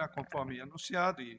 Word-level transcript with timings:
já 0.00 0.08
conforme 0.08 0.58
anunciado, 0.62 1.20
e 1.20 1.38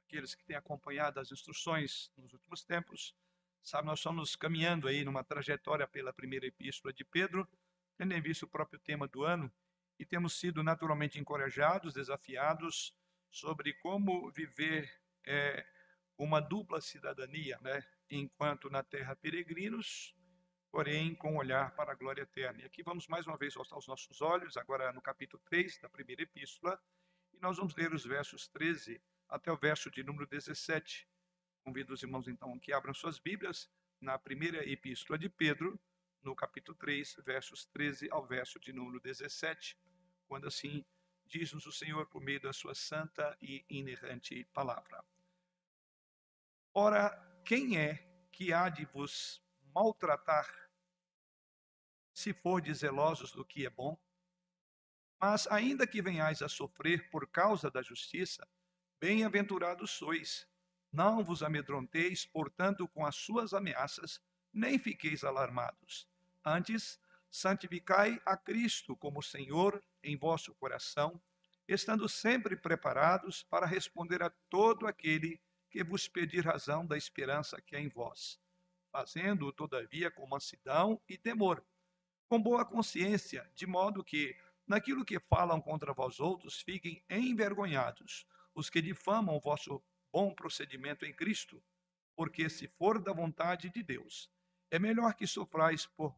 aqueles 0.00 0.34
que 0.34 0.44
têm 0.44 0.56
acompanhado 0.56 1.20
as 1.20 1.30
instruções 1.30 2.10
nos 2.16 2.32
últimos 2.32 2.64
tempos, 2.64 3.14
sabe, 3.62 3.86
nós 3.86 4.00
estamos 4.00 4.34
caminhando 4.34 4.88
aí 4.88 5.04
numa 5.04 5.22
trajetória 5.22 5.86
pela 5.86 6.12
primeira 6.12 6.44
epístola 6.44 6.92
de 6.92 7.04
Pedro, 7.04 7.48
tendo 7.96 8.12
em 8.12 8.20
vista 8.20 8.44
o 8.44 8.48
próprio 8.48 8.80
tema 8.80 9.06
do 9.06 9.22
ano, 9.22 9.52
e 9.96 10.04
temos 10.04 10.40
sido 10.40 10.60
naturalmente 10.60 11.20
encorajados, 11.20 11.94
desafiados 11.94 12.92
sobre 13.30 13.74
como 13.74 14.28
viver 14.32 14.90
é, 15.24 15.64
uma 16.18 16.40
dupla 16.40 16.80
cidadania, 16.80 17.60
né? 17.60 17.84
enquanto 18.10 18.68
na 18.68 18.82
terra 18.82 19.14
peregrinos, 19.14 20.16
porém 20.72 21.14
com 21.14 21.36
olhar 21.36 21.76
para 21.76 21.92
a 21.92 21.94
glória 21.94 22.22
eterna. 22.22 22.62
E 22.62 22.64
aqui 22.64 22.82
vamos 22.82 23.06
mais 23.06 23.24
uma 23.24 23.36
vez 23.36 23.54
voltar 23.54 23.78
os 23.78 23.86
nossos 23.86 24.20
olhos, 24.20 24.56
agora 24.56 24.92
no 24.92 25.00
capítulo 25.00 25.40
3 25.44 25.78
da 25.78 25.88
primeira 25.88 26.22
epístola, 26.22 26.80
nós 27.40 27.56
vamos 27.56 27.74
ler 27.74 27.92
os 27.94 28.04
versos 28.04 28.46
13 28.48 29.00
até 29.28 29.50
o 29.50 29.56
verso 29.56 29.90
de 29.90 30.02
número 30.02 30.26
17. 30.26 31.08
Convido 31.64 31.94
os 31.94 32.02
irmãos 32.02 32.28
então 32.28 32.58
que 32.58 32.72
abram 32.72 32.92
suas 32.92 33.18
Bíblias 33.18 33.70
na 34.00 34.18
primeira 34.18 34.68
epístola 34.68 35.18
de 35.18 35.28
Pedro, 35.28 35.80
no 36.22 36.34
capítulo 36.34 36.76
3, 36.76 37.16
versos 37.24 37.64
13 37.66 38.08
ao 38.10 38.26
verso 38.26 38.60
de 38.60 38.72
número 38.72 39.00
17, 39.00 39.78
quando 40.28 40.46
assim 40.46 40.84
diz-nos 41.26 41.66
o 41.66 41.72
Senhor 41.72 42.06
por 42.06 42.20
meio 42.20 42.40
da 42.40 42.52
sua 42.52 42.74
santa 42.74 43.36
e 43.40 43.64
inerrante 43.70 44.44
palavra. 44.52 45.02
Ora, 46.74 47.10
quem 47.44 47.78
é 47.78 48.06
que 48.30 48.52
há 48.52 48.68
de 48.68 48.84
vos 48.84 49.42
maltratar 49.74 50.48
se 52.12 52.32
fordes 52.32 52.78
zelosos 52.78 53.32
do 53.32 53.44
que 53.44 53.64
é 53.64 53.70
bom? 53.70 53.98
Mas 55.20 55.46
ainda 55.48 55.86
que 55.86 56.00
venhais 56.00 56.40
a 56.40 56.48
sofrer 56.48 57.10
por 57.10 57.28
causa 57.28 57.70
da 57.70 57.82
justiça, 57.82 58.48
bem-aventurados 58.98 59.90
sois. 59.90 60.48
Não 60.90 61.22
vos 61.22 61.42
amedronteis, 61.42 62.24
portanto, 62.24 62.88
com 62.88 63.04
as 63.04 63.16
suas 63.16 63.52
ameaças, 63.52 64.20
nem 64.52 64.78
fiqueis 64.78 65.22
alarmados. 65.22 66.08
Antes, 66.44 66.98
santificai 67.30 68.20
a 68.24 68.36
Cristo 68.36 68.96
como 68.96 69.22
Senhor 69.22 69.82
em 70.02 70.16
vosso 70.16 70.54
coração, 70.54 71.20
estando 71.68 72.08
sempre 72.08 72.56
preparados 72.56 73.42
para 73.44 73.66
responder 73.66 74.22
a 74.22 74.30
todo 74.48 74.86
aquele 74.86 75.40
que 75.70 75.84
vos 75.84 76.08
pedir 76.08 76.44
razão 76.44 76.84
da 76.84 76.96
esperança 76.96 77.60
que 77.60 77.76
é 77.76 77.80
em 77.80 77.88
vós, 77.88 78.40
fazendo 78.90 79.52
todavia 79.52 80.10
com 80.10 80.26
mansidão 80.26 81.00
e 81.08 81.16
temor, 81.16 81.64
com 82.28 82.42
boa 82.42 82.64
consciência, 82.64 83.48
de 83.54 83.66
modo 83.66 84.02
que, 84.02 84.36
naquilo 84.70 85.04
que 85.04 85.18
falam 85.18 85.60
contra 85.60 85.92
vós 85.92 86.20
outros, 86.20 86.60
fiquem 86.60 87.04
envergonhados 87.10 88.24
os 88.54 88.70
que 88.70 88.80
difamam 88.80 89.36
o 89.36 89.40
vosso 89.40 89.82
bom 90.12 90.32
procedimento 90.32 91.04
em 91.04 91.12
Cristo, 91.12 91.60
porque 92.14 92.48
se 92.48 92.68
for 92.68 93.02
da 93.02 93.12
vontade 93.12 93.68
de 93.68 93.82
Deus, 93.82 94.30
é 94.70 94.78
melhor 94.78 95.14
que 95.14 95.26
sofrais 95.26 95.86
por 95.86 96.16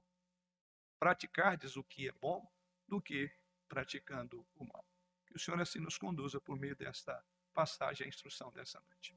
praticardes 0.98 1.76
o 1.78 1.82
que 1.82 2.06
é 2.08 2.12
bom 2.12 2.46
do 2.86 3.00
que 3.00 3.30
praticando 3.66 4.46
o 4.54 4.66
mal. 4.66 4.86
Que 5.26 5.34
o 5.34 5.38
Senhor 5.38 5.58
assim 5.58 5.78
nos 5.78 5.96
conduza 5.96 6.38
por 6.38 6.58
meio 6.58 6.76
desta 6.76 7.24
passagem, 7.54 8.04
a 8.04 8.08
instrução 8.08 8.52
dessa 8.52 8.78
noite. 8.80 9.16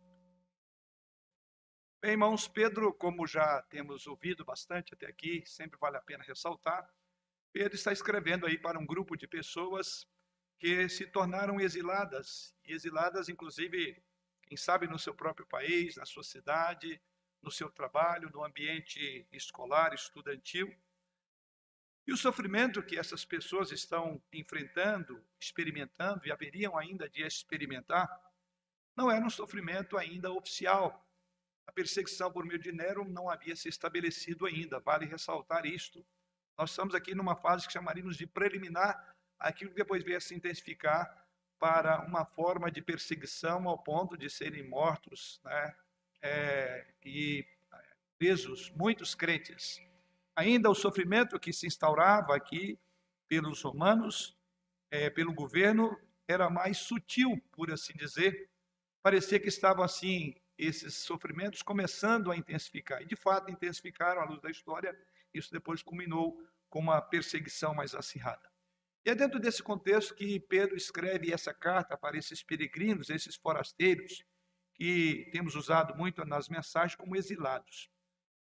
Bem, 2.02 2.12
irmãos, 2.12 2.48
Pedro, 2.48 2.94
como 2.94 3.28
já 3.28 3.62
temos 3.64 4.08
ouvido 4.08 4.46
bastante 4.46 4.94
até 4.94 5.08
aqui, 5.08 5.44
sempre 5.46 5.78
vale 5.78 5.98
a 5.98 6.02
pena 6.02 6.24
ressaltar, 6.24 6.90
Pedro 7.56 7.74
está 7.74 7.94
escrevendo 7.94 8.46
aí 8.46 8.58
para 8.58 8.78
um 8.78 8.86
grupo 8.86 9.16
de 9.16 9.26
pessoas 9.26 10.06
que 10.60 10.90
se 10.90 11.08
tornaram 11.08 11.58
exiladas, 11.58 12.54
e 12.66 12.74
exiladas, 12.74 13.30
inclusive, 13.30 14.04
quem 14.44 14.58
sabe 14.58 14.90
no 14.90 15.00
seu 15.00 15.14
próprio 15.14 15.46
país, 15.48 15.96
na 15.96 16.06
sua 16.06 16.22
cidade, 16.22 17.02
no 17.42 17.50
seu 17.50 17.70
trabalho, 17.70 18.30
no 18.30 18.44
ambiente 18.44 19.26
escolar, 19.32 19.94
estudantil. 19.94 20.70
E 22.06 22.12
o 22.12 22.18
sofrimento 22.18 22.84
que 22.84 23.00
essas 23.00 23.24
pessoas 23.24 23.72
estão 23.72 24.22
enfrentando, 24.34 25.24
experimentando 25.40 26.28
e 26.28 26.34
haveriam 26.34 26.78
ainda 26.78 27.08
de 27.08 27.24
experimentar, 27.24 28.06
não 28.98 29.10
era 29.10 29.26
um 29.26 29.30
sofrimento 29.30 29.98
ainda 29.98 30.30
oficial, 30.30 31.10
a 31.66 31.72
perseguição 31.72 32.30
por 32.30 32.46
meio 32.46 32.60
de 32.60 32.74
Nero 32.74 33.06
não 33.06 33.30
havia 33.30 33.56
se 33.56 33.70
estabelecido 33.70 34.46
ainda, 34.46 34.78
vale 34.82 35.06
ressaltar 35.06 35.66
isto. 35.66 36.06
Nós 36.58 36.70
estamos 36.70 36.96
aqui 36.96 37.14
numa 37.14 37.36
fase 37.36 37.68
que 37.68 37.74
chamaríamos 37.74 38.16
de 38.16 38.26
preliminar, 38.26 39.16
aquilo 39.38 39.72
que 39.72 39.78
depois 39.78 40.04
veio 40.04 40.18
a 40.18 40.22
se 40.22 40.34
intensificar 40.34 41.26
para 41.60 42.02
uma 42.06 42.26
forma 42.26 42.72
de 42.72 42.82
perseguição 42.82 43.68
ao 43.68 43.78
ponto 43.78 44.18
de 44.18 44.30
serem 44.30 44.68
mortos 44.68 45.42
né? 45.44 45.76
É, 46.22 46.88
e 47.04 47.46
presos 48.18 48.72
muitos 48.72 49.14
crentes. 49.14 49.82
Ainda 50.36 50.70
o 50.70 50.76
sofrimento 50.76 51.40
que 51.40 51.54
se 51.54 51.68
instaurava 51.68 52.36
aqui 52.36 52.80
pelos 53.28 53.62
romanos, 53.62 54.38
é, 54.90 55.10
pelo 55.10 55.34
governo, 55.34 55.98
era 56.28 56.50
mais 56.50 56.78
sutil, 56.78 57.42
por 57.52 57.72
assim 57.72 57.94
dizer. 57.94 58.50
Parecia 59.04 59.40
que 59.40 59.48
estavam 59.48 59.84
assim 59.84 60.36
esses 60.58 60.96
sofrimentos 60.96 61.62
começando 61.62 62.32
a 62.32 62.38
intensificar. 62.38 63.02
E, 63.02 63.06
de 63.06 63.16
fato, 63.16 63.52
intensificaram 63.52 64.22
à 64.22 64.26
luz 64.26 64.42
da 64.42 64.50
história. 64.50 64.98
Isso 65.34 65.52
depois 65.52 65.84
culminou 65.84 66.42
com 66.70 66.80
uma 66.80 67.02
perseguição 67.02 67.74
mais 67.74 67.94
acirrada. 67.96 68.50
E 69.06 69.10
é 69.10 69.16
dentro 69.16 69.40
desse 69.40 69.62
contexto 69.62 70.16
que 70.16 70.40
Pedro 70.40 70.76
escreve 70.76 71.32
essa 71.32 71.54
carta 71.54 71.96
para 71.96 72.18
esses 72.18 72.42
peregrinos, 72.42 73.10
esses 73.10 73.36
forasteiros, 73.36 74.26
que 74.74 75.30
temos 75.32 75.56
usado 75.56 75.96
muito 75.96 76.26
nas 76.26 76.50
mensagens 76.50 76.96
como 76.96 77.16
exilados. 77.16 77.90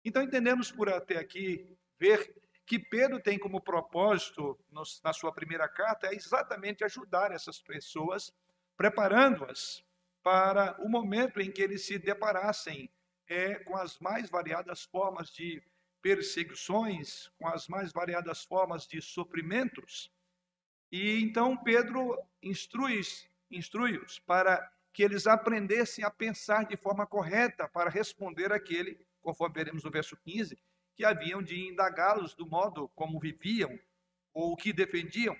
Então, 0.04 0.22
entendemos 0.22 0.70
por 0.70 0.88
até 0.88 1.18
aqui 1.18 1.76
ver 1.98 2.34
que 2.66 2.78
Pedro 2.78 3.20
tem 3.20 3.38
como 3.38 3.60
propósito, 3.60 4.58
na 5.02 5.12
sua 5.12 5.32
primeira 5.32 5.68
carta, 5.68 6.06
é 6.06 6.14
exatamente 6.14 6.84
ajudar 6.84 7.32
essas 7.32 7.60
pessoas, 7.60 8.32
preparando-as 8.76 9.84
para 10.22 10.76
o 10.80 10.88
momento 10.88 11.40
em 11.40 11.50
que 11.50 11.62
eles 11.62 11.84
se 11.84 11.98
deparassem 11.98 12.90
é, 13.26 13.54
com 13.56 13.76
as 13.76 13.98
mais 13.98 14.28
variadas 14.30 14.84
formas 14.84 15.30
de 15.30 15.62
perseguições, 16.02 17.28
com 17.38 17.46
as 17.48 17.68
mais 17.68 17.92
variadas 17.92 18.44
formas 18.44 18.86
de 18.86 19.00
sofrimentos. 19.00 20.10
E 20.90 21.20
então 21.20 21.56
Pedro 21.56 22.16
instrui-os 22.42 23.28
instrui 23.50 24.00
para 24.26 24.70
que 24.92 25.02
eles 25.02 25.26
aprendessem 25.26 26.04
a 26.04 26.10
pensar 26.10 26.64
de 26.64 26.76
forma 26.76 27.06
correta 27.06 27.68
para 27.68 27.90
responder 27.90 28.52
aquele, 28.52 28.98
conforme 29.20 29.54
veremos 29.54 29.84
no 29.84 29.90
verso 29.90 30.16
15, 30.16 30.58
que 30.94 31.04
haviam 31.04 31.42
de 31.42 31.68
indagá-los 31.68 32.34
do 32.34 32.46
modo 32.46 32.88
como 32.90 33.20
viviam 33.20 33.78
ou 34.32 34.52
o 34.52 34.56
que 34.56 34.72
defendiam. 34.72 35.36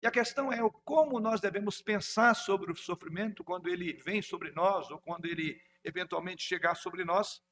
E 0.00 0.06
a 0.06 0.10
questão 0.10 0.52
é 0.52 0.58
como 0.84 1.18
nós 1.18 1.40
devemos 1.40 1.82
pensar 1.82 2.34
sobre 2.34 2.70
o 2.70 2.76
sofrimento 2.76 3.42
quando 3.42 3.68
ele 3.68 3.94
vem 3.94 4.22
sobre 4.22 4.52
nós 4.52 4.90
ou 4.90 5.00
quando 5.00 5.26
ele 5.26 5.60
eventualmente 5.82 6.42
chegar 6.42 6.76
sobre 6.76 7.04
nós. 7.04 7.42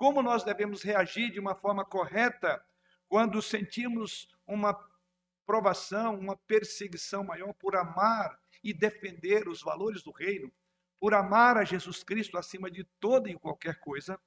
Como 0.00 0.22
nós 0.22 0.42
devemos 0.42 0.82
reagir 0.82 1.30
de 1.30 1.38
uma 1.38 1.54
forma 1.54 1.84
correta 1.84 2.64
quando 3.06 3.42
sentimos 3.42 4.26
uma 4.46 4.74
provação, 5.44 6.18
uma 6.18 6.38
perseguição 6.46 7.22
maior 7.22 7.52
por 7.52 7.76
amar 7.76 8.40
e 8.64 8.72
defender 8.72 9.46
os 9.46 9.60
valores 9.60 10.02
do 10.02 10.10
reino, 10.10 10.50
por 10.98 11.12
amar 11.12 11.58
a 11.58 11.64
Jesus 11.64 12.02
Cristo 12.02 12.38
acima 12.38 12.70
de 12.70 12.84
toda 12.98 13.28
e 13.28 13.38
qualquer 13.38 13.78
coisa. 13.80 14.18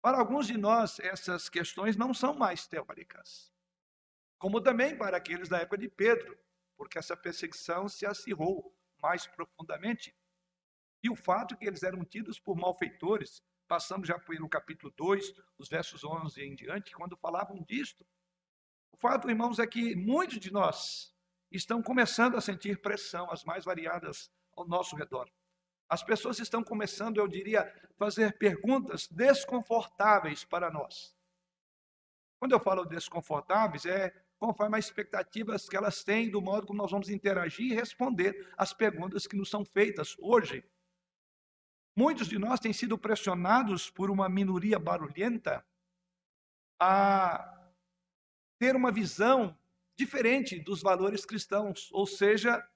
Para 0.00 0.18
alguns 0.18 0.46
de 0.46 0.56
nós, 0.56 0.98
essas 1.00 1.50
questões 1.50 1.94
não 1.94 2.14
são 2.14 2.32
mais 2.32 2.66
teóricas, 2.66 3.52
como 4.38 4.62
também 4.62 4.96
para 4.96 5.18
aqueles 5.18 5.46
da 5.46 5.58
época 5.58 5.76
de 5.76 5.90
Pedro 5.90 6.38
porque 6.74 6.98
essa 6.98 7.14
perseguição 7.14 7.86
se 7.86 8.06
acirrou 8.06 8.74
mais 9.02 9.26
profundamente. 9.26 10.16
E 11.02 11.10
o 11.10 11.14
fato 11.14 11.52
é 11.52 11.56
que 11.58 11.66
eles 11.66 11.82
eram 11.82 12.02
tidos 12.02 12.40
por 12.40 12.56
malfeitores, 12.56 13.42
passamos 13.72 14.06
já 14.06 14.18
pelo 14.18 14.50
capítulo 14.50 14.92
2, 14.98 15.32
os 15.56 15.66
versos 15.66 16.04
11 16.04 16.42
em 16.42 16.54
diante, 16.54 16.92
quando 16.92 17.16
falavam 17.16 17.64
disto. 17.66 18.04
O 18.92 18.98
fato, 18.98 19.30
irmãos, 19.30 19.58
é 19.58 19.66
que 19.66 19.96
muitos 19.96 20.38
de 20.38 20.52
nós 20.52 21.16
estão 21.50 21.82
começando 21.82 22.36
a 22.36 22.42
sentir 22.42 22.82
pressão, 22.82 23.30
as 23.30 23.44
mais 23.44 23.64
variadas 23.64 24.30
ao 24.54 24.68
nosso 24.68 24.94
redor. 24.94 25.26
As 25.88 26.02
pessoas 26.02 26.38
estão 26.38 26.62
começando, 26.62 27.16
eu 27.16 27.26
diria, 27.26 27.64
fazer 27.96 28.36
perguntas 28.36 29.08
desconfortáveis 29.08 30.44
para 30.44 30.70
nós. 30.70 31.16
Quando 32.38 32.52
eu 32.52 32.60
falo 32.60 32.84
desconfortáveis, 32.84 33.86
é 33.86 34.12
conforme 34.36 34.76
as 34.76 34.84
expectativas 34.84 35.66
que 35.66 35.78
elas 35.78 36.04
têm 36.04 36.30
do 36.30 36.42
modo 36.42 36.66
como 36.66 36.82
nós 36.82 36.90
vamos 36.90 37.08
interagir 37.08 37.72
e 37.72 37.74
responder 37.74 38.52
às 38.54 38.74
perguntas 38.74 39.26
que 39.26 39.34
nos 39.34 39.48
são 39.48 39.64
feitas 39.64 40.14
hoje. 40.18 40.62
Muitos 41.94 42.28
de 42.28 42.38
nós 42.38 42.58
têm 42.58 42.72
sido 42.72 42.96
pressionados 42.96 43.90
por 43.90 44.10
uma 44.10 44.28
minoria 44.28 44.78
barulhenta 44.78 45.64
a 46.80 47.70
ter 48.58 48.74
uma 48.74 48.90
visão 48.90 49.56
diferente 49.94 50.58
dos 50.58 50.80
valores 50.80 51.26
cristãos, 51.26 51.90
ou 51.92 52.06
seja, 52.06 52.66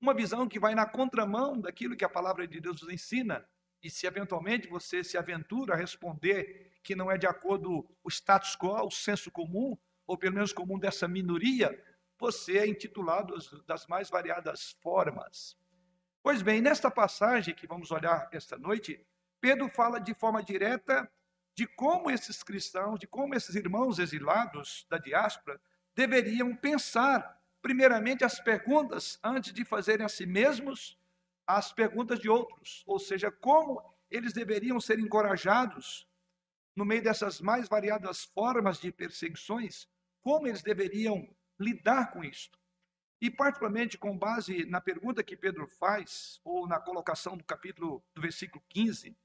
uma 0.00 0.12
visão 0.12 0.48
que 0.48 0.58
vai 0.58 0.74
na 0.74 0.84
contramão 0.84 1.60
daquilo 1.60 1.96
que 1.96 2.04
a 2.04 2.08
palavra 2.08 2.46
de 2.46 2.60
Deus 2.60 2.82
nos 2.82 2.92
ensina. 2.92 3.46
E 3.82 3.88
se 3.88 4.06
eventualmente 4.06 4.68
você 4.68 5.04
se 5.04 5.16
aventura 5.16 5.74
a 5.74 5.76
responder 5.76 6.72
que 6.82 6.96
não 6.96 7.10
é 7.10 7.16
de 7.16 7.26
acordo 7.26 7.88
o 8.02 8.08
status 8.10 8.56
quo, 8.56 8.84
o 8.84 8.90
senso 8.90 9.30
comum, 9.30 9.76
ou 10.06 10.18
pelo 10.18 10.34
menos 10.34 10.52
comum 10.52 10.78
dessa 10.78 11.06
minoria, 11.06 11.82
você 12.18 12.58
é 12.58 12.66
intitulado 12.66 13.34
das 13.66 13.86
mais 13.86 14.10
variadas 14.10 14.72
formas. 14.80 15.56
Pois 16.26 16.42
bem, 16.42 16.60
nesta 16.60 16.90
passagem 16.90 17.54
que 17.54 17.68
vamos 17.68 17.92
olhar 17.92 18.28
esta 18.32 18.58
noite, 18.58 19.00
Pedro 19.40 19.68
fala 19.68 20.00
de 20.00 20.12
forma 20.12 20.42
direta 20.42 21.08
de 21.54 21.68
como 21.68 22.10
esses 22.10 22.42
cristãos, 22.42 22.98
de 22.98 23.06
como 23.06 23.32
esses 23.36 23.54
irmãos 23.54 24.00
exilados 24.00 24.84
da 24.90 24.98
diáspora 24.98 25.60
deveriam 25.94 26.56
pensar, 26.56 27.40
primeiramente, 27.62 28.24
as 28.24 28.40
perguntas 28.40 29.20
antes 29.22 29.52
de 29.52 29.64
fazerem 29.64 30.04
a 30.04 30.08
si 30.08 30.26
mesmos 30.26 30.98
as 31.46 31.72
perguntas 31.72 32.18
de 32.18 32.28
outros, 32.28 32.82
ou 32.88 32.98
seja, 32.98 33.30
como 33.30 33.80
eles 34.10 34.32
deveriam 34.32 34.80
ser 34.80 34.98
encorajados 34.98 36.08
no 36.74 36.84
meio 36.84 37.04
dessas 37.04 37.40
mais 37.40 37.68
variadas 37.68 38.24
formas 38.24 38.80
de 38.80 38.90
perseguições, 38.90 39.86
como 40.22 40.48
eles 40.48 40.60
deveriam 40.60 41.24
lidar 41.56 42.10
com 42.10 42.24
isto. 42.24 42.58
E, 43.20 43.30
particularmente, 43.30 43.96
com 43.96 44.16
base 44.16 44.66
na 44.66 44.80
pergunta 44.80 45.22
que 45.22 45.36
Pedro 45.36 45.66
faz, 45.66 46.40
ou 46.44 46.66
na 46.66 46.78
colocação 46.78 47.36
do 47.36 47.44
capítulo, 47.44 48.04
do 48.14 48.20
versículo 48.20 48.62
15, 48.68 49.16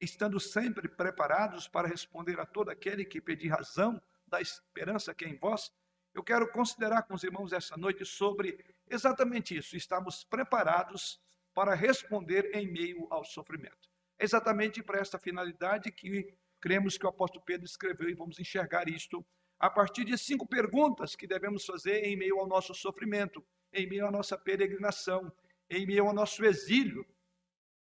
estando 0.00 0.38
sempre 0.38 0.88
preparados 0.88 1.68
para 1.68 1.88
responder 1.88 2.38
a 2.40 2.46
todo 2.46 2.70
aquele 2.70 3.04
que 3.04 3.20
pedir 3.20 3.48
razão 3.48 4.00
da 4.26 4.40
esperança 4.40 5.14
que 5.14 5.24
é 5.24 5.28
em 5.28 5.36
vós, 5.36 5.72
eu 6.14 6.22
quero 6.22 6.50
considerar 6.50 7.02
com 7.02 7.14
os 7.14 7.22
irmãos 7.22 7.52
essa 7.52 7.76
noite 7.76 8.04
sobre 8.04 8.58
exatamente 8.88 9.56
isso, 9.56 9.76
estamos 9.76 10.24
preparados 10.24 11.20
para 11.54 11.74
responder 11.74 12.50
em 12.54 12.66
meio 12.70 13.06
ao 13.10 13.24
sofrimento. 13.24 13.88
É 14.18 14.24
exatamente 14.24 14.82
para 14.82 15.00
esta 15.00 15.18
finalidade 15.18 15.90
que 15.90 16.34
cremos 16.60 16.96
que 16.96 17.06
o 17.06 17.08
apóstolo 17.08 17.44
Pedro 17.44 17.64
escreveu 17.64 18.08
e 18.08 18.14
vamos 18.14 18.38
enxergar 18.38 18.88
isto 18.88 19.24
a 19.60 19.68
partir 19.68 20.04
de 20.04 20.16
cinco 20.16 20.46
perguntas 20.46 21.14
que 21.14 21.26
devemos 21.26 21.66
fazer 21.66 22.02
em 22.04 22.16
meio 22.16 22.40
ao 22.40 22.48
nosso 22.48 22.74
sofrimento, 22.74 23.44
em 23.70 23.86
meio 23.86 24.06
à 24.06 24.10
nossa 24.10 24.38
peregrinação, 24.38 25.30
em 25.68 25.86
meio 25.86 26.06
ao 26.06 26.14
nosso 26.14 26.42
exílio, 26.44 27.06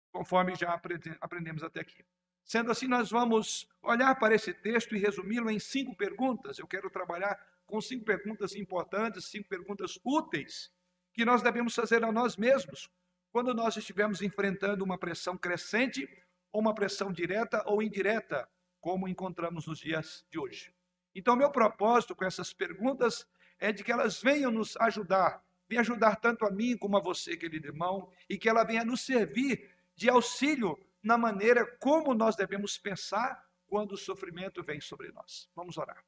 conforme 0.10 0.56
já 0.56 0.74
aprendemos 1.20 1.62
até 1.62 1.82
aqui. 1.82 2.04
Sendo 2.46 2.72
assim, 2.72 2.88
nós 2.88 3.12
vamos 3.12 3.68
olhar 3.82 4.16
para 4.16 4.34
esse 4.34 4.54
texto 4.54 4.96
e 4.96 5.00
resumi-lo 5.00 5.50
em 5.50 5.60
cinco 5.60 5.94
perguntas. 5.96 6.58
Eu 6.58 6.68
quero 6.68 6.90
trabalhar 6.90 7.38
com 7.66 7.82
cinco 7.82 8.06
perguntas 8.06 8.56
importantes, 8.56 9.26
cinco 9.26 9.50
perguntas 9.50 10.00
úteis, 10.06 10.72
que 11.12 11.26
nós 11.26 11.42
devemos 11.42 11.76
fazer 11.76 12.06
a 12.06 12.12
nós 12.12 12.38
mesmos 12.38 12.90
quando 13.32 13.54
nós 13.54 13.76
estivermos 13.76 14.22
enfrentando 14.22 14.86
uma 14.86 14.98
pressão 14.98 15.38
crescente 15.38 16.08
ou 16.54 16.62
uma 16.62 16.74
pressão 16.74 17.12
direta 17.12 17.62
ou 17.66 17.84
indireta, 17.84 18.48
como 18.80 19.10
encontramos 19.10 19.68
nos 19.68 19.80
dias 19.80 20.26
de 20.32 20.40
hoje. 20.40 20.74
Então, 21.16 21.36
meu 21.36 21.50
propósito 21.50 22.14
com 22.14 22.26
essas 22.26 22.52
perguntas 22.52 23.26
é 23.58 23.72
de 23.72 23.84
que 23.84 23.92
elas 23.92 24.22
venham 24.22 24.52
nos 24.52 24.76
ajudar, 24.78 25.42
venham 25.68 25.82
ajudar 25.82 26.18
tanto 26.18 26.46
a 26.46 26.52
mim 26.52 26.78
como 26.78 26.98
a 26.98 27.02
você, 27.02 27.38
querido 27.38 27.68
irmão, 27.68 28.12
e 28.30 28.38
que 28.38 28.50
ela 28.50 28.66
venha 28.66 28.84
nos 28.84 29.02
servir 29.02 29.74
de 29.96 30.10
auxílio 30.10 30.78
na 31.02 31.18
maneira 31.18 31.66
como 31.80 32.14
nós 32.14 32.36
devemos 32.36 32.78
pensar 32.78 33.44
quando 33.68 33.94
o 33.94 33.98
sofrimento 33.98 34.62
vem 34.62 34.82
sobre 34.82 35.12
nós. 35.12 35.50
Vamos 35.56 35.78
orar. 35.78 36.04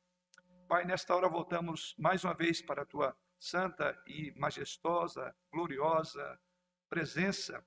Pai, 0.67 0.83
nesta 0.83 1.15
hora 1.15 1.29
voltamos 1.29 1.95
mais 1.97 2.25
uma 2.25 2.33
vez 2.33 2.61
para 2.61 2.81
a 2.81 2.85
tua 2.85 3.15
santa 3.39 3.97
e 4.05 4.33
majestosa, 4.35 5.33
gloriosa 5.51 6.37
presença, 6.89 7.65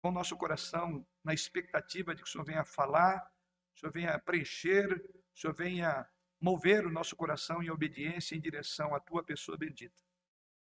com 0.00 0.10
nosso 0.10 0.36
coração 0.36 1.06
na 1.24 1.34
expectativa 1.34 2.14
de 2.14 2.22
que 2.22 2.28
o 2.28 2.30
Senhor 2.30 2.44
venha 2.44 2.64
falar, 2.64 3.30
o 3.74 3.78
Senhor 3.78 3.92
venha 3.92 4.18
preencher, 4.18 5.02
Senhor 5.38 5.54
venha 5.54 6.04
mover 6.40 6.84
o 6.84 6.90
nosso 6.90 7.14
coração 7.14 7.62
em 7.62 7.70
obediência 7.70 8.34
em 8.34 8.40
direção 8.40 8.92
à 8.92 8.98
tua 8.98 9.22
pessoa 9.22 9.56
bendita. 9.56 10.02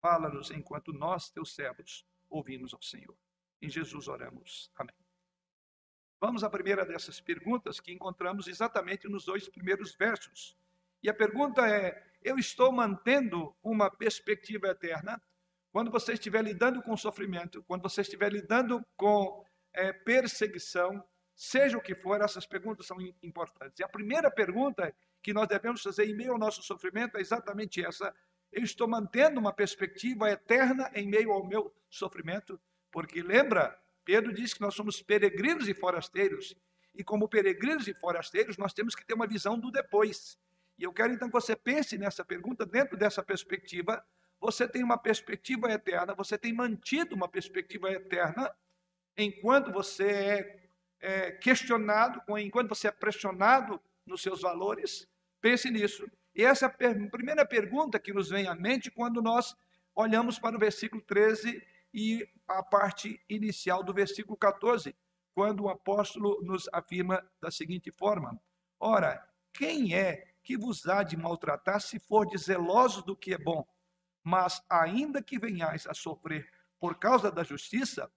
Fala-nos 0.01 0.51
enquanto 0.51 0.93
nós, 0.93 1.31
teus 1.31 1.55
servos, 1.55 2.05
ouvimos 2.29 2.75
ao 2.75 2.83
Senhor. 2.83 3.17
Em 3.63 3.71
Jesus 3.71 4.09
oramos. 4.09 4.73
Amém. 4.75 4.95
Vamos 6.21 6.43
à 6.43 6.51
primeira 6.51 6.85
dessas 6.85 7.21
perguntas 7.21 7.79
que 7.79 7.93
encontramos 7.93 8.49
exatamente 8.49 9.09
nos 9.09 9.25
dois 9.25 9.49
primeiros 9.49 9.95
versos. 9.95 10.57
E 11.01 11.09
a 11.09 11.15
pergunta 11.15 11.69
é: 11.69 12.05
eu 12.21 12.37
estou 12.37 12.73
mantendo 12.73 13.55
uma 13.63 13.89
perspectiva 13.89 14.67
eterna? 14.67 15.23
Quando 15.71 15.91
você 15.91 16.15
estiver 16.15 16.43
lidando 16.43 16.83
com 16.83 16.97
sofrimento, 16.97 17.63
quando 17.63 17.83
você 17.83 18.01
estiver 18.01 18.33
lidando 18.33 18.85
com 18.97 19.47
é, 19.73 19.93
perseguição, 19.93 21.05
seja 21.35 21.77
o 21.77 21.81
que 21.81 21.95
for, 21.95 22.21
essas 22.21 22.47
perguntas 22.47 22.87
são 22.87 22.97
importantes. 23.23 23.79
E 23.79 23.85
a 23.85 23.89
primeira 23.89 24.31
pergunta 24.31 24.95
que 25.23 25.33
nós 25.33 25.49
devemos 25.49 25.83
fazer 25.83 26.07
em 26.07 26.15
meio 26.15 26.33
ao 26.33 26.39
nosso 26.39 26.63
sofrimento 26.63 27.17
é 27.17 27.21
exatamente 27.21 27.85
essa: 27.85 28.15
eu 28.53 28.63
estou 28.63 28.87
mantendo 28.87 29.41
uma 29.41 29.53
perspectiva 29.53 30.31
eterna 30.31 30.91
em 30.95 31.09
meio 31.09 31.33
ao 31.33 31.47
meu 31.47 31.75
sofrimento? 31.91 32.61
Porque 32.93 33.23
lembra, 33.23 33.77
Pedro 34.05 34.33
diz 34.33 34.55
que 34.55 34.61
nós 34.61 34.75
somos 34.75 35.03
peregrinos 35.03 35.69
e 35.69 35.75
forasteiros. 35.75 36.55
E 36.95 37.03
como 37.03 37.29
peregrinos 37.29 37.89
e 37.89 37.95
forasteiros, 37.95 38.57
nós 38.57 38.73
temos 38.73 38.95
que 38.95 39.05
ter 39.05 39.15
uma 39.15 39.27
visão 39.27 39.59
do 39.59 39.73
depois. 39.73 40.39
E 40.79 40.85
eu 40.85 40.93
quero 40.93 41.13
então 41.13 41.29
que 41.29 41.33
você 41.33 41.57
pense 41.57 41.99
nessa 41.99 42.25
pergunta, 42.25 42.65
dentro 42.65 42.97
dessa 42.97 43.23
perspectiva, 43.23 44.05
você 44.41 44.69
tem 44.69 44.85
uma 44.85 44.99
perspectiva 44.99 45.73
eterna, 45.73 46.15
você 46.15 46.37
tem 46.37 46.53
mantido 46.53 47.15
uma 47.15 47.29
perspectiva 47.29 47.91
eterna, 47.91 48.55
enquanto 49.17 49.73
você 49.73 50.07
é, 50.07 50.64
é 51.05 51.31
questionado, 51.33 52.23
enquanto 52.39 52.71
você 52.71 52.89
é 52.89 52.91
pressionado 52.91 53.79
nos 54.07 54.23
seus 54.23 54.41
valores. 54.41 55.07
Pense 55.39 55.71
nisso. 55.71 56.11
E 56.35 56.43
essa 56.43 56.75
é 56.81 56.87
a 56.87 57.11
primeira 57.11 57.47
pergunta 57.47 58.01
que 58.01 58.13
nos 58.13 58.31
vem 58.31 58.47
à 58.47 58.55
mente 58.55 58.91
quando 58.91 59.21
nós 59.21 59.55
olhamos 59.95 60.39
para 60.39 60.57
o 60.57 60.59
versículo 60.59 61.03
13 61.03 61.63
e 61.93 62.27
a 62.49 62.63
parte 62.63 63.23
inicial 63.29 63.85
do 63.85 63.93
versículo 63.93 64.37
14, 64.37 64.97
quando 65.35 65.65
o 65.65 65.69
apóstolo 65.69 66.41
nos 66.43 66.69
afirma 66.73 67.23
da 67.39 67.51
seguinte 67.51 67.93
forma: 67.93 68.41
Ora, 68.81 69.23
quem 69.53 69.95
é 69.95 70.35
que 70.43 70.57
vos 70.57 70.89
há 70.89 71.03
de 71.03 71.19
maltratar 71.19 71.83
se 71.83 71.99
fordes 71.99 72.45
zelosos 72.45 73.05
do 73.05 73.15
que 73.15 73.35
é 73.35 73.39
bom? 73.39 73.63
Mas 74.23 74.63
ainda 74.71 75.23
que 75.23 75.39
venhais 75.39 75.87
a 75.87 75.93
sofrer 75.93 76.51
por 76.81 76.99
causa 76.99 77.31
da 77.31 77.45
justiça, 77.45 78.11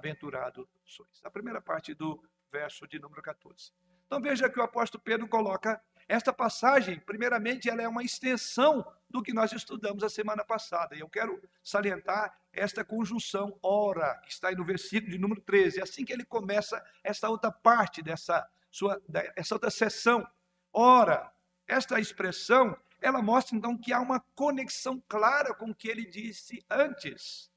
bem-aventurado 0.00 0.68
sois. 0.84 1.20
A 1.24 1.30
primeira 1.30 1.60
parte 1.60 1.94
do 1.94 2.22
verso 2.50 2.86
de 2.86 2.98
número 2.98 3.22
14. 3.22 3.72
Então 4.06 4.20
veja 4.20 4.48
que 4.48 4.58
o 4.58 4.62
apóstolo 4.62 5.02
Pedro 5.02 5.26
coloca 5.28 5.80
esta 6.08 6.32
passagem, 6.32 7.00
primeiramente, 7.00 7.68
ela 7.68 7.82
é 7.82 7.88
uma 7.88 8.04
extensão 8.04 8.86
do 9.10 9.22
que 9.22 9.32
nós 9.32 9.52
estudamos 9.52 10.04
a 10.04 10.08
semana 10.08 10.44
passada. 10.44 10.94
E 10.94 11.00
eu 11.00 11.08
quero 11.08 11.42
salientar 11.64 12.38
esta 12.52 12.84
conjunção 12.84 13.58
ora, 13.60 14.14
que 14.22 14.30
está 14.30 14.48
aí 14.48 14.54
no 14.54 14.64
versículo 14.64 15.10
de 15.10 15.18
número 15.18 15.40
13. 15.40 15.80
É 15.80 15.82
assim 15.82 16.04
que 16.04 16.12
ele 16.12 16.24
começa 16.24 16.84
essa 17.02 17.28
outra 17.28 17.50
parte 17.50 18.02
dessa 18.02 18.48
sua 18.70 19.02
essa 19.34 19.54
outra 19.56 19.70
sessão. 19.70 20.26
Ora, 20.72 21.32
esta 21.66 21.98
expressão, 21.98 22.76
ela 23.00 23.20
mostra 23.20 23.56
então 23.56 23.76
que 23.76 23.92
há 23.92 24.00
uma 24.00 24.20
conexão 24.36 25.02
clara 25.08 25.54
com 25.54 25.70
o 25.70 25.74
que 25.74 25.88
ele 25.88 26.04
disse 26.04 26.64
antes. 26.70 27.50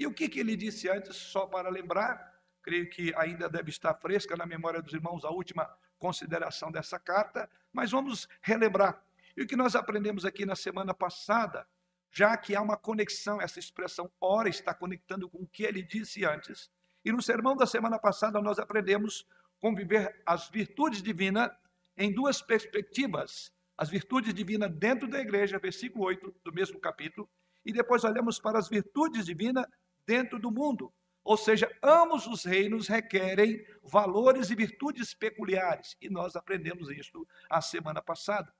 E 0.00 0.06
o 0.06 0.14
que, 0.14 0.30
que 0.30 0.40
ele 0.40 0.56
disse 0.56 0.88
antes, 0.88 1.14
só 1.14 1.44
para 1.44 1.68
lembrar, 1.68 2.34
creio 2.62 2.88
que 2.88 3.12
ainda 3.16 3.50
deve 3.50 3.68
estar 3.68 3.92
fresca 3.92 4.34
na 4.34 4.46
memória 4.46 4.80
dos 4.80 4.94
irmãos 4.94 5.26
a 5.26 5.30
última 5.30 5.68
consideração 5.98 6.72
dessa 6.72 6.98
carta, 6.98 7.46
mas 7.70 7.90
vamos 7.90 8.26
relembrar. 8.40 9.04
E 9.36 9.42
o 9.42 9.46
que 9.46 9.54
nós 9.54 9.76
aprendemos 9.76 10.24
aqui 10.24 10.46
na 10.46 10.56
semana 10.56 10.94
passada, 10.94 11.68
já 12.10 12.34
que 12.34 12.56
há 12.56 12.62
uma 12.62 12.78
conexão, 12.78 13.42
essa 13.42 13.58
expressão 13.58 14.10
ora 14.18 14.48
está 14.48 14.72
conectando 14.72 15.28
com 15.28 15.42
o 15.42 15.46
que 15.46 15.64
ele 15.64 15.82
disse 15.82 16.24
antes. 16.24 16.70
E 17.04 17.12
no 17.12 17.20
sermão 17.20 17.54
da 17.54 17.66
semana 17.66 17.98
passada 17.98 18.40
nós 18.40 18.58
aprendemos 18.58 19.26
conviver 19.60 20.22
as 20.24 20.48
virtudes 20.48 21.02
divinas 21.02 21.50
em 21.94 22.10
duas 22.10 22.40
perspectivas. 22.40 23.52
As 23.76 23.90
virtudes 23.90 24.32
divinas 24.32 24.70
dentro 24.70 25.06
da 25.06 25.20
igreja, 25.20 25.58
versículo 25.58 26.06
8 26.06 26.34
do 26.42 26.54
mesmo 26.54 26.80
capítulo, 26.80 27.28
e 27.66 27.70
depois 27.70 28.02
olhamos 28.04 28.38
para 28.38 28.58
as 28.58 28.66
virtudes 28.66 29.26
divinas 29.26 29.66
dentro 30.06 30.38
do 30.38 30.50
mundo, 30.50 30.92
ou 31.22 31.36
seja, 31.36 31.70
ambos 31.82 32.26
os 32.26 32.44
reinos 32.44 32.88
requerem 32.88 33.64
valores 33.82 34.50
e 34.50 34.54
virtudes 34.54 35.14
peculiares, 35.14 35.96
e 36.00 36.08
nós 36.08 36.34
aprendemos 36.34 36.90
isso 36.90 37.26
a 37.48 37.60
semana 37.60 38.02
passada. 38.02 38.52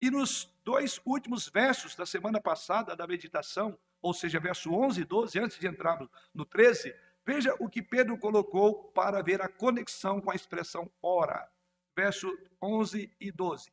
E 0.00 0.10
nos 0.10 0.52
dois 0.64 1.00
últimos 1.04 1.48
versos 1.48 1.94
da 1.94 2.04
semana 2.04 2.40
passada 2.40 2.96
da 2.96 3.06
meditação, 3.06 3.78
ou 4.02 4.12
seja, 4.12 4.40
verso 4.40 4.72
11 4.72 5.00
e 5.00 5.04
12, 5.04 5.38
antes 5.38 5.58
de 5.58 5.66
entrarmos 5.66 6.08
no 6.34 6.44
13, 6.44 6.94
veja 7.24 7.54
o 7.58 7.68
que 7.68 7.82
Pedro 7.82 8.18
colocou 8.18 8.90
para 8.92 9.22
ver 9.22 9.40
a 9.40 9.48
conexão 9.48 10.20
com 10.20 10.30
a 10.30 10.34
expressão 10.34 10.90
ora. 11.02 11.50
Verso 11.96 12.28
11 12.60 13.14
e 13.20 13.30
12, 13.30 13.70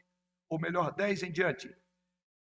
ou 0.47 0.59
melhor, 0.59 0.93
10 0.93 1.23
em 1.23 1.31
diante. 1.31 1.75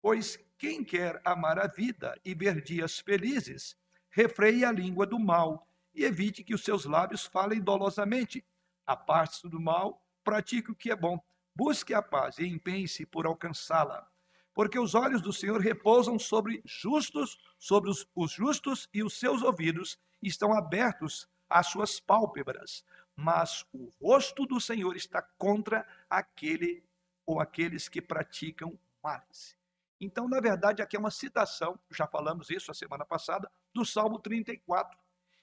Pois 0.03 0.37
quem 0.59 0.85
quer 0.85 1.21
amar 1.25 1.59
a 1.59 1.67
vida 1.67 2.19
e 2.25 2.35
ver 2.35 2.61
dias 2.61 2.99
felizes, 2.99 3.77
refreie 4.11 4.65
a 4.65 4.73
língua 4.73 5.07
do 5.07 5.19
mal 5.19 5.67
e 5.95 6.05
evite 6.05 6.45
que 6.45 6.55
os 6.55 6.62
seus 6.62 6.85
lábios 6.85 7.27
falem 7.27 7.61
dolosamente. 7.61 8.45
Aparte-se 8.87 9.49
do 9.49 9.61
mal, 9.61 10.03
pratique 10.23 10.71
o 10.71 10.75
que 10.75 10.91
é 10.91 10.97
bom, 10.97 11.21
busque 11.55 11.93
a 11.93 12.00
paz 12.00 12.38
e 12.38 12.47
empenhe-se 12.47 13.05
por 13.05 13.27
alcançá-la. 13.27 14.09
Porque 14.55 14.79
os 14.79 14.95
olhos 14.95 15.21
do 15.21 15.33
Senhor 15.33 15.61
repousam 15.61 16.19
sobre 16.19 16.62
justos, 16.65 17.38
sobre 17.59 17.91
os, 17.91 18.07
os 18.15 18.33
justos 18.33 18.88
e 18.93 19.03
os 19.03 19.19
seus 19.19 19.43
ouvidos 19.43 19.99
estão 20.23 20.53
abertos 20.53 21.29
às 21.49 21.67
suas 21.67 22.00
pálpebras. 22.00 22.85
Mas 23.15 23.65
o 23.73 23.91
rosto 24.00 24.47
do 24.47 24.61
Senhor 24.61 24.97
está 24.97 25.21
contra 25.37 25.87
aquele 26.09 26.85
ou 27.27 27.41
aqueles 27.41 27.88
que 27.88 28.00
praticam 28.00 28.79
males. 29.03 29.58
Então, 30.00 30.28
na 30.28 30.40
verdade, 30.40 30.81
aqui 30.81 30.97
é 30.97 31.00
uma 31.00 31.11
citação, 31.11 31.78
já 31.90 32.07
falamos 32.07 32.50
isso 32.50 32.71
a 32.71 32.75
semana 32.75 33.05
passada, 33.05 33.50
do 33.75 33.85
Salmo 33.85 34.19
34. 34.19 34.97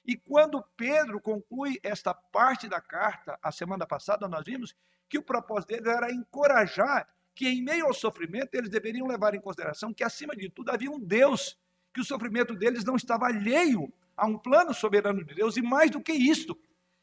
E 0.05 0.15
quando 0.15 0.63
Pedro 0.77 1.19
conclui 1.19 1.79
esta 1.83 2.13
parte 2.13 2.69
da 2.69 2.79
carta, 2.79 3.37
a 3.41 3.51
semana 3.51 3.85
passada 3.85 4.27
nós 4.27 4.45
vimos 4.45 4.75
que 5.09 5.17
o 5.17 5.23
propósito 5.23 5.69
dele 5.69 5.89
era 5.89 6.11
encorajar 6.11 7.07
que, 7.33 7.47
em 7.47 7.61
meio 7.61 7.85
ao 7.85 7.93
sofrimento, 7.93 8.55
eles 8.55 8.69
deveriam 8.69 9.07
levar 9.07 9.35
em 9.35 9.41
consideração 9.41 9.93
que, 9.93 10.03
acima 10.03 10.35
de 10.35 10.49
tudo, 10.49 10.69
havia 10.69 10.89
um 10.89 10.99
Deus, 10.99 11.57
que 11.93 11.99
o 11.99 12.05
sofrimento 12.05 12.55
deles 12.55 12.85
não 12.85 12.95
estava 12.95 13.25
alheio 13.25 13.91
a 14.15 14.25
um 14.25 14.37
plano 14.37 14.73
soberano 14.73 15.23
de 15.23 15.35
Deus, 15.35 15.57
e 15.57 15.61
mais 15.61 15.91
do 15.91 16.01
que 16.01 16.13
isto, 16.13 16.57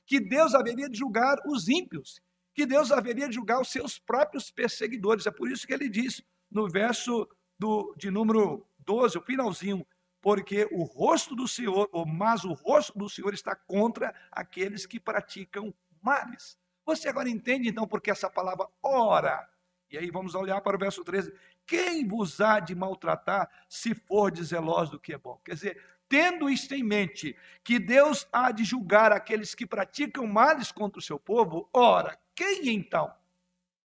que 0.06 0.18
Deus 0.18 0.54
haveria 0.54 0.88
de 0.88 0.99
julgar 0.99 1.37
os 1.47 1.68
ímpios, 1.68 2.21
que 2.54 2.64
Deus 2.64 2.90
haveria 2.90 3.28
de 3.28 3.35
julgar 3.35 3.61
os 3.61 3.71
seus 3.71 3.99
próprios 3.99 4.50
perseguidores. 4.50 5.26
É 5.26 5.30
por 5.30 5.50
isso 5.50 5.66
que 5.66 5.75
ele 5.75 5.88
diz 5.88 6.23
no 6.50 6.68
verso 6.68 7.28
do, 7.62 7.95
de 7.97 8.11
número 8.11 8.66
12, 8.81 9.19
o 9.19 9.23
finalzinho, 9.23 9.87
porque 10.21 10.69
o 10.73 10.83
rosto 10.83 11.37
do 11.37 11.47
Senhor, 11.47 11.88
mas 12.09 12.42
o 12.42 12.52
rosto 12.54 12.99
do 12.99 13.09
Senhor 13.09 13.33
está 13.33 13.54
contra 13.54 14.12
aqueles 14.33 14.85
que 14.85 14.99
praticam 14.99 15.73
males. 16.00 16.59
Você 16.85 17.09
agora 17.09 17.28
entende 17.28 17.69
então 17.69 17.87
porque 17.87 18.11
essa 18.11 18.28
palavra 18.28 18.66
ora. 18.83 19.49
E 19.88 19.97
aí 19.97 20.11
vamos 20.11 20.35
olhar 20.35 20.61
para 20.61 20.76
o 20.76 20.78
verso 20.78 21.04
13. 21.04 21.33
Quem 21.64 22.07
vos 22.07 22.40
há 22.40 22.59
de 22.59 22.75
maltratar 22.75 23.49
se 23.69 23.95
for 23.95 24.37
zeloso 24.37 24.92
do 24.92 25.00
que 25.00 25.14
é 25.14 25.19
bom? 25.19 25.40
Quer 25.45 25.54
dizer, 25.54 25.85
tendo 26.09 26.50
isto 26.50 26.75
em 26.75 26.83
mente, 26.83 27.37
que 27.62 27.78
Deus 27.78 28.26
há 28.33 28.50
de 28.50 28.64
julgar 28.64 29.12
aqueles 29.12 29.54
que 29.54 29.66
praticam 29.66 30.26
males 30.26 30.73
contra 30.73 30.99
o 30.99 31.02
seu 31.02 31.19
povo, 31.19 31.69
ora, 31.73 32.19
quem 32.35 32.71
então? 32.71 33.14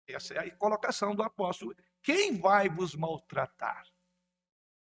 Essa 0.07 0.35
é 0.35 0.39
a 0.39 0.55
colocação 0.55 1.13
do 1.13 1.23
apóstolo 1.23 1.75
quem 2.05 2.37
vai 2.37 2.69
vos 2.69 2.95
maltratar? 2.95 3.83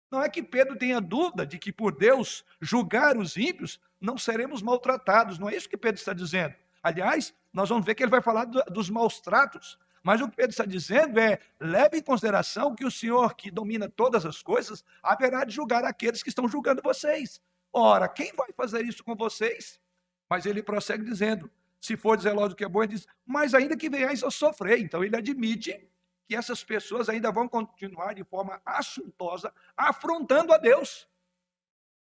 Não 0.10 0.24
é 0.24 0.28
que 0.28 0.42
Pedro 0.42 0.76
tenha 0.76 1.00
dúvida 1.00 1.46
de 1.46 1.60
que 1.60 1.72
por 1.72 1.96
Deus 1.96 2.44
julgar 2.60 3.16
os 3.16 3.38
ímpios, 3.38 3.80
não 4.02 4.18
seremos 4.18 4.64
maltratados. 4.64 5.38
Não 5.38 5.48
é 5.48 5.56
isso 5.56 5.70
que 5.70 5.78
Pedro 5.78 6.00
está 6.00 6.14
dizendo. 6.14 6.56
Aliás, 6.82 7.32
nós 7.54 7.70
vamos 7.70 7.86
ver 7.86 7.94
que 7.94 8.02
ele 8.02 8.10
vai 8.10 8.24
falar 8.24 8.46
do, 8.46 8.60
dos 8.64 8.90
maus 8.90 9.22
tratos. 9.22 9.78
Mas 10.02 10.20
o 10.20 10.28
que 10.28 10.36
Pedro 10.36 10.50
está 10.50 10.66
dizendo 10.66 11.20
é: 11.20 11.38
leve 11.60 11.98
em 12.00 12.02
consideração 12.02 12.74
que 12.74 12.84
o 12.84 12.90
Senhor, 12.90 13.36
que 13.36 13.52
domina 13.52 13.88
todas 13.88 14.26
as 14.26 14.42
coisas, 14.42 14.84
haverá 15.04 15.46
de 15.46 15.54
julgar 15.54 15.86
aqueles 15.86 16.24
que 16.24 16.30
estão 16.30 16.48
julgando 16.48 16.82
vocês. 16.82 17.40
Ora, 17.72 18.10
quem 18.10 18.34
vai 18.34 18.52
fazer 18.52 18.84
isso 18.84 19.04
com 19.04 19.16
vocês? 19.16 19.80
Mas 20.28 20.48
ele 20.48 20.64
prossegue 20.64 21.04
dizendo: 21.04 21.52
se 21.80 21.96
for 21.96 22.20
zeloso 22.20 22.50
do 22.50 22.56
que 22.56 22.66
é 22.66 22.68
bom, 22.68 22.82
ele 22.82 22.94
diz, 22.94 23.08
mas 23.24 23.54
ainda 23.54 23.78
que 23.78 23.92
venhais 23.92 24.24
a 24.24 24.32
sofrer. 24.32 24.80
Então 24.80 25.04
ele 25.04 25.16
admite 25.16 25.88
que 26.32 26.36
essas 26.38 26.64
pessoas 26.64 27.10
ainda 27.10 27.30
vão 27.30 27.46
continuar 27.46 28.14
de 28.14 28.24
forma 28.24 28.62
assuntosa 28.66 29.54
afrontando 29.76 30.54
a 30.54 30.58
Deus. 30.58 31.06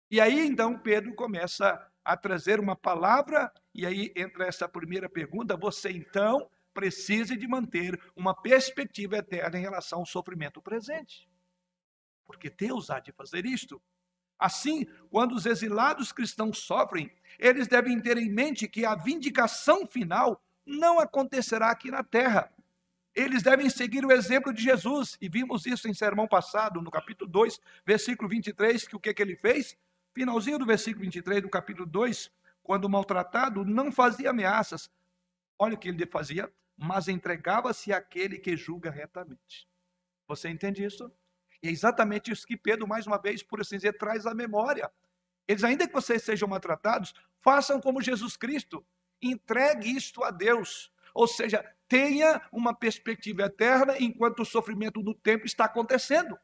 E 0.09 0.21
aí 0.21 0.47
então 0.47 0.79
Pedro 0.79 1.13
começa 1.13 1.91
a 2.05 2.15
trazer 2.15 2.57
uma 2.57 2.73
palavra, 2.73 3.51
e 3.73 3.85
aí 3.85 4.13
entra 4.15 4.47
essa 4.47 4.65
primeira 4.65 5.09
pergunta: 5.09 5.57
você 5.57 5.91
então 5.91 6.49
precisa 6.73 7.35
de 7.35 7.45
manter 7.45 8.01
uma 8.15 8.33
perspectiva 8.33 9.17
eterna 9.17 9.59
em 9.59 9.61
relação 9.61 9.99
ao 9.99 10.05
sofrimento 10.05 10.61
presente. 10.61 11.29
Porque 12.25 12.49
Deus 12.49 12.89
há 12.89 13.01
de 13.01 13.11
fazer 13.11 13.45
isto. 13.45 13.81
Assim, 14.39 14.85
quando 15.09 15.33
os 15.33 15.45
exilados 15.45 16.13
cristãos 16.13 16.59
sofrem, 16.59 17.11
eles 17.37 17.67
devem 17.67 17.99
ter 17.99 18.17
em 18.17 18.29
mente 18.29 18.69
que 18.69 18.85
a 18.85 18.95
vindicação 18.95 19.85
final 19.85 20.41
não 20.65 20.97
acontecerá 20.97 21.71
aqui 21.71 21.91
na 21.91 22.05
terra, 22.05 22.49
eles 23.15 23.43
devem 23.43 23.69
seguir 23.69 24.05
o 24.05 24.11
exemplo 24.11 24.51
de 24.53 24.61
Jesus, 24.61 25.17
e 25.21 25.29
vimos 25.29 25.65
isso 25.65 25.87
em 25.87 25.93
sermão 25.93 26.27
passado, 26.27 26.81
no 26.81 26.89
capítulo 26.89 27.29
2, 27.29 27.59
versículo 27.85 28.27
23, 28.27 28.87
que 28.87 28.95
o 28.95 28.99
que, 28.99 29.13
que 29.13 29.21
ele 29.21 29.35
fez? 29.35 29.77
Finalzinho 30.13 30.57
do 30.57 30.65
versículo 30.65 31.03
23 31.03 31.41
do 31.41 31.49
capítulo 31.49 31.85
2, 31.85 32.31
quando 32.63 32.89
maltratado, 32.89 33.63
não 33.63 33.91
fazia 33.91 34.31
ameaças. 34.31 34.89
Olha 35.59 35.75
o 35.75 35.77
que 35.77 35.89
ele 35.89 36.05
fazia, 36.05 36.51
mas 36.77 37.07
entregava-se 37.07 37.93
àquele 37.93 38.39
que 38.39 38.57
julga 38.57 38.89
retamente. 38.89 39.67
Você 40.27 40.49
entende 40.49 40.83
isso? 40.83 41.11
E 41.61 41.67
é 41.67 41.71
exatamente 41.71 42.31
isso 42.31 42.47
que 42.47 42.57
Pedro, 42.57 42.87
mais 42.87 43.05
uma 43.05 43.17
vez, 43.17 43.43
por 43.43 43.61
assim 43.61 43.75
dizer, 43.75 43.93
traz 43.93 44.25
à 44.25 44.33
memória. 44.33 44.91
Eles, 45.47 45.63
ainda 45.63 45.87
que 45.87 45.93
vocês 45.93 46.23
sejam 46.23 46.47
maltratados, 46.47 47.13
façam 47.41 47.79
como 47.79 48.01
Jesus 48.01 48.35
Cristo. 48.35 48.85
Entregue 49.21 49.95
isto 49.95 50.23
a 50.23 50.31
Deus. 50.31 50.91
Ou 51.13 51.27
seja, 51.27 51.63
tenha 51.87 52.41
uma 52.51 52.73
perspectiva 52.73 53.43
eterna 53.43 53.95
enquanto 53.99 54.41
o 54.41 54.45
sofrimento 54.45 55.01
do 55.01 55.13
tempo 55.13 55.45
está 55.45 55.65
acontecendo. 55.65 56.37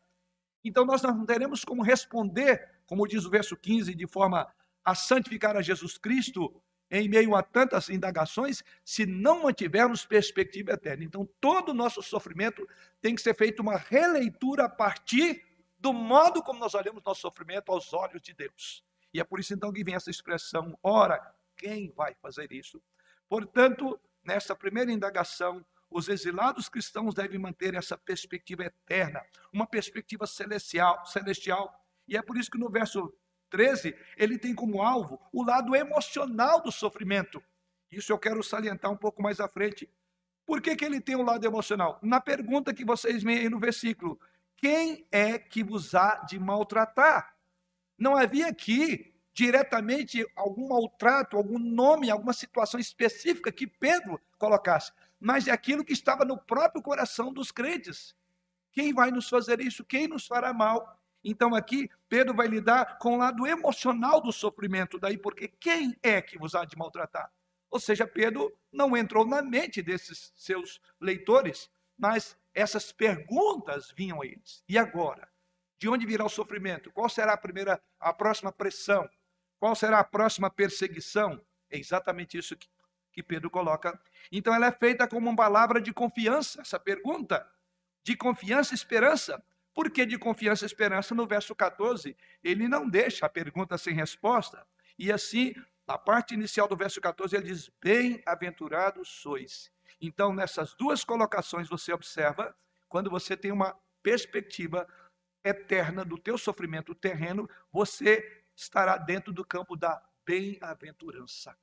Então 0.64 0.86
nós 0.86 1.02
não 1.02 1.26
teremos 1.26 1.64
como 1.64 1.82
responder, 1.82 2.70
como 2.86 3.08
diz 3.08 3.26
o 3.26 3.30
verso 3.30 3.56
15, 3.56 3.96
de 3.96 4.08
forma 4.08 4.48
a 4.84 4.94
santificar 4.94 5.56
a 5.56 5.62
Jesus 5.62 5.98
Cristo 5.98 6.62
em 6.92 7.08
meio 7.08 7.36
a 7.36 7.44
tantas 7.44 7.90
indagações, 7.90 8.64
se 8.84 9.06
não 9.06 9.44
mantivermos 9.44 10.06
perspectiva 10.06 10.72
eterna. 10.72 11.04
Então 11.04 11.28
todo 11.40 11.70
o 11.70 11.74
nosso 11.74 12.02
sofrimento 12.02 12.68
tem 13.00 13.14
que 13.14 13.22
ser 13.22 13.36
feito 13.36 13.62
uma 13.62 13.78
releitura 13.78 14.66
a 14.66 14.70
partir 14.70 15.46
do 15.78 15.94
modo 15.94 16.42
como 16.42 16.60
nós 16.60 16.74
olhamos 16.74 17.04
nosso 17.04 17.22
sofrimento 17.22 17.72
aos 17.72 17.94
olhos 17.94 18.22
de 18.22 18.34
Deus. 18.34 18.84
E 19.14 19.20
é 19.20 19.24
por 19.24 19.40
isso 19.40 19.54
então 19.54 19.72
que 19.72 19.84
vem 19.84 19.96
essa 19.96 20.10
expressão, 20.10 20.78
ora, 20.84 21.34
quem 21.56 21.92
vai 21.92 22.16
fazer 22.22 22.52
isso? 22.52 22.82
Portanto, 23.28 24.00
nessa 24.24 24.56
primeira 24.56 24.92
indagação, 24.92 25.66
os 25.90 26.08
exilados 26.08 26.70
cristãos 26.70 27.16
devem 27.16 27.40
manter 27.40 27.74
essa 27.74 27.98
perspectiva 27.98 28.64
eterna, 28.64 29.22
uma 29.52 29.66
perspectiva 29.66 30.28
celestial, 30.28 31.06
celestial. 31.06 31.74
E 32.08 32.16
é 32.16 32.22
por 32.22 32.38
isso 32.38 32.52
que 32.52 32.60
no 32.60 32.70
verso 32.70 33.12
13, 33.50 33.96
ele 34.16 34.38
tem 34.38 34.54
como 34.54 34.82
alvo 34.82 35.20
o 35.34 35.44
lado 35.44 35.76
emocional 35.76 36.62
do 36.62 36.72
sofrimento. 36.72 37.42
Isso 37.92 38.12
eu 38.12 38.20
quero 38.20 38.44
salientar 38.44 38.92
um 38.92 38.98
pouco 38.98 39.22
mais 39.22 39.40
à 39.40 39.48
frente. 39.48 39.90
Por 40.46 40.62
que, 40.62 40.76
que 40.76 40.86
ele 40.86 41.02
tem 41.02 41.16
o 41.16 41.20
um 41.20 41.26
lado 41.26 41.46
emocional? 41.46 42.00
Na 42.02 42.22
pergunta 42.22 42.74
que 42.74 42.86
vocês 42.86 43.24
veem 43.24 43.40
aí 43.40 43.50
no 43.50 43.60
versículo: 43.60 44.20
quem 44.56 45.08
é 45.12 45.40
que 45.40 45.64
vos 45.64 45.96
há 45.96 46.16
de 46.18 46.40
maltratar? 46.40 47.36
Não 47.98 48.16
havia 48.16 48.48
aqui 48.48 49.14
diretamente 49.40 50.30
algum 50.36 50.68
maltrato, 50.68 51.38
algum 51.38 51.58
nome, 51.58 52.10
alguma 52.10 52.34
situação 52.34 52.78
específica 52.78 53.50
que 53.54 53.66
Pedro 53.66 54.20
colocasse, 54.38 54.92
mas 55.18 55.48
é 55.48 55.52
aquilo 55.52 55.86
que 55.86 55.94
estava 55.94 56.26
no 56.26 56.38
próprio 56.38 56.82
coração 56.82 57.32
dos 57.32 57.50
crentes. 57.50 58.14
Quem 58.70 58.94
vai 58.94 59.12
nos 59.12 59.30
fazer 59.30 59.62
isso? 59.62 59.86
Quem 59.86 60.10
nos 60.10 60.28
fará 60.28 60.52
mal? 60.52 61.00
Então 61.24 61.56
aqui 61.56 61.90
Pedro 62.10 62.34
vai 62.34 62.48
lidar 62.48 62.98
com 62.98 63.14
o 63.14 63.18
lado 63.18 63.48
emocional 63.48 64.20
do 64.20 64.34
sofrimento, 64.34 65.00
daí 65.00 65.18
porque 65.18 65.48
quem 65.48 65.98
é 66.04 66.22
que 66.22 66.38
vos 66.38 66.54
há 66.54 66.66
de 66.66 66.78
maltratar? 66.78 67.32
Ou 67.72 67.80
seja, 67.80 68.06
Pedro 68.06 68.54
não 68.70 68.98
entrou 68.98 69.26
na 69.26 69.42
mente 69.42 69.82
desses 69.82 70.34
seus 70.36 70.82
leitores, 71.00 71.72
mas 71.98 72.38
essas 72.54 72.92
perguntas 72.92 73.90
vinham 73.96 74.22
a 74.22 74.26
eles. 74.26 74.62
E 74.68 74.78
agora? 74.78 75.30
De 75.78 75.88
onde 75.88 76.06
virá 76.06 76.26
o 76.26 76.30
sofrimento? 76.30 76.92
Qual 76.92 77.08
será 77.08 77.32
a 77.32 77.38
primeira, 77.38 77.82
a 77.98 78.12
próxima 78.12 78.52
pressão? 78.52 79.10
Qual 79.60 79.76
será 79.76 80.00
a 80.00 80.04
próxima 80.04 80.50
perseguição? 80.50 81.42
É 81.70 81.78
exatamente 81.78 82.38
isso 82.38 82.56
que, 82.56 82.68
que 83.12 83.22
Pedro 83.22 83.50
coloca. 83.50 84.00
Então, 84.32 84.54
ela 84.54 84.68
é 84.68 84.72
feita 84.72 85.08
como 85.08 85.30
uma 85.30 85.36
palavra 85.36 85.82
de 85.82 85.94
confiança, 85.94 86.62
essa 86.62 86.80
pergunta. 86.80 87.46
De 88.04 88.16
confiança 88.16 88.74
e 88.74 88.76
esperança. 88.76 89.44
Por 89.74 89.92
que 89.92 90.06
de 90.06 90.18
confiança 90.18 90.66
e 90.66 90.68
esperança? 90.68 91.14
No 91.14 91.28
verso 91.28 91.54
14, 91.54 92.16
ele 92.44 92.68
não 92.68 92.90
deixa 92.90 93.26
a 93.26 93.30
pergunta 93.30 93.78
sem 93.78 93.94
resposta. 93.94 94.66
E 94.98 95.12
assim, 95.12 95.54
na 95.88 95.98
parte 95.98 96.34
inicial 96.34 96.68
do 96.68 96.76
verso 96.76 97.00
14, 97.02 97.36
ele 97.36 97.46
diz: 97.46 97.70
Bem-aventurados 97.82 99.10
sois. 99.10 99.72
Então, 100.02 100.34
nessas 100.34 100.74
duas 100.74 101.04
colocações, 101.04 101.68
você 101.68 101.92
observa, 101.92 102.56
quando 102.88 103.10
você 103.10 103.36
tem 103.36 103.52
uma 103.52 103.78
perspectiva 104.02 104.88
eterna 105.44 106.04
do 106.04 106.18
teu 106.18 106.38
sofrimento 106.38 106.96
terreno, 106.96 107.50
você 107.72 108.39
estará 108.62 108.98
dentro 108.98 109.34
do 109.34 109.46
campo 109.46 109.76
da 109.76 110.02
bem-aventurança. 110.26 111.58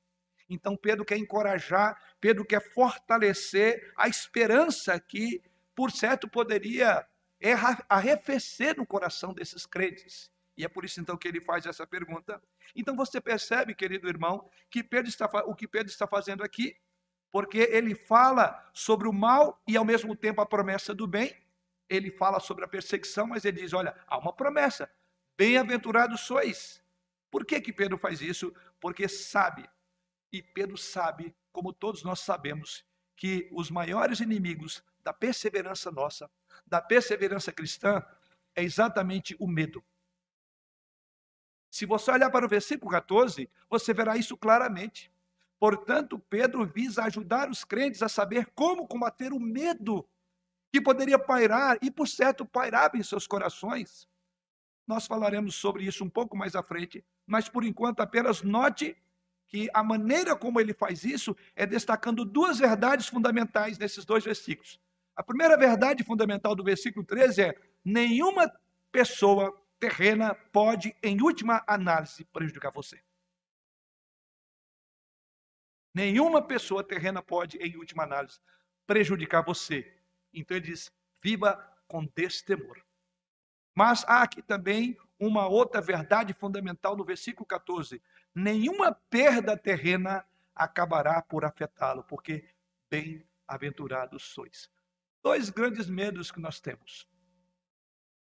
Então, 0.48 0.76
Pedro 0.76 1.04
quer 1.04 1.16
encorajar, 1.16 2.00
Pedro 2.20 2.44
quer 2.44 2.60
fortalecer 2.72 3.92
a 3.96 4.08
esperança 4.08 4.98
que, 5.00 5.42
por 5.74 5.90
certo, 5.90 6.28
poderia 6.28 7.06
arrefecer 7.88 8.76
no 8.76 8.86
coração 8.86 9.34
desses 9.34 9.66
crentes. 9.66 10.30
E 10.56 10.64
é 10.64 10.68
por 10.68 10.84
isso 10.84 11.00
então 11.00 11.16
que 11.16 11.28
ele 11.28 11.40
faz 11.40 11.66
essa 11.66 11.86
pergunta. 11.86 12.42
Então 12.74 12.96
você 12.96 13.20
percebe, 13.20 13.74
querido 13.74 14.08
irmão, 14.08 14.48
que 14.70 14.82
Pedro 14.82 15.08
está, 15.08 15.26
o 15.44 15.54
que 15.54 15.68
Pedro 15.68 15.92
está 15.92 16.06
fazendo 16.06 16.42
aqui, 16.42 16.74
porque 17.30 17.58
ele 17.58 17.94
fala 17.94 18.66
sobre 18.72 19.06
o 19.06 19.12
mal 19.12 19.60
e 19.68 19.76
ao 19.76 19.84
mesmo 19.84 20.16
tempo 20.16 20.40
a 20.40 20.46
promessa 20.46 20.94
do 20.94 21.06
bem. 21.06 21.36
Ele 21.88 22.10
fala 22.10 22.40
sobre 22.40 22.64
a 22.64 22.68
perseguição, 22.68 23.26
mas 23.26 23.44
ele 23.44 23.60
diz: 23.60 23.74
olha, 23.74 23.94
há 24.06 24.16
uma 24.16 24.32
promessa. 24.32 24.90
Bem-aventurados 25.36 26.22
sois. 26.22 26.82
Por 27.36 27.44
que 27.44 27.60
que 27.60 27.70
Pedro 27.70 27.98
faz 27.98 28.22
isso? 28.22 28.50
Porque 28.80 29.06
sabe, 29.06 29.68
e 30.32 30.42
Pedro 30.42 30.78
sabe, 30.78 31.36
como 31.52 31.70
todos 31.70 32.02
nós 32.02 32.20
sabemos, 32.20 32.82
que 33.14 33.46
os 33.52 33.70
maiores 33.70 34.20
inimigos 34.20 34.82
da 35.04 35.12
perseverança 35.12 35.90
nossa, 35.90 36.30
da 36.66 36.80
perseverança 36.80 37.52
cristã, 37.52 38.02
é 38.54 38.62
exatamente 38.62 39.36
o 39.38 39.46
medo. 39.46 39.84
Se 41.70 41.84
você 41.84 42.10
olhar 42.10 42.30
para 42.30 42.46
o 42.46 42.48
versículo 42.48 42.90
14, 42.90 43.50
você 43.68 43.92
verá 43.92 44.16
isso 44.16 44.34
claramente. 44.34 45.12
Portanto, 45.58 46.18
Pedro 46.18 46.64
visa 46.64 47.04
ajudar 47.04 47.50
os 47.50 47.64
crentes 47.64 48.02
a 48.02 48.08
saber 48.08 48.46
como 48.54 48.88
combater 48.88 49.34
o 49.34 49.38
medo 49.38 50.08
que 50.72 50.80
poderia 50.80 51.18
pairar, 51.18 51.76
e 51.82 51.90
por 51.90 52.08
certo 52.08 52.46
pairava 52.46 52.96
em 52.96 53.02
seus 53.02 53.26
corações. 53.26 54.08
Nós 54.86 55.06
falaremos 55.06 55.54
sobre 55.56 55.84
isso 55.84 56.04
um 56.04 56.08
pouco 56.08 56.36
mais 56.36 56.54
à 56.54 56.62
frente, 56.62 57.04
mas 57.26 57.48
por 57.48 57.64
enquanto 57.64 58.00
apenas 58.00 58.42
note 58.42 58.96
que 59.48 59.68
a 59.72 59.82
maneira 59.82 60.36
como 60.36 60.60
ele 60.60 60.72
faz 60.72 61.04
isso 61.04 61.36
é 61.54 61.66
destacando 61.66 62.24
duas 62.24 62.58
verdades 62.58 63.06
fundamentais 63.08 63.78
nesses 63.78 64.04
dois 64.04 64.24
versículos. 64.24 64.80
A 65.14 65.22
primeira 65.22 65.56
verdade 65.56 66.04
fundamental 66.04 66.54
do 66.54 66.62
versículo 66.62 67.04
13 67.04 67.42
é: 67.42 67.54
nenhuma 67.84 68.52
pessoa 68.92 69.60
terrena 69.78 70.34
pode, 70.52 70.94
em 71.02 71.20
última 71.20 71.64
análise, 71.66 72.24
prejudicar 72.26 72.72
você. 72.72 73.02
Nenhuma 75.94 76.42
pessoa 76.42 76.84
terrena 76.84 77.22
pode, 77.22 77.56
em 77.58 77.76
última 77.76 78.02
análise, 78.02 78.38
prejudicar 78.86 79.42
você. 79.42 79.90
Então 80.32 80.56
ele 80.56 80.66
diz: 80.66 80.92
viva 81.22 81.56
com 81.88 82.04
destemor. 82.14 82.85
Mas 83.76 84.04
há 84.08 84.22
aqui 84.22 84.40
também 84.40 84.96
uma 85.20 85.46
outra 85.46 85.82
verdade 85.82 86.32
fundamental 86.32 86.96
no 86.96 87.04
versículo 87.04 87.46
14: 87.46 88.02
nenhuma 88.34 88.92
perda 88.92 89.56
terrena 89.56 90.26
acabará 90.54 91.20
por 91.20 91.44
afetá-lo, 91.44 92.02
porque 92.04 92.48
bem-aventurados 92.90 94.24
sois. 94.24 94.70
Dois 95.22 95.50
grandes 95.50 95.88
medos 95.88 96.30
que 96.32 96.40
nós 96.40 96.58
temos 96.58 97.06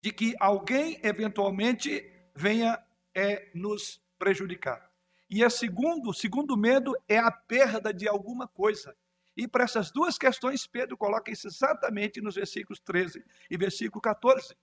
de 0.01 0.11
que 0.11 0.35
alguém 0.39 0.99
eventualmente 1.03 2.03
venha 2.35 2.83
é, 3.13 3.51
nos 3.53 4.01
prejudicar. 4.17 4.89
E 5.29 5.43
a 5.43 5.49
segundo, 5.49 6.09
o 6.09 6.13
segundo 6.13 6.57
medo 6.57 6.95
é 7.07 7.17
a 7.17 7.31
perda 7.31 7.93
de 7.93 8.07
alguma 8.07 8.47
coisa. 8.47 8.95
E 9.37 9.47
para 9.47 9.63
essas 9.63 9.91
duas 9.91 10.17
questões, 10.17 10.65
Pedro 10.65 10.97
coloca 10.97 11.31
isso 11.31 11.47
exatamente 11.47 12.19
nos 12.19 12.35
versículos 12.35 12.79
13 12.79 13.23
e 13.49 13.57
versículo 13.57 14.01
14. 14.01 14.55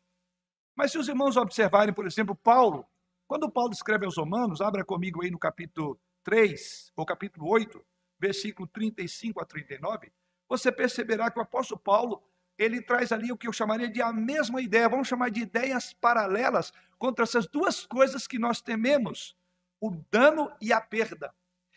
Mas 0.78 0.92
se 0.92 0.98
os 0.98 1.08
irmãos 1.08 1.36
observarem, 1.36 1.92
por 1.92 2.06
exemplo, 2.06 2.36
Paulo, 2.36 2.86
quando 3.26 3.50
Paulo 3.50 3.72
escreve 3.72 4.04
aos 4.04 4.16
Romanos, 4.16 4.60
abra 4.60 4.84
comigo 4.84 5.24
aí 5.24 5.28
no 5.28 5.36
capítulo 5.36 5.98
3, 6.22 6.92
ou 6.94 7.04
capítulo 7.04 7.48
8, 7.48 7.84
versículo 8.16 8.68
35 8.68 9.42
a 9.42 9.44
39, 9.44 10.12
você 10.48 10.70
perceberá 10.70 11.32
que 11.32 11.38
o 11.40 11.42
apóstolo 11.42 11.80
Paulo 11.80 12.22
ele 12.56 12.80
traz 12.80 13.10
ali 13.10 13.32
o 13.32 13.36
que 13.36 13.48
eu 13.48 13.52
chamaria 13.52 13.90
de 13.90 14.00
a 14.00 14.12
mesma 14.12 14.62
ideia, 14.62 14.88
vamos 14.88 15.08
chamar 15.08 15.32
de 15.32 15.40
ideias 15.40 15.92
paralelas 15.94 16.72
contra 16.96 17.24
essas 17.24 17.48
duas 17.48 17.84
coisas 17.84 18.28
que 18.28 18.38
nós 18.38 18.60
tememos, 18.60 19.36
o 19.80 19.90
dano 20.12 20.48
e 20.60 20.72
a 20.72 20.80
perda. 20.80 21.34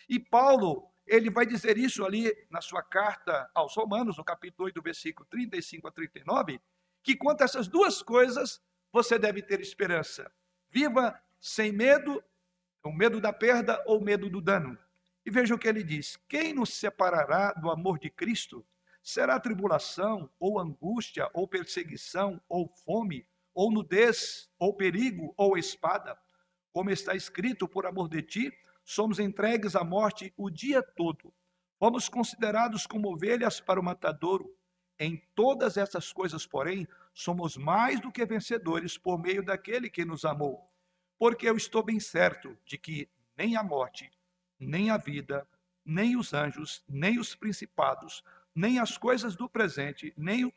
E 0.08 0.20
Paulo, 0.20 0.88
ele 1.08 1.32
vai 1.32 1.48
dizer 1.48 1.76
isso 1.76 2.06
ali 2.06 2.32
na 2.52 2.62
sua 2.62 2.84
carta 2.84 3.50
aos 3.56 3.76
Romanos, 3.76 4.20
no 4.20 4.24
capítulo 4.24 4.68
8, 4.68 4.80
versículo 4.80 5.28
35 5.28 5.88
a 5.88 5.92
39, 5.92 6.62
que 7.02 7.16
quanto 7.16 7.42
a 7.42 7.46
essas 7.46 7.68
duas 7.68 8.04
coisas, 8.04 8.62
você 8.92 9.18
deve 9.18 9.42
ter 9.42 9.60
esperança. 9.62 10.32
Viva 10.70 11.20
sem 11.40 11.72
medo, 11.72 12.24
o 12.84 12.92
medo 12.92 13.20
da 13.20 13.32
perda 13.32 13.82
ou 13.86 14.02
medo 14.02 14.30
do 14.30 14.42
dano. 14.42 14.78
E 15.26 15.30
veja 15.30 15.54
o 15.54 15.60
que 15.60 15.68
ele 15.68 15.84
diz: 15.84 16.18
Quem 16.28 16.54
nos 16.54 16.74
separará 16.74 17.54
do 17.54 17.70
amor 17.70 18.00
de 18.00 18.10
Cristo? 18.10 18.66
Será 19.04 19.40
tribulação, 19.40 20.30
ou 20.40 20.60
angústia, 20.60 21.30
ou 21.34 21.48
perseguição, 21.48 22.40
ou 22.48 22.68
fome, 22.68 23.26
ou 23.54 23.72
nudez, 23.72 24.50
ou 24.60 24.76
perigo, 24.76 25.34
ou 25.36 25.58
espada? 25.58 26.18
Como 26.72 26.90
está 26.90 27.16
escrito, 27.16 27.68
por 27.68 27.86
amor 27.86 28.08
de 28.08 28.22
ti, 28.22 28.54
somos 28.84 29.20
entregues 29.20 29.76
à 29.76 29.84
morte 29.84 30.34
o 30.38 30.50
dia 30.50 30.82
todo. 30.82 31.34
Fomos 31.80 32.08
considerados 32.08 32.86
como 32.86 33.12
ovelhas 33.12 33.60
para 33.60 33.80
o 33.80 33.84
matadouro. 33.84 34.56
Em 35.02 35.18
todas 35.34 35.78
essas 35.78 36.14
coisas, 36.14 36.46
porém, 36.46 36.88
somos 37.12 37.58
mais 37.58 38.00
do 38.00 38.12
que 38.12 38.24
vencedores 38.24 39.00
por 39.00 39.18
meio 39.18 39.44
daquele 39.44 39.90
que 39.90 40.06
nos 40.06 40.24
amou. 40.24 40.72
Porque 41.18 41.50
eu 41.50 41.58
estou 41.58 41.82
bem 41.82 42.00
certo 42.00 42.56
de 42.64 42.78
que 42.78 43.10
nem 43.36 43.58
a 43.58 43.64
morte, 43.64 44.12
nem 44.60 44.92
a 44.92 44.98
vida, 44.98 45.48
nem 45.84 46.16
os 46.16 46.36
anjos, 46.36 46.84
nem 46.88 47.18
os 47.18 47.34
principados, 47.34 48.24
nem 48.54 48.78
as 48.78 48.96
coisas 48.96 49.36
do 49.36 49.50
presente, 49.50 50.14
nem 50.16 50.54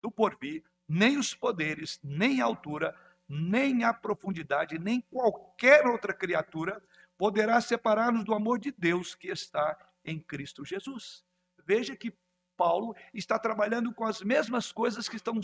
do 0.00 0.12
porvir, 0.12 0.62
nem 0.86 1.18
os 1.18 1.34
poderes, 1.34 1.98
nem 2.04 2.40
a 2.40 2.44
altura, 2.44 2.96
nem 3.28 3.82
a 3.82 3.92
profundidade, 3.92 4.78
nem 4.78 5.00
qualquer 5.00 5.84
outra 5.88 6.14
criatura 6.14 6.80
poderá 7.18 7.60
separar-nos 7.60 8.24
do 8.24 8.32
amor 8.32 8.60
de 8.60 8.70
Deus 8.70 9.12
que 9.16 9.26
está 9.26 9.76
em 10.04 10.20
Cristo 10.20 10.64
Jesus. 10.64 11.24
Veja 11.66 11.96
que 11.96 12.14
Paulo 12.56 12.94
está 13.12 13.38
trabalhando 13.38 13.92
com 13.92 14.04
as 14.04 14.22
mesmas 14.22 14.72
coisas 14.72 15.08
que 15.08 15.16
estão 15.16 15.40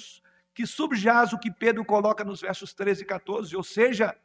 que 0.52 0.66
subjaz 0.66 1.32
o 1.32 1.38
que 1.38 1.50
Pedro 1.50 1.84
coloca 1.84 2.24
nos 2.24 2.40
versos 2.40 2.74
13 2.74 3.02
e 3.02 3.06
14, 3.06 3.56
ou 3.56 3.62
seja, 3.62 4.16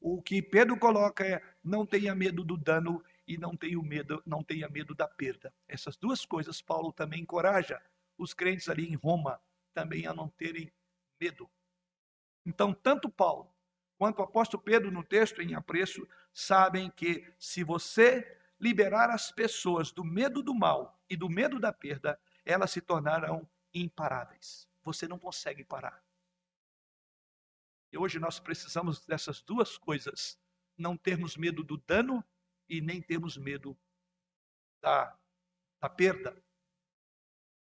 o 0.00 0.20
que 0.20 0.40
Pedro 0.42 0.78
coloca 0.78 1.24
é 1.24 1.42
não 1.62 1.84
tenha 1.84 2.14
medo 2.14 2.42
do 2.42 2.56
dano 2.56 3.02
e 3.26 3.38
não 3.38 3.56
tenha 3.56 3.80
medo, 3.82 4.22
não 4.26 4.42
tenha 4.42 4.68
medo 4.68 4.94
da 4.94 5.06
perda. 5.06 5.52
Essas 5.68 5.96
duas 5.96 6.24
coisas 6.24 6.60
Paulo 6.60 6.92
também 6.92 7.22
encoraja 7.22 7.80
os 8.18 8.32
crentes 8.32 8.68
ali 8.68 8.86
em 8.86 8.94
Roma 8.94 9.40
também 9.72 10.06
a 10.06 10.14
não 10.14 10.28
terem 10.28 10.72
medo. 11.20 11.50
Então, 12.46 12.72
tanto 12.72 13.08
Paulo 13.08 13.50
quanto 13.96 14.20
o 14.20 14.22
apóstolo 14.22 14.62
Pedro 14.62 14.90
no 14.90 15.02
texto 15.02 15.40
em 15.40 15.54
apreço 15.54 16.06
sabem 16.32 16.90
que 16.90 17.26
se 17.38 17.64
você 17.64 18.38
liberar 18.60 19.10
as 19.10 19.32
pessoas 19.32 19.90
do 19.90 20.04
medo 20.04 20.42
do 20.42 20.54
mal 20.54 21.00
e 21.08 21.16
do 21.16 21.28
medo 21.28 21.58
da 21.58 21.72
perda, 21.72 22.18
elas 22.44 22.70
se 22.70 22.80
tornarão 22.80 23.48
imparáveis. 23.72 24.68
Você 24.82 25.08
não 25.08 25.18
consegue 25.18 25.64
parar. 25.64 26.04
E 27.92 27.98
hoje 27.98 28.18
nós 28.18 28.40
precisamos 28.40 29.04
dessas 29.06 29.40
duas 29.40 29.78
coisas: 29.78 30.38
não 30.76 30.96
termos 30.96 31.36
medo 31.36 31.62
do 31.62 31.76
dano 31.78 32.24
e 32.68 32.80
nem 32.80 33.00
temos 33.00 33.36
medo 33.36 33.76
da, 34.80 35.16
da 35.80 35.88
perda. 35.88 36.36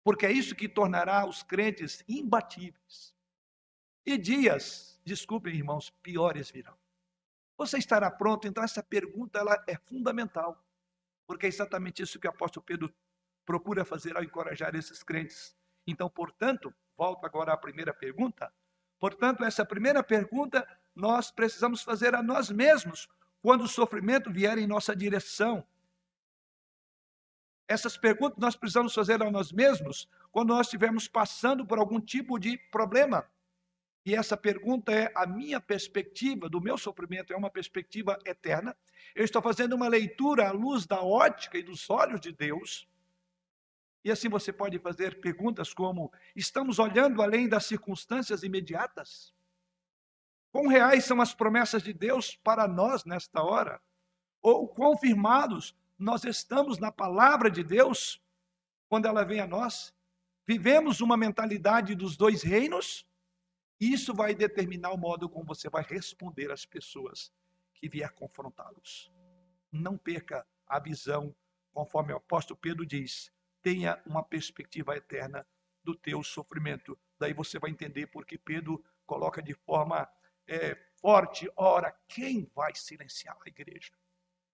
Porque 0.04 0.26
é 0.26 0.32
isso 0.32 0.56
que 0.56 0.68
tornará 0.68 1.26
os 1.26 1.44
crentes 1.44 2.04
imbatíveis. 2.08 3.16
E 4.06 4.18
dias, 4.18 5.00
desculpem 5.04 5.56
irmãos, 5.56 5.90
piores 6.02 6.50
virão. 6.50 6.78
Você 7.58 7.78
estará 7.78 8.10
pronto? 8.10 8.48
Então 8.48 8.64
essa 8.64 8.82
pergunta 8.82 9.40
ela 9.40 9.64
é 9.68 9.78
fundamental. 9.78 10.66
Porque 11.28 11.46
é 11.46 11.50
exatamente 11.50 12.02
isso 12.02 12.20
que 12.20 12.28
o 12.28 12.32
apóstolo 12.32 12.66
Pedro 12.66 12.94
procura 13.50 13.84
fazer 13.84 14.16
ao 14.16 14.24
encorajar 14.24 14.76
esses 14.76 15.02
crentes. 15.02 15.56
Então, 15.88 16.08
portanto, 16.08 16.72
volto 16.96 17.26
agora 17.26 17.52
à 17.52 17.58
primeira 17.58 17.92
pergunta. 17.92 18.54
Portanto, 19.00 19.44
essa 19.44 19.66
primeira 19.66 20.04
pergunta 20.04 20.68
nós 20.96 21.32
precisamos 21.32 21.82
fazer 21.82 22.14
a 22.14 22.22
nós 22.22 22.52
mesmos 22.52 23.10
quando 23.42 23.64
o 23.64 23.68
sofrimento 23.68 24.32
vier 24.32 24.60
em 24.60 24.68
nossa 24.68 24.96
direção. 24.96 25.66
Essas 27.68 27.98
perguntas 27.98 28.38
nós 28.38 28.56
precisamos 28.56 28.94
fazer 28.94 29.20
a 29.24 29.32
nós 29.32 29.52
mesmos 29.52 30.08
quando 30.32 30.50
nós 30.50 30.68
estivermos 30.68 31.08
passando 31.08 31.66
por 31.66 31.80
algum 31.80 32.00
tipo 32.00 32.38
de 32.38 32.56
problema. 32.70 33.28
E 34.06 34.14
essa 34.14 34.38
pergunta 34.38 34.92
é: 34.92 35.12
a 35.16 35.26
minha 35.26 35.60
perspectiva 35.60 36.48
do 36.48 36.62
meu 36.62 36.78
sofrimento 36.78 37.34
é 37.34 37.36
uma 37.36 37.50
perspectiva 37.50 38.16
eterna? 38.24 38.78
Eu 39.16 39.26
estou 39.26 39.42
fazendo 39.42 39.74
uma 39.74 39.88
leitura 39.88 40.50
à 40.50 40.52
luz 40.52 40.86
da 40.86 41.02
ótica 41.02 41.58
e 41.58 41.64
dos 41.64 41.90
olhos 41.90 42.22
de 42.22 42.32
Deus. 42.32 42.88
E 44.04 44.12
assim 44.12 44.30
você 44.30 44.54
pode 44.54 44.80
fazer 44.80 45.20
perguntas 45.22 45.74
como: 45.74 46.12
estamos 46.36 46.80
olhando 46.80 47.22
além 47.22 47.50
das 47.50 47.66
circunstâncias 47.66 48.44
imediatas? 48.44 49.34
Quão 50.52 50.68
reais 50.68 51.06
são 51.06 51.22
as 51.22 51.34
promessas 51.34 51.84
de 51.84 51.94
Deus 51.94 52.36
para 52.36 52.68
nós 52.68 53.06
nesta 53.06 53.44
hora? 53.44 53.82
Ou 54.42 54.68
quão 54.68 54.98
firmados 54.98 55.76
nós 55.98 56.24
estamos 56.24 56.80
na 56.80 56.92
palavra 56.92 57.52
de 57.52 57.64
Deus 57.64 58.22
quando 58.88 59.08
ela 59.08 59.24
vem 59.24 59.42
a 59.42 59.48
nós? 59.48 59.94
Vivemos 60.48 61.02
uma 61.02 61.18
mentalidade 61.18 61.96
dos 61.96 62.18
dois 62.18 62.42
reinos 62.44 63.06
Isso 63.80 64.14
vai 64.14 64.36
determinar 64.36 64.92
o 64.92 64.98
modo 64.98 65.30
como 65.30 65.46
você 65.46 65.70
vai 65.70 65.84
responder 65.84 66.52
às 66.52 66.66
pessoas 66.66 67.32
que 67.74 67.88
vier 67.88 68.12
confrontá-los. 68.12 69.12
Não 69.72 69.98
perca 69.98 70.46
a 70.68 70.80
visão, 70.80 71.34
conforme 71.74 72.12
o 72.14 72.18
apóstolo 72.18 72.60
Pedro 72.60 72.86
diz, 72.86 73.32
tenha 73.62 74.02
uma 74.06 74.24
perspectiva 74.24 74.96
eterna 74.96 75.46
do 75.84 75.96
teu 75.96 76.24
sofrimento. 76.24 76.98
Daí 77.18 77.34
você 77.34 77.60
vai 77.60 77.72
entender 77.72 78.08
porque 78.08 78.38
Pedro 78.38 78.84
coloca 79.06 79.42
de 79.42 79.54
forma 79.54 80.08
é, 80.48 80.76
forte: 81.02 81.50
ora, 81.56 81.92
quem 82.08 82.50
vai 82.56 82.74
silenciar 82.76 83.38
a 83.46 83.50
igreja? 83.50 83.92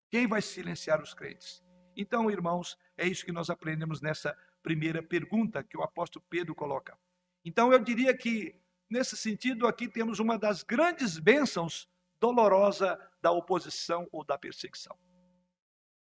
Quem 0.10 0.28
vai 0.28 0.41
silenciar 0.41 1.02
os 1.02 1.13
crentes? 1.13 1.63
Então, 1.96 2.30
irmãos, 2.30 2.78
é 2.98 3.08
isso 3.08 3.26
que 3.26 3.32
nós 3.32 3.50
aprendemos 3.50 4.02
nessa 4.02 4.38
primeira 4.62 5.02
pergunta 5.02 5.63
que 5.63 5.78
o 5.78 5.84
apóstolo 5.84 6.26
Pedro 6.30 6.54
coloca. 6.54 6.98
Então, 7.44 7.72
eu 7.72 7.80
diria 7.80 8.15
que, 8.15 8.60
nesse 8.89 9.15
sentido, 9.15 9.68
aqui 9.68 9.88
temos 9.88 10.20
uma 10.20 10.38
das 10.38 10.63
grandes 10.63 11.18
bênçãos 11.20 11.88
dolorosa 12.20 13.00
da 13.22 13.32
oposição 13.32 14.08
ou 14.12 14.24
da 14.24 14.38
perseguição. 14.38 14.98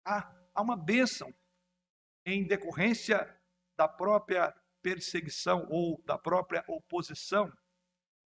Há, 0.05 0.31
há 0.53 0.61
uma 0.61 0.75
bênção 0.75 1.33
em 2.25 2.43
decorrência 2.43 3.27
da 3.77 3.87
própria 3.87 4.53
perseguição 4.81 5.67
ou 5.69 6.01
da 6.05 6.17
própria 6.17 6.63
oposição. 6.67 7.51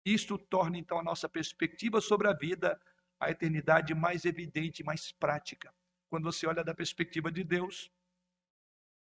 Isto 0.05 0.37
torna 0.37 0.79
então 0.79 0.99
a 0.99 1.03
nossa 1.03 1.29
perspectiva 1.29 2.01
sobre 2.01 2.29
a 2.29 2.33
vida, 2.33 2.81
a 3.18 3.31
eternidade 3.31 3.94
mais 3.94 4.25
evidente, 4.25 4.85
mais 4.85 5.12
prática. 5.12 5.75
Quando 6.09 6.25
você 6.25 6.47
olha 6.47 6.62
da 6.62 6.75
perspectiva 6.75 7.33
de 7.33 7.42
Deus, 7.42 7.90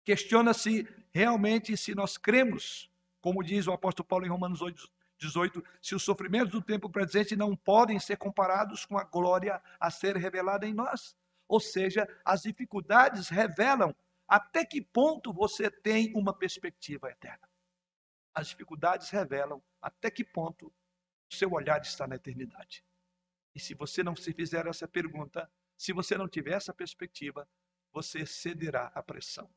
questiona-se 0.04 0.86
realmente 1.12 1.76
se 1.76 1.94
nós 1.94 2.18
cremos, 2.18 2.90
como 3.20 3.42
diz 3.42 3.66
o 3.66 3.72
apóstolo 3.72 4.08
Paulo 4.08 4.26
em 4.26 4.30
Romanos 4.30 4.60
8, 4.60 4.90
18, 5.18 5.64
se 5.80 5.94
os 5.94 6.02
sofrimentos 6.02 6.50
do 6.50 6.62
tempo 6.62 6.88
presente 6.88 7.36
não 7.36 7.56
podem 7.56 7.98
ser 7.98 8.16
comparados 8.16 8.84
com 8.84 8.96
a 8.96 9.04
glória 9.04 9.60
a 9.78 9.90
ser 9.90 10.16
revelada 10.16 10.66
em 10.66 10.74
nós. 10.74 11.16
Ou 11.48 11.60
seja, 11.60 12.08
as 12.24 12.42
dificuldades 12.42 13.28
revelam 13.28 13.94
até 14.28 14.64
que 14.64 14.82
ponto 14.82 15.32
você 15.32 15.70
tem 15.70 16.12
uma 16.14 16.36
perspectiva 16.36 17.10
eterna. 17.10 17.48
As 18.34 18.48
dificuldades 18.48 19.08
revelam 19.08 19.62
até 19.80 20.10
que 20.10 20.22
ponto 20.22 20.66
o 20.68 21.34
seu 21.34 21.52
olhar 21.52 21.80
está 21.80 22.06
na 22.06 22.16
eternidade. 22.16 22.84
E 23.54 23.60
se 23.60 23.74
você 23.74 24.02
não 24.02 24.14
se 24.14 24.32
fizer 24.32 24.66
essa 24.66 24.86
pergunta, 24.86 25.50
se 25.76 25.92
você 25.92 26.16
não 26.16 26.28
tiver 26.28 26.52
essa 26.52 26.74
perspectiva, 26.74 27.48
você 27.92 28.26
cederá 28.26 28.92
à 28.94 29.02
pressão. 29.02 29.50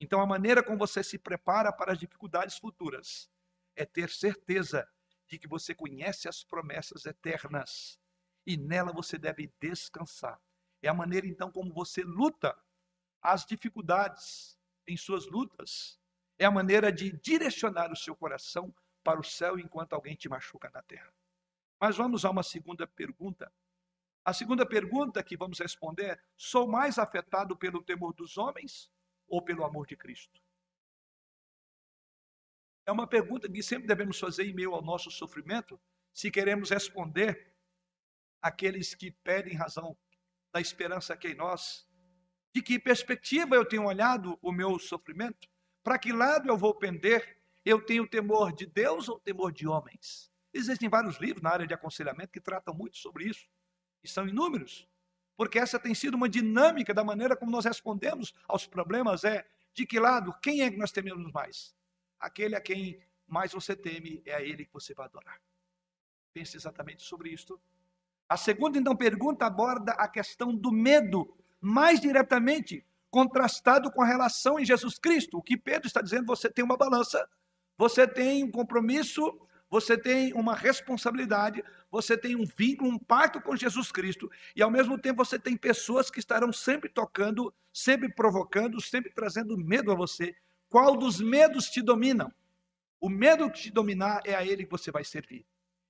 Então, 0.00 0.20
a 0.20 0.26
maneira 0.26 0.64
como 0.64 0.78
você 0.78 1.04
se 1.04 1.18
prepara 1.18 1.72
para 1.72 1.92
as 1.92 1.98
dificuldades 1.98 2.56
futuras 2.56 3.30
é 3.76 3.84
ter 3.84 4.08
certeza 4.10 4.88
de 5.28 5.38
que 5.38 5.46
você 5.46 5.74
conhece 5.74 6.28
as 6.28 6.42
promessas 6.42 7.06
eternas 7.06 8.00
e 8.44 8.56
nela 8.56 8.92
você 8.92 9.16
deve 9.16 9.52
descansar. 9.60 10.40
É 10.82 10.88
a 10.88 10.94
maneira 10.94 11.26
então 11.26 11.52
como 11.52 11.72
você 11.72 12.02
luta 12.02 12.56
as 13.22 13.46
dificuldades 13.46 14.58
em 14.86 14.96
suas 14.96 15.26
lutas. 15.26 16.00
É 16.38 16.44
a 16.44 16.50
maneira 16.50 16.90
de 16.90 17.12
direcionar 17.12 17.92
o 17.92 17.96
seu 17.96 18.16
coração 18.16 18.74
para 19.04 19.20
o 19.20 19.24
céu 19.24 19.58
enquanto 19.58 19.92
alguém 19.92 20.16
te 20.16 20.28
machuca 20.28 20.70
na 20.74 20.82
terra. 20.82 21.12
Mas 21.80 21.96
vamos 21.96 22.24
a 22.24 22.30
uma 22.30 22.42
segunda 22.42 22.86
pergunta. 22.86 23.52
A 24.24 24.32
segunda 24.32 24.64
pergunta 24.66 25.22
que 25.22 25.36
vamos 25.36 25.58
responder 25.58 26.04
é: 26.04 26.22
sou 26.36 26.66
mais 26.66 26.98
afetado 26.98 27.56
pelo 27.56 27.82
temor 27.82 28.12
dos 28.12 28.36
homens 28.38 28.90
ou 29.28 29.42
pelo 29.42 29.64
amor 29.64 29.86
de 29.86 29.96
Cristo? 29.96 30.40
É 32.84 32.90
uma 32.90 33.06
pergunta 33.06 33.48
que 33.48 33.62
sempre 33.62 33.86
devemos 33.86 34.18
fazer 34.18 34.44
em 34.44 34.54
meio 34.54 34.74
ao 34.74 34.82
nosso 34.82 35.10
sofrimento, 35.10 35.80
se 36.12 36.30
queremos 36.30 36.70
responder 36.70 37.52
àqueles 38.40 38.94
que 38.94 39.10
pedem 39.10 39.54
razão 39.54 39.96
da 40.52 40.60
esperança 40.60 41.16
que 41.16 41.28
é 41.28 41.30
em 41.30 41.36
nós. 41.36 41.88
De 42.54 42.62
que 42.62 42.78
perspectiva 42.78 43.54
eu 43.56 43.64
tenho 43.64 43.84
olhado 43.84 44.38
o 44.42 44.52
meu 44.52 44.78
sofrimento? 44.78 45.48
Para 45.82 45.98
que 45.98 46.12
lado 46.12 46.48
eu 46.48 46.56
vou 46.56 46.74
pender? 46.74 47.40
Eu 47.64 47.80
tenho 47.84 48.06
temor 48.06 48.52
de 48.52 48.66
Deus 48.66 49.08
ou 49.08 49.18
temor 49.18 49.52
de 49.52 49.66
homens? 49.66 50.30
Existem 50.52 50.88
vários 50.88 51.18
livros 51.18 51.42
na 51.42 51.50
área 51.50 51.66
de 51.66 51.72
aconselhamento 51.72 52.32
que 52.32 52.40
tratam 52.40 52.74
muito 52.74 52.98
sobre 52.98 53.24
isso, 53.24 53.48
e 54.02 54.08
são 54.08 54.28
inúmeros, 54.28 54.86
porque 55.36 55.58
essa 55.58 55.78
tem 55.78 55.94
sido 55.94 56.14
uma 56.14 56.28
dinâmica 56.28 56.92
da 56.92 57.02
maneira 57.02 57.36
como 57.36 57.50
nós 57.50 57.64
respondemos 57.64 58.34
aos 58.46 58.66
problemas, 58.66 59.24
é 59.24 59.46
de 59.72 59.86
que 59.86 59.98
lado, 59.98 60.34
quem 60.42 60.62
é 60.62 60.70
que 60.70 60.76
nós 60.76 60.92
tememos 60.92 61.32
mais? 61.32 61.74
aquele 62.22 62.54
a 62.54 62.60
quem 62.60 63.02
mais 63.26 63.52
você 63.52 63.74
teme 63.74 64.22
é 64.24 64.34
a 64.34 64.40
ele 64.40 64.64
que 64.64 64.72
você 64.72 64.94
vai 64.94 65.06
adorar. 65.06 65.40
Pense 66.32 66.56
exatamente 66.56 67.02
sobre 67.02 67.30
isto. 67.30 67.60
A 68.28 68.36
segunda, 68.36 68.78
então, 68.78 68.96
pergunta 68.96 69.44
aborda 69.44 69.92
a 69.92 70.08
questão 70.08 70.54
do 70.54 70.70
medo, 70.70 71.36
mais 71.62 72.00
diretamente 72.00 72.84
contrastado 73.08 73.90
com 73.92 74.02
a 74.02 74.06
relação 74.06 74.58
em 74.58 74.64
Jesus 74.64 74.98
Cristo. 74.98 75.38
O 75.38 75.42
que 75.42 75.56
Pedro 75.56 75.86
está 75.86 76.02
dizendo, 76.02 76.26
você 76.26 76.50
tem 76.50 76.64
uma 76.64 76.76
balança, 76.76 77.26
você 77.78 78.06
tem 78.06 78.42
um 78.42 78.50
compromisso, 78.50 79.38
você 79.70 79.96
tem 79.96 80.32
uma 80.34 80.54
responsabilidade, 80.54 81.64
você 81.90 82.18
tem 82.18 82.36
um 82.36 82.44
vínculo, 82.44 82.90
um 82.90 82.98
pacto 82.98 83.40
com 83.40 83.56
Jesus 83.56 83.90
Cristo, 83.92 84.30
e 84.54 84.62
ao 84.62 84.70
mesmo 84.70 84.98
tempo 84.98 85.24
você 85.24 85.38
tem 85.38 85.56
pessoas 85.56 86.10
que 86.10 86.18
estarão 86.18 86.52
sempre 86.52 86.90
tocando, 86.90 87.54
sempre 87.72 88.12
provocando, 88.12 88.80
sempre 88.80 89.10
trazendo 89.10 89.56
medo 89.56 89.90
a 89.92 89.94
você, 89.94 90.34
qual 90.68 90.96
dos 90.96 91.20
medos 91.20 91.70
te 91.70 91.80
dominam? 91.80 92.32
O 93.00 93.08
medo 93.08 93.50
que 93.50 93.62
te 93.62 93.70
dominar 93.70 94.22
é 94.24 94.34
a 94.34 94.44
ele 94.44 94.64
que 94.64 94.70
você 94.70 94.90
vai 94.90 95.04
servir. 95.04 95.44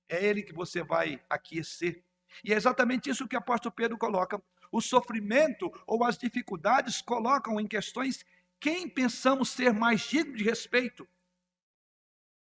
É 0.09 0.23
ele 0.25 0.43
que 0.43 0.53
você 0.53 0.83
vai 0.83 1.21
aquecer. 1.29 2.03
E 2.43 2.53
é 2.53 2.55
exatamente 2.55 3.09
isso 3.09 3.27
que 3.27 3.35
o 3.35 3.39
apóstolo 3.39 3.73
Pedro 3.73 3.97
coloca. 3.97 4.41
O 4.73 4.81
sofrimento 4.81 5.71
ou 5.85 6.03
as 6.03 6.17
dificuldades 6.17 6.99
colocam 6.99 7.59
em 7.59 7.67
questões 7.67 8.25
quem 8.59 8.89
pensamos 8.89 9.49
ser 9.49 9.71
mais 9.71 10.01
digno 10.01 10.35
de 10.35 10.43
respeito. 10.43 11.07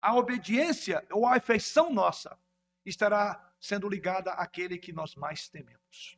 A 0.01 0.15
obediência 0.15 1.05
ou 1.11 1.27
a 1.27 1.35
afeição 1.35 1.93
nossa 1.93 2.39
estará 2.87 3.53
sendo 3.59 3.89
ligada 3.89 4.31
àquele 4.31 4.79
que 4.79 4.93
nós 4.93 5.17
mais 5.17 5.49
tememos. 5.49 6.17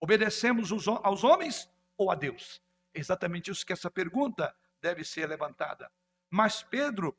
Obedecemos 0.00 0.72
aos 1.02 1.22
homens 1.22 1.70
ou 1.94 2.10
a 2.10 2.14
Deus? 2.14 2.62
Exatamente 2.94 3.50
isso 3.50 3.66
que 3.66 3.74
essa 3.74 3.90
pergunta 3.90 4.56
deve 4.80 5.04
ser 5.04 5.28
levantada. 5.28 5.92
Mas 6.30 6.62
Pedro, 6.62 7.14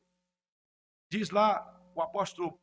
diz 1.08 1.30
lá 1.30 1.80
o 1.94 2.02
apóstolo, 2.02 2.60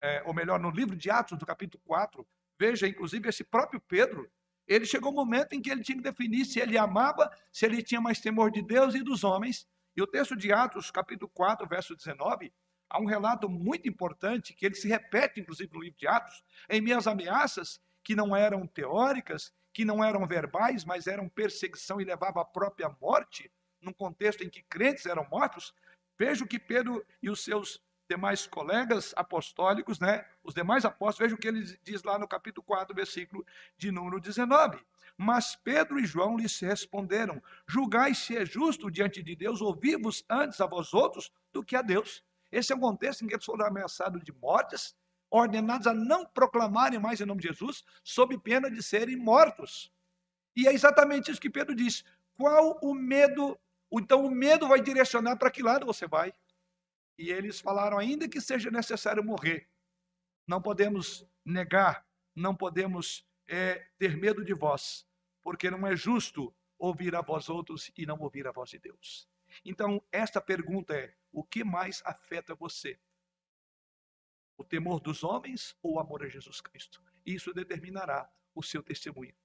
é, 0.00 0.22
ou 0.22 0.32
melhor, 0.32 0.60
no 0.60 0.70
livro 0.70 0.94
de 0.94 1.10
Atos, 1.10 1.36
do 1.36 1.44
capítulo 1.44 1.82
4, 1.84 2.24
veja, 2.62 2.86
inclusive, 2.86 3.28
esse 3.28 3.42
próprio 3.42 3.80
Pedro, 3.80 4.30
ele 4.68 4.86
chegou 4.86 5.10
um 5.10 5.16
momento 5.16 5.52
em 5.52 5.60
que 5.60 5.68
ele 5.68 5.82
tinha 5.82 5.96
que 5.96 6.04
definir 6.04 6.44
se 6.44 6.60
ele 6.60 6.78
amava, 6.78 7.28
se 7.50 7.66
ele 7.66 7.82
tinha 7.82 8.00
mais 8.00 8.20
temor 8.20 8.52
de 8.52 8.62
Deus 8.62 8.94
e 8.94 9.02
dos 9.02 9.24
homens. 9.24 9.66
E 9.96 10.00
o 10.00 10.06
texto 10.06 10.36
de 10.36 10.52
Atos, 10.52 10.88
capítulo 10.88 11.28
4, 11.34 11.66
verso 11.66 11.96
19, 11.96 12.52
há 12.88 13.00
um 13.00 13.04
relato 13.04 13.48
muito 13.48 13.88
importante 13.88 14.54
que 14.54 14.64
ele 14.64 14.76
se 14.76 14.86
repete, 14.86 15.40
inclusive, 15.40 15.72
no 15.72 15.82
livro 15.82 15.98
de 15.98 16.06
Atos, 16.06 16.44
em 16.70 16.80
minhas 16.80 17.08
ameaças, 17.08 17.80
que 18.04 18.14
não 18.14 18.34
eram 18.34 18.64
teóricas, 18.64 19.52
que 19.72 19.84
não 19.84 20.02
eram 20.04 20.24
verbais, 20.24 20.84
mas 20.84 21.08
eram 21.08 21.28
perseguição 21.28 22.00
e 22.00 22.04
levava 22.04 22.42
à 22.42 22.44
própria 22.44 22.88
morte 23.00 23.50
num 23.80 23.92
contexto 23.92 24.44
em 24.44 24.48
que 24.48 24.62
crentes 24.62 25.06
eram 25.06 25.26
mortos, 25.28 25.74
veja 26.16 26.44
o 26.44 26.46
que 26.46 26.60
Pedro 26.60 27.04
e 27.20 27.28
os 27.28 27.42
seus 27.42 27.82
demais 28.12 28.46
colegas 28.46 29.14
apostólicos, 29.16 29.98
né, 29.98 30.24
os 30.44 30.52
demais 30.52 30.84
apóstolos, 30.84 31.18
veja 31.18 31.34
o 31.34 31.38
que 31.38 31.48
ele 31.48 31.62
diz 31.82 32.02
lá 32.02 32.18
no 32.18 32.28
capítulo 32.28 32.64
4, 32.64 32.94
versículo 32.94 33.44
de 33.76 33.90
número 33.90 34.20
19. 34.20 34.78
Mas 35.16 35.56
Pedro 35.56 35.98
e 35.98 36.04
João 36.04 36.36
lhes 36.36 36.58
responderam: 36.60 37.42
Julgai 37.66 38.14
se 38.14 38.36
é 38.36 38.44
justo 38.44 38.90
diante 38.90 39.22
de 39.22 39.34
Deus 39.34 39.60
ouvir-vos 39.60 40.24
antes 40.28 40.60
a 40.60 40.66
vós 40.66 40.92
outros 40.92 41.32
do 41.52 41.64
que 41.64 41.74
a 41.76 41.82
Deus. 41.82 42.22
Esse 42.50 42.72
é 42.72 42.76
um 42.76 42.80
contexto 42.80 43.24
em 43.24 43.28
que 43.28 43.34
eles 43.34 43.44
foram 43.44 43.66
ameaçados 43.66 44.22
de 44.22 44.32
mortes, 44.32 44.94
ordenados 45.30 45.86
a 45.86 45.94
não 45.94 46.26
proclamarem 46.26 46.98
mais 46.98 47.20
em 47.20 47.24
nome 47.24 47.40
de 47.40 47.48
Jesus, 47.48 47.82
sob 48.04 48.36
pena 48.38 48.70
de 48.70 48.82
serem 48.82 49.16
mortos. 49.16 49.90
E 50.54 50.68
é 50.68 50.72
exatamente 50.72 51.30
isso 51.30 51.40
que 51.40 51.48
Pedro 51.48 51.74
diz. 51.74 52.04
Qual 52.36 52.78
o 52.82 52.94
medo 52.94 53.58
então 54.00 54.24
o 54.24 54.30
medo 54.30 54.66
vai 54.66 54.80
direcionar 54.80 55.36
para 55.36 55.50
que 55.50 55.62
lado 55.62 55.84
você 55.84 56.06
vai. 56.06 56.32
E 57.22 57.30
eles 57.30 57.60
falaram: 57.60 57.98
ainda 57.98 58.28
que 58.28 58.40
seja 58.40 58.68
necessário 58.68 59.22
morrer, 59.22 59.70
não 60.44 60.60
podemos 60.60 61.24
negar, 61.44 62.04
não 62.34 62.52
podemos 62.52 63.24
é, 63.46 63.86
ter 63.96 64.16
medo 64.16 64.44
de 64.44 64.52
vós, 64.52 65.06
porque 65.40 65.70
não 65.70 65.86
é 65.86 65.94
justo 65.94 66.52
ouvir 66.76 67.14
a 67.14 67.20
vós 67.20 67.48
outros 67.48 67.92
e 67.96 68.04
não 68.04 68.18
ouvir 68.18 68.48
a 68.48 68.50
voz 68.50 68.70
de 68.70 68.80
Deus. 68.80 69.28
Então, 69.64 70.02
esta 70.10 70.40
pergunta 70.40 70.96
é: 70.96 71.14
o 71.30 71.44
que 71.44 71.62
mais 71.62 72.02
afeta 72.04 72.56
você? 72.56 72.98
O 74.56 74.64
temor 74.64 74.98
dos 74.98 75.22
homens 75.22 75.76
ou 75.80 75.92
o 75.92 76.00
amor 76.00 76.24
a 76.24 76.28
Jesus 76.28 76.60
Cristo? 76.60 77.00
Isso 77.24 77.54
determinará 77.54 78.28
o 78.52 78.64
seu 78.64 78.82
testemunho. 78.82 79.36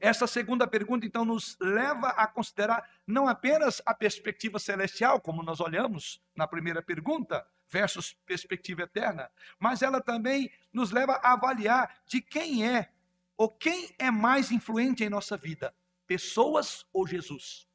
Essa 0.00 0.26
segunda 0.26 0.66
pergunta, 0.66 1.04
então, 1.04 1.24
nos 1.24 1.56
leva 1.60 2.08
a 2.08 2.26
considerar 2.26 2.88
não 3.06 3.26
apenas 3.26 3.82
a 3.84 3.92
perspectiva 3.92 4.58
celestial, 4.58 5.20
como 5.20 5.42
nós 5.42 5.60
olhamos 5.60 6.22
na 6.36 6.46
primeira 6.46 6.80
pergunta, 6.80 7.46
versus 7.68 8.14
perspectiva 8.24 8.82
eterna, 8.82 9.30
mas 9.58 9.82
ela 9.82 10.00
também 10.00 10.50
nos 10.72 10.90
leva 10.90 11.14
a 11.14 11.32
avaliar 11.32 12.02
de 12.06 12.20
quem 12.20 12.66
é 12.66 12.90
ou 13.36 13.48
quem 13.48 13.94
é 13.98 14.10
mais 14.10 14.50
influente 14.50 15.04
em 15.04 15.10
nossa 15.10 15.36
vida, 15.36 15.74
pessoas 16.06 16.86
ou 16.92 17.06
Jesus. 17.06 17.68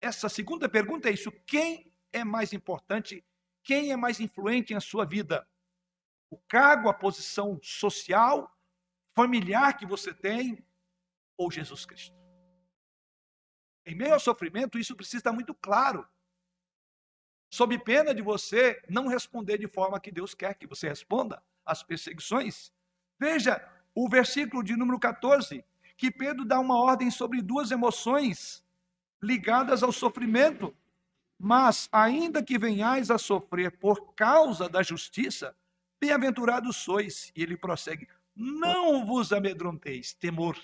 Essa 0.00 0.28
segunda 0.28 0.68
pergunta 0.68 1.08
é 1.08 1.12
isso: 1.12 1.32
quem 1.46 1.92
é 2.12 2.24
mais 2.24 2.52
importante? 2.52 3.24
Quem 3.62 3.90
é 3.90 3.96
mais 3.96 4.20
influente 4.20 4.72
em 4.72 4.80
sua 4.80 5.04
vida? 5.04 5.46
O 6.30 6.36
cargo, 6.36 6.88
a 6.88 6.94
posição 6.94 7.58
social, 7.62 8.54
familiar 9.14 9.76
que 9.76 9.86
você 9.86 10.12
tem 10.12 10.64
ou 11.38 11.50
Jesus 11.50 11.86
Cristo? 11.86 12.14
Em 13.86 13.94
meio 13.94 14.12
ao 14.12 14.20
sofrimento, 14.20 14.78
isso 14.78 14.94
precisa 14.94 15.16
estar 15.16 15.32
muito 15.32 15.54
claro. 15.54 16.06
Sob 17.50 17.78
pena 17.78 18.14
de 18.14 18.20
você 18.20 18.82
não 18.86 19.06
responder 19.06 19.56
de 19.56 19.66
forma 19.66 19.98
que 19.98 20.12
Deus 20.12 20.34
quer 20.34 20.52
que 20.54 20.66
você 20.66 20.86
responda 20.86 21.42
às 21.64 21.82
perseguições. 21.82 22.70
Veja 23.18 23.66
o 23.94 24.06
versículo 24.06 24.62
de 24.62 24.76
número 24.76 24.98
14, 24.98 25.64
que 25.96 26.10
Pedro 26.10 26.44
dá 26.44 26.60
uma 26.60 26.76
ordem 26.78 27.10
sobre 27.10 27.40
duas 27.40 27.70
emoções 27.70 28.62
ligadas 29.22 29.82
ao 29.82 29.90
sofrimento. 29.90 30.76
Mas, 31.38 31.88
ainda 31.90 32.42
que 32.42 32.58
venhais 32.58 33.10
a 33.10 33.16
sofrer 33.16 33.70
por 33.78 34.12
causa 34.14 34.68
da 34.68 34.82
justiça, 34.82 35.56
bem-aventurados 36.00 36.76
sois. 36.76 37.32
E 37.34 37.42
ele 37.42 37.56
prossegue: 37.56 38.08
Não 38.34 39.06
vos 39.06 39.32
amedronteis, 39.32 40.12
temor. 40.12 40.58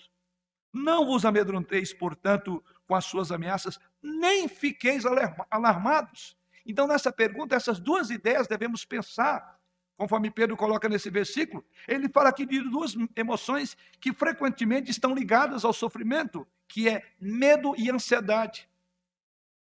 Não 0.75 1.07
vos 1.07 1.25
amedronteis, 1.25 1.95
portanto, 1.95 2.63
com 2.85 2.97
as 2.97 3.05
suas 3.05 3.31
ameaças, 3.31 3.79
nem 4.03 4.49
fiqueis 4.49 5.05
alarmados. 5.49 6.37
Então, 6.67 6.89
nessa 6.89 7.13
pergunta, 7.13 7.55
essas 7.55 7.79
duas 7.79 8.11
ideias 8.11 8.49
devemos 8.49 8.85
pensar, 8.85 9.61
conforme 9.97 10.33
Pedro 10.33 10.57
coloca 10.57 10.89
nesse 10.89 11.09
versículo. 11.11 11.65
Ele 11.87 12.09
fala 12.09 12.31
aqui 12.31 12.45
de 12.45 12.61
duas 12.69 12.97
emoções 13.15 13.77
que 14.01 14.13
frequentemente 14.13 14.91
estão 14.91 15.15
ligadas 15.15 15.65
ao 15.65 15.73
sofrimento, 15.73 16.45
que 16.67 16.89
é 16.89 17.03
medo 17.21 17.75
e 17.79 17.89
ansiedade. 17.89 18.69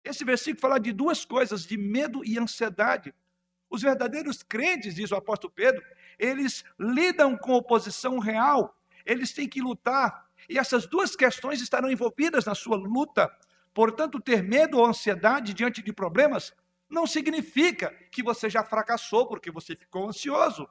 Esse 0.02 0.24
versículo 0.24 0.60
fala 0.60 0.80
de 0.80 0.92
duas 0.92 1.24
coisas, 1.24 1.64
de 1.64 1.76
medo 1.76 2.24
e 2.24 2.38
ansiedade. 2.38 3.14
Os 3.70 3.82
verdadeiros 3.82 4.42
crentes, 4.42 4.96
diz 4.96 5.12
o 5.12 5.16
apóstolo 5.16 5.52
Pedro, 5.52 5.84
eles 6.18 6.64
lidam 6.76 7.36
com 7.36 7.52
oposição 7.52 8.18
real, 8.18 8.76
eles 9.06 9.32
têm 9.32 9.48
que 9.48 9.60
lutar, 9.60 10.27
e 10.48 10.58
essas 10.58 10.86
duas 10.86 11.16
questões 11.16 11.60
estarão 11.60 11.90
envolvidas 11.90 12.44
na 12.44 12.54
sua 12.54 12.76
luta. 12.76 13.30
Portanto, 13.72 14.20
ter 14.20 14.42
medo 14.42 14.78
ou 14.78 14.86
ansiedade 14.86 15.54
diante 15.54 15.82
de 15.82 15.92
problemas 15.92 16.52
não 16.88 17.06
significa 17.06 17.90
que 18.10 18.22
você 18.22 18.48
já 18.48 18.64
fracassou 18.64 19.26
porque 19.26 19.50
você 19.50 19.76
ficou 19.76 20.08
ansioso. 20.08 20.68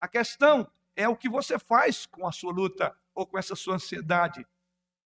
A 0.00 0.06
questão 0.06 0.70
é 0.94 1.08
o 1.08 1.16
que 1.16 1.28
você 1.28 1.58
faz 1.58 2.06
com 2.06 2.26
a 2.26 2.32
sua 2.32 2.52
luta 2.52 2.96
ou 3.14 3.26
com 3.26 3.38
essa 3.38 3.56
sua 3.56 3.76
ansiedade. 3.76 4.46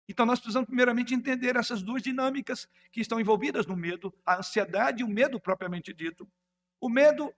Então, 0.09 0.25
nós 0.25 0.39
precisamos, 0.39 0.67
primeiramente, 0.67 1.15
entender 1.15 1.55
essas 1.57 1.83
duas 1.83 2.03
dinâmicas 2.03 2.67
que 2.91 3.01
estão 3.01 3.21
envolvidas 3.21 3.67
no 3.67 3.77
medo, 3.77 4.15
a 4.25 4.39
ansiedade 4.39 5.03
e 5.03 5.05
o 5.05 5.09
medo 5.09 5.39
propriamente 5.39 5.93
dito. 5.93 6.27
O 6.81 6.89
medo, 6.89 7.35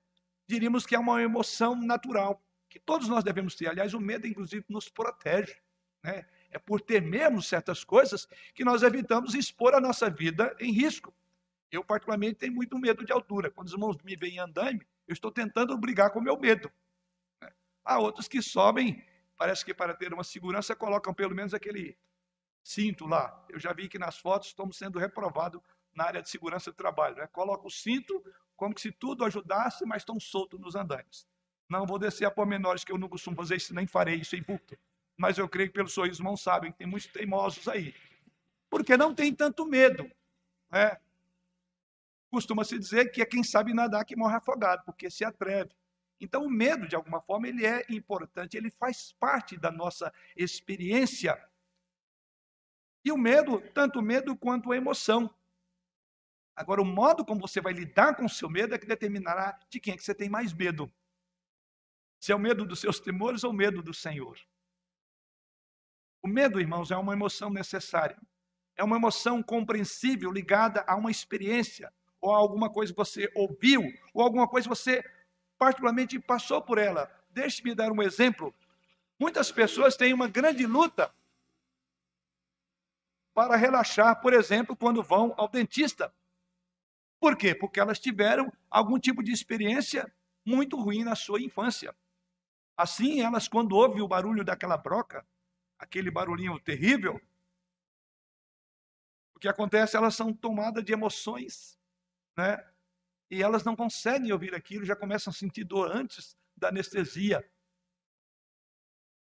diríamos 0.47 0.87
que 0.87 0.95
é 0.95 0.99
uma 0.99 1.21
emoção 1.21 1.75
natural, 1.75 2.41
que 2.69 2.79
todos 2.79 3.09
nós 3.09 3.25
devemos 3.25 3.57
ter. 3.57 3.69
Aliás, 3.69 3.93
o 3.93 4.01
medo, 4.01 4.27
inclusive, 4.27 4.65
nos 4.69 4.89
protege. 4.89 5.57
Né? 6.03 6.27
É 6.51 6.59
por 6.59 6.81
temermos 6.81 7.47
certas 7.47 7.85
coisas 7.85 8.27
que 8.55 8.65
nós 8.65 8.83
evitamos 8.83 9.35
expor 9.35 9.75
a 9.75 9.81
nossa 9.81 10.11
vida 10.11 10.57
em 10.59 10.73
risco. 10.73 11.15
Eu, 11.71 11.85
particularmente, 11.85 12.41
tenho 12.41 12.53
muito 12.53 12.79
medo 12.79 13.05
de 13.05 13.13
altura. 13.13 13.51
Quando 13.51 13.69
os 13.69 13.73
irmãos 13.73 13.97
me 14.03 14.17
veem 14.17 14.39
andando, 14.39 14.85
eu 15.07 15.13
estou 15.13 15.31
tentando 15.31 15.77
brigar 15.79 16.11
com 16.11 16.19
o 16.19 16.23
meu 16.23 16.37
medo. 16.39 16.71
Né? 17.41 17.53
Há 17.85 17.99
outros 17.99 18.27
que 18.27 18.43
sobem, 18.43 19.05
parece 19.37 19.65
que 19.65 19.73
para 19.73 19.95
ter 19.95 20.13
uma 20.13 20.25
segurança, 20.25 20.75
colocam 20.75 21.15
pelo 21.15 21.35
menos 21.35 21.55
aquele 21.55 21.97
cinto 22.63 23.07
lá. 23.07 23.45
Eu 23.49 23.59
já 23.61 23.73
vi 23.73 23.89
que 23.89 23.99
nas 23.99 24.19
fotos 24.19 24.49
estamos 24.49 24.77
sendo 24.77 24.99
reprovados 24.99 25.61
na 25.95 26.05
área 26.05 26.23
de 26.23 26.29
segurança 26.29 26.73
do 26.73 26.77
trabalho. 26.77 27.17
Né? 27.17 27.27
Coloca 27.29 27.67
o 27.67 27.71
cinto 27.71 28.25
como 28.57 28.79
se 28.79 28.91
tudo 28.91 29.25
ajudasse, 29.25 29.87
mas 29.87 30.03
estão 30.03 30.19
soltos 30.19 30.59
nos 30.61 30.75
andames. 30.75 31.27
Não 31.69 31.87
vou 31.87 31.99
descer 31.99 32.25
a 32.25 32.31
pormenores, 32.31 32.83
que 32.83 32.91
eu 32.91 32.99
não 32.99 33.09
costumo 33.09 33.37
fazer 33.37 33.57
isso, 33.57 33.73
nem 33.73 33.87
farei 33.87 34.17
isso 34.17 34.35
em 34.35 34.43
público. 34.43 34.77
Mas 35.21 35.37
eu 35.37 35.47
creio 35.47 35.69
que 35.69 35.75
pelos 35.75 35.93
sorrisos 35.93 36.19
irmãos 36.19 36.41
sabem 36.41 36.73
que 36.73 36.79
tem 36.79 36.87
muitos 36.87 37.13
teimosos 37.13 37.69
aí. 37.69 37.95
Porque 38.71 38.97
não 38.97 39.15
tem 39.15 39.35
tanto 39.35 39.67
medo. 39.67 40.11
Né? 40.71 40.99
Costuma-se 42.31 42.79
dizer 42.79 43.13
que 43.13 43.21
é 43.21 43.27
quem 43.27 43.45
sabe 43.45 43.75
nadar 43.75 44.07
que 44.07 44.17
morre 44.17 44.37
afogado, 44.37 44.83
porque 44.87 45.11
se 45.11 45.23
atreve. 45.23 45.77
Então, 46.19 46.47
o 46.47 46.51
medo, 46.51 46.89
de 46.89 46.97
alguma 46.97 47.21
forma, 47.21 47.47
ele 47.47 47.67
é 47.67 47.85
importante, 47.91 48.57
ele 48.57 48.71
faz 48.71 49.13
parte 49.13 49.59
da 49.59 49.71
nossa 49.71 50.11
experiência. 50.35 51.39
E 53.05 53.13
o 53.13 53.19
medo, 53.19 53.61
tanto 53.75 53.99
o 53.99 54.03
medo 54.03 54.35
quanto 54.35 54.73
a 54.73 54.77
emoção. 54.77 55.29
Agora, 56.57 56.81
o 56.81 56.85
modo 56.85 57.27
como 57.27 57.43
você 57.43 57.61
vai 57.61 57.75
lidar 57.75 58.17
com 58.17 58.25
o 58.25 58.29
seu 58.29 58.49
medo 58.49 58.75
é 58.75 58.79
que 58.79 58.87
determinará 58.87 59.61
de 59.69 59.81
quem 59.81 59.93
é 59.93 59.97
que 59.99 60.03
você 60.03 60.15
tem 60.15 60.31
mais 60.31 60.55
medo. 60.55 60.91
Se 62.19 62.33
é 62.33 62.35
o 62.35 62.39
medo 62.39 62.65
dos 62.65 62.81
seus 62.81 62.99
temores 62.99 63.45
ou 63.45 63.51
o 63.51 63.55
medo 63.55 63.83
do 63.83 63.93
Senhor. 63.93 64.39
O 66.23 66.29
medo, 66.29 66.61
irmãos, 66.61 66.91
é 66.91 66.97
uma 66.97 67.13
emoção 67.13 67.51
necessária. 67.51 68.17
É 68.77 68.85
uma 68.85 68.97
emoção 68.97 69.43
compreensível 69.43 70.31
ligada 70.31 70.85
a 70.87 70.97
uma 70.97 71.11
experiência, 71.11 71.93
ou 72.21 72.35
a 72.35 72.39
alguma 72.39 72.71
coisa 72.71 72.93
que 72.93 72.97
você 72.97 73.31
ouviu, 73.35 73.83
ou 74.13 74.23
alguma 74.23 74.49
coisa 74.49 74.69
que 74.69 74.75
você 74.75 75.03
particularmente 75.59 76.19
passou 76.19 76.63
por 76.63 76.79
ela. 76.79 77.11
Deixe-me 77.31 77.75
dar 77.75 77.91
um 77.93 78.03
exemplo. 78.03 78.55
Muitas 79.19 79.53
pessoas 79.53 79.97
têm 79.97 80.13
uma 80.13 80.29
grande 80.29 80.67
luta 80.67 81.13
para 83.35 83.57
relaxar, 83.57 84.21
por 84.21 84.33
exemplo, 84.33 84.77
quando 84.77 85.03
vão 85.03 85.35
ao 85.37 85.49
dentista. 85.49 86.13
Por 87.21 87.37
quê? 87.37 87.55
Porque 87.55 87.79
elas 87.79 87.99
tiveram 87.99 88.51
algum 88.71 88.99
tipo 88.99 89.23
de 89.23 89.33
experiência 89.33 90.11
muito 90.45 90.79
ruim 90.79 91.05
na 91.05 91.15
sua 91.15 91.41
infância. 91.41 91.95
Assim, 92.77 93.21
elas, 93.21 93.47
quando 93.47 93.77
ouvem 93.77 94.01
o 94.01 94.09
barulho 94.09 94.43
daquela 94.43 94.77
broca, 94.77 95.27
aquele 95.81 96.11
barulhinho 96.11 96.59
terrível, 96.61 97.21
o 99.35 99.41
que 99.41 99.49
acontece? 99.49 99.97
Elas 99.97 100.15
são 100.15 100.33
tomadas 100.33 100.85
de 100.85 100.93
emoções 100.93 101.81
né? 102.37 102.67
E 103.31 103.43
elas 103.43 103.65
não 103.65 103.77
conseguem 103.77 104.33
ouvir 104.33 104.55
aquilo, 104.55 104.85
já 104.85 104.97
começam 104.97 105.31
a 105.31 105.35
sentir 105.35 105.65
dor 105.65 105.95
antes 105.95 106.37
da 106.57 106.69
anestesia. 106.69 107.49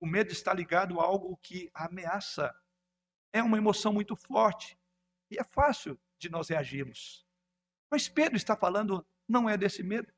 O 0.00 0.06
medo 0.06 0.32
está 0.32 0.54
ligado 0.54 0.98
a 1.00 1.04
algo 1.04 1.36
que 1.42 1.70
ameaça. 1.74 2.54
É 3.32 3.42
uma 3.42 3.58
emoção 3.58 3.92
muito 3.92 4.16
forte 4.16 4.78
e 5.30 5.38
é 5.38 5.44
fácil 5.44 6.00
de 6.18 6.30
nós 6.30 6.48
reagirmos. 6.48 7.26
Mas 7.90 8.08
Pedro 8.08 8.36
está 8.36 8.56
falando 8.56 9.06
não 9.28 9.48
é 9.48 9.56
desse 9.56 9.82
medo. 9.82 10.12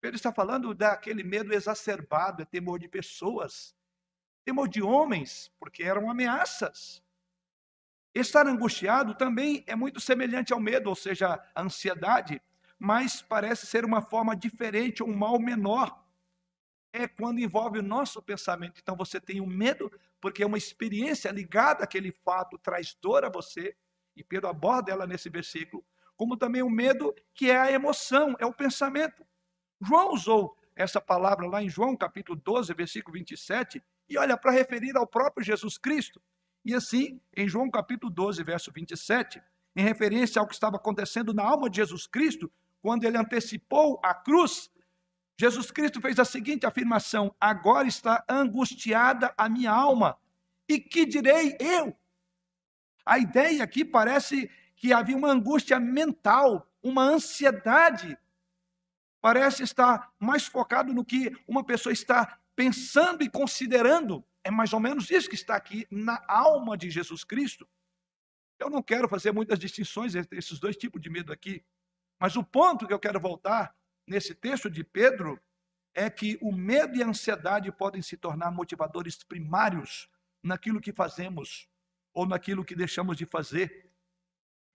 Pedro 0.00 0.16
está 0.16 0.32
falando 0.32 0.74
daquele 0.74 1.22
medo 1.22 1.52
exacerbado, 1.52 2.42
é 2.42 2.44
temor 2.44 2.78
de 2.78 2.88
pessoas, 2.88 3.76
temor 4.48 4.66
de 4.66 4.80
homens, 4.82 5.52
porque 5.60 5.82
eram 5.82 6.10
ameaças. 6.10 7.02
Estar 8.14 8.46
angustiado 8.46 9.14
também 9.14 9.62
é 9.66 9.76
muito 9.76 10.00
semelhante 10.00 10.54
ao 10.54 10.58
medo, 10.58 10.88
ou 10.88 10.96
seja, 10.96 11.38
a 11.54 11.60
ansiedade, 11.60 12.40
mas 12.78 13.20
parece 13.20 13.66
ser 13.66 13.84
uma 13.84 14.00
forma 14.00 14.34
diferente, 14.34 15.02
um 15.02 15.14
mal 15.14 15.38
menor. 15.38 16.02
É 16.94 17.06
quando 17.06 17.40
envolve 17.40 17.78
o 17.80 17.82
nosso 17.82 18.22
pensamento. 18.22 18.80
Então 18.82 18.96
você 18.96 19.20
tem 19.20 19.38
o 19.38 19.44
um 19.44 19.46
medo, 19.46 19.92
porque 20.18 20.42
é 20.42 20.46
uma 20.46 20.56
experiência 20.56 21.30
ligada 21.30 21.84
àquele 21.84 22.10
fato, 22.10 22.56
traz 22.56 22.96
dor 23.02 23.26
a 23.26 23.28
você, 23.28 23.76
e 24.16 24.24
Pedro 24.24 24.48
aborda 24.48 24.90
ela 24.90 25.06
nesse 25.06 25.28
versículo, 25.28 25.84
como 26.16 26.38
também 26.38 26.62
o 26.62 26.70
medo, 26.70 27.14
que 27.34 27.50
é 27.50 27.58
a 27.58 27.70
emoção, 27.70 28.34
é 28.38 28.46
o 28.46 28.54
pensamento. 28.54 29.26
João 29.78 30.14
usou 30.14 30.56
essa 30.74 31.02
palavra 31.02 31.46
lá 31.46 31.62
em 31.62 31.68
João 31.68 31.94
capítulo 31.94 32.40
12, 32.42 32.72
versículo 32.72 33.12
27, 33.12 33.84
e 34.08 34.16
olha, 34.16 34.36
para 34.36 34.52
referir 34.52 34.96
ao 34.96 35.06
próprio 35.06 35.44
Jesus 35.44 35.76
Cristo. 35.76 36.20
E 36.64 36.74
assim, 36.74 37.20
em 37.36 37.48
João 37.48 37.70
capítulo 37.70 38.12
12, 38.12 38.42
verso 38.42 38.72
27, 38.72 39.40
em 39.76 39.82
referência 39.82 40.40
ao 40.40 40.46
que 40.46 40.54
estava 40.54 40.76
acontecendo 40.76 41.32
na 41.32 41.42
alma 41.42 41.68
de 41.70 41.76
Jesus 41.76 42.06
Cristo, 42.06 42.50
quando 42.80 43.04
ele 43.04 43.18
antecipou 43.18 44.00
a 44.02 44.14
cruz, 44.14 44.70
Jesus 45.38 45.70
Cristo 45.70 46.00
fez 46.00 46.18
a 46.18 46.24
seguinte 46.24 46.66
afirmação: 46.66 47.34
Agora 47.40 47.86
está 47.86 48.24
angustiada 48.28 49.32
a 49.36 49.48
minha 49.48 49.70
alma, 49.70 50.18
e 50.68 50.80
que 50.80 51.06
direi 51.06 51.56
eu? 51.60 51.96
A 53.06 53.18
ideia 53.18 53.62
aqui 53.62 53.84
parece 53.84 54.50
que 54.76 54.92
havia 54.92 55.16
uma 55.16 55.30
angústia 55.30 55.78
mental, 55.80 56.68
uma 56.82 57.02
ansiedade. 57.02 58.18
Parece 59.20 59.62
estar 59.62 60.12
mais 60.18 60.46
focado 60.46 60.92
no 60.92 61.04
que 61.04 61.32
uma 61.46 61.64
pessoa 61.64 61.92
está 61.92 62.38
pensando 62.54 63.22
e 63.22 63.30
considerando. 63.30 64.24
É 64.44 64.50
mais 64.50 64.72
ou 64.72 64.80
menos 64.80 65.10
isso 65.10 65.28
que 65.28 65.34
está 65.34 65.56
aqui 65.56 65.86
na 65.90 66.24
alma 66.28 66.76
de 66.76 66.90
Jesus 66.90 67.24
Cristo. 67.24 67.68
Eu 68.58 68.70
não 68.70 68.82
quero 68.82 69.08
fazer 69.08 69.32
muitas 69.32 69.58
distinções 69.58 70.14
entre 70.14 70.38
esses 70.38 70.58
dois 70.58 70.76
tipos 70.76 71.00
de 71.00 71.10
medo 71.10 71.32
aqui, 71.32 71.64
mas 72.18 72.36
o 72.36 72.42
ponto 72.42 72.86
que 72.86 72.92
eu 72.92 72.98
quero 72.98 73.20
voltar 73.20 73.76
nesse 74.06 74.34
texto 74.34 74.68
de 74.68 74.82
Pedro 74.82 75.40
é 75.94 76.08
que 76.10 76.38
o 76.40 76.52
medo 76.52 76.96
e 76.96 77.02
a 77.02 77.06
ansiedade 77.06 77.70
podem 77.72 78.02
se 78.02 78.16
tornar 78.16 78.50
motivadores 78.50 79.22
primários 79.22 80.08
naquilo 80.42 80.80
que 80.80 80.92
fazemos, 80.92 81.68
ou 82.12 82.26
naquilo 82.26 82.64
que 82.64 82.74
deixamos 82.74 83.16
de 83.16 83.26
fazer, 83.26 83.90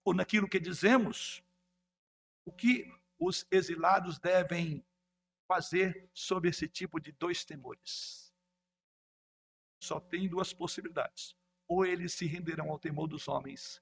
ou 0.06 0.14
naquilo 0.14 0.48
que 0.48 0.60
dizemos. 0.60 1.44
O 2.46 2.52
que 2.52 2.92
os 3.26 3.46
exilados 3.50 4.20
devem 4.20 4.86
fazer 5.48 6.10
sobre 6.14 6.50
esse 6.50 6.68
tipo 6.68 7.00
de 7.00 7.12
dois 7.12 7.46
temores? 7.46 8.34
Só 9.82 10.00
tem 10.00 10.28
duas 10.28 10.54
possibilidades. 10.54 11.36
Ou 11.68 11.86
eles 11.86 12.14
se 12.14 12.26
renderão 12.26 12.70
ao 12.70 12.80
temor 12.80 13.08
dos 13.08 13.28
homens, 13.28 13.82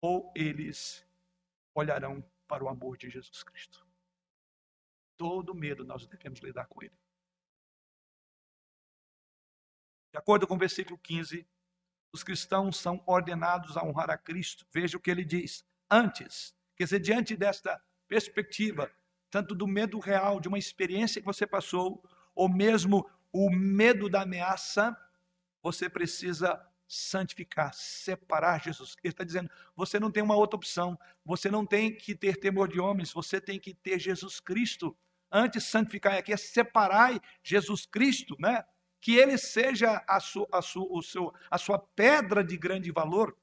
ou 0.00 0.32
eles 0.34 1.06
olharão 1.74 2.24
para 2.46 2.64
o 2.64 2.68
amor 2.68 2.96
de 2.96 3.10
Jesus 3.10 3.42
Cristo. 3.42 3.86
Todo 5.16 5.54
medo 5.54 5.84
nós 5.84 6.06
devemos 6.06 6.40
lidar 6.40 6.66
com 6.66 6.82
ele. 6.82 6.96
De 10.12 10.18
acordo 10.18 10.46
com 10.46 10.54
o 10.54 10.58
versículo 10.58 10.98
15, 10.98 11.46
os 12.12 12.24
cristãos 12.24 12.76
são 12.76 13.02
ordenados 13.06 13.76
a 13.76 13.84
honrar 13.84 14.10
a 14.10 14.18
Cristo. 14.18 14.66
Veja 14.72 14.96
o 14.96 15.00
que 15.00 15.10
ele 15.10 15.24
diz. 15.24 15.64
Antes, 15.88 16.54
quer 16.76 16.84
dizer, 16.84 17.00
diante 17.00 17.36
desta 17.36 17.80
perspectiva, 18.10 18.90
tanto 19.30 19.54
do 19.54 19.68
medo 19.68 20.00
real, 20.00 20.40
de 20.40 20.48
uma 20.48 20.58
experiência 20.58 21.20
que 21.20 21.26
você 21.26 21.46
passou, 21.46 22.02
ou 22.34 22.48
mesmo 22.48 23.08
o 23.32 23.48
medo 23.48 24.08
da 24.08 24.22
ameaça, 24.22 24.96
você 25.62 25.88
precisa 25.88 26.60
santificar, 26.88 27.72
separar 27.72 28.60
Jesus. 28.60 28.96
Ele 29.04 29.12
está 29.12 29.22
dizendo: 29.22 29.48
você 29.76 30.00
não 30.00 30.10
tem 30.10 30.24
uma 30.24 30.34
outra 30.34 30.56
opção, 30.56 30.98
você 31.24 31.48
não 31.48 31.64
tem 31.64 31.94
que 31.94 32.16
ter 32.16 32.36
temor 32.36 32.68
de 32.68 32.80
homens, 32.80 33.12
você 33.12 33.40
tem 33.40 33.60
que 33.60 33.72
ter 33.72 34.00
Jesus 34.00 34.40
Cristo. 34.40 34.96
Antes, 35.30 35.62
santificar 35.62 36.14
aqui 36.14 36.32
é 36.32 36.36
separar 36.36 37.20
Jesus 37.44 37.86
Cristo, 37.86 38.34
né? 38.40 38.64
Que 39.00 39.14
ele 39.14 39.38
seja 39.38 40.02
a, 40.08 40.18
su, 40.18 40.48
a, 40.50 40.60
su, 40.60 40.84
o 40.90 41.00
seu, 41.00 41.32
a 41.48 41.56
sua 41.56 41.78
pedra 41.78 42.42
de 42.42 42.56
grande 42.56 42.90
valor. 42.90 43.36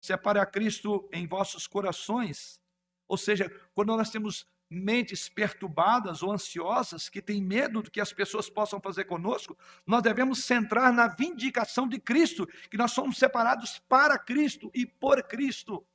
Separe 0.00 0.38
a 0.38 0.46
Cristo 0.46 1.08
em 1.12 1.26
vossos 1.26 1.66
corações. 1.66 2.60
Ou 3.06 3.16
seja, 3.16 3.50
quando 3.74 3.96
nós 3.96 4.10
temos 4.10 4.46
mentes 4.70 5.28
perturbadas 5.28 6.22
ou 6.22 6.30
ansiosas, 6.30 7.08
que 7.08 7.22
têm 7.22 7.42
medo 7.42 7.82
do 7.82 7.90
que 7.90 8.00
as 8.00 8.12
pessoas 8.12 8.50
possam 8.50 8.80
fazer 8.80 9.04
conosco, 9.04 9.56
nós 9.86 10.02
devemos 10.02 10.44
centrar 10.44 10.92
na 10.92 11.08
vindicação 11.08 11.88
de 11.88 11.98
Cristo, 11.98 12.46
que 12.70 12.76
nós 12.76 12.92
somos 12.92 13.16
separados 13.16 13.78
para 13.88 14.18
Cristo 14.18 14.70
e 14.74 14.84
por 14.84 15.22
Cristo. 15.22 15.86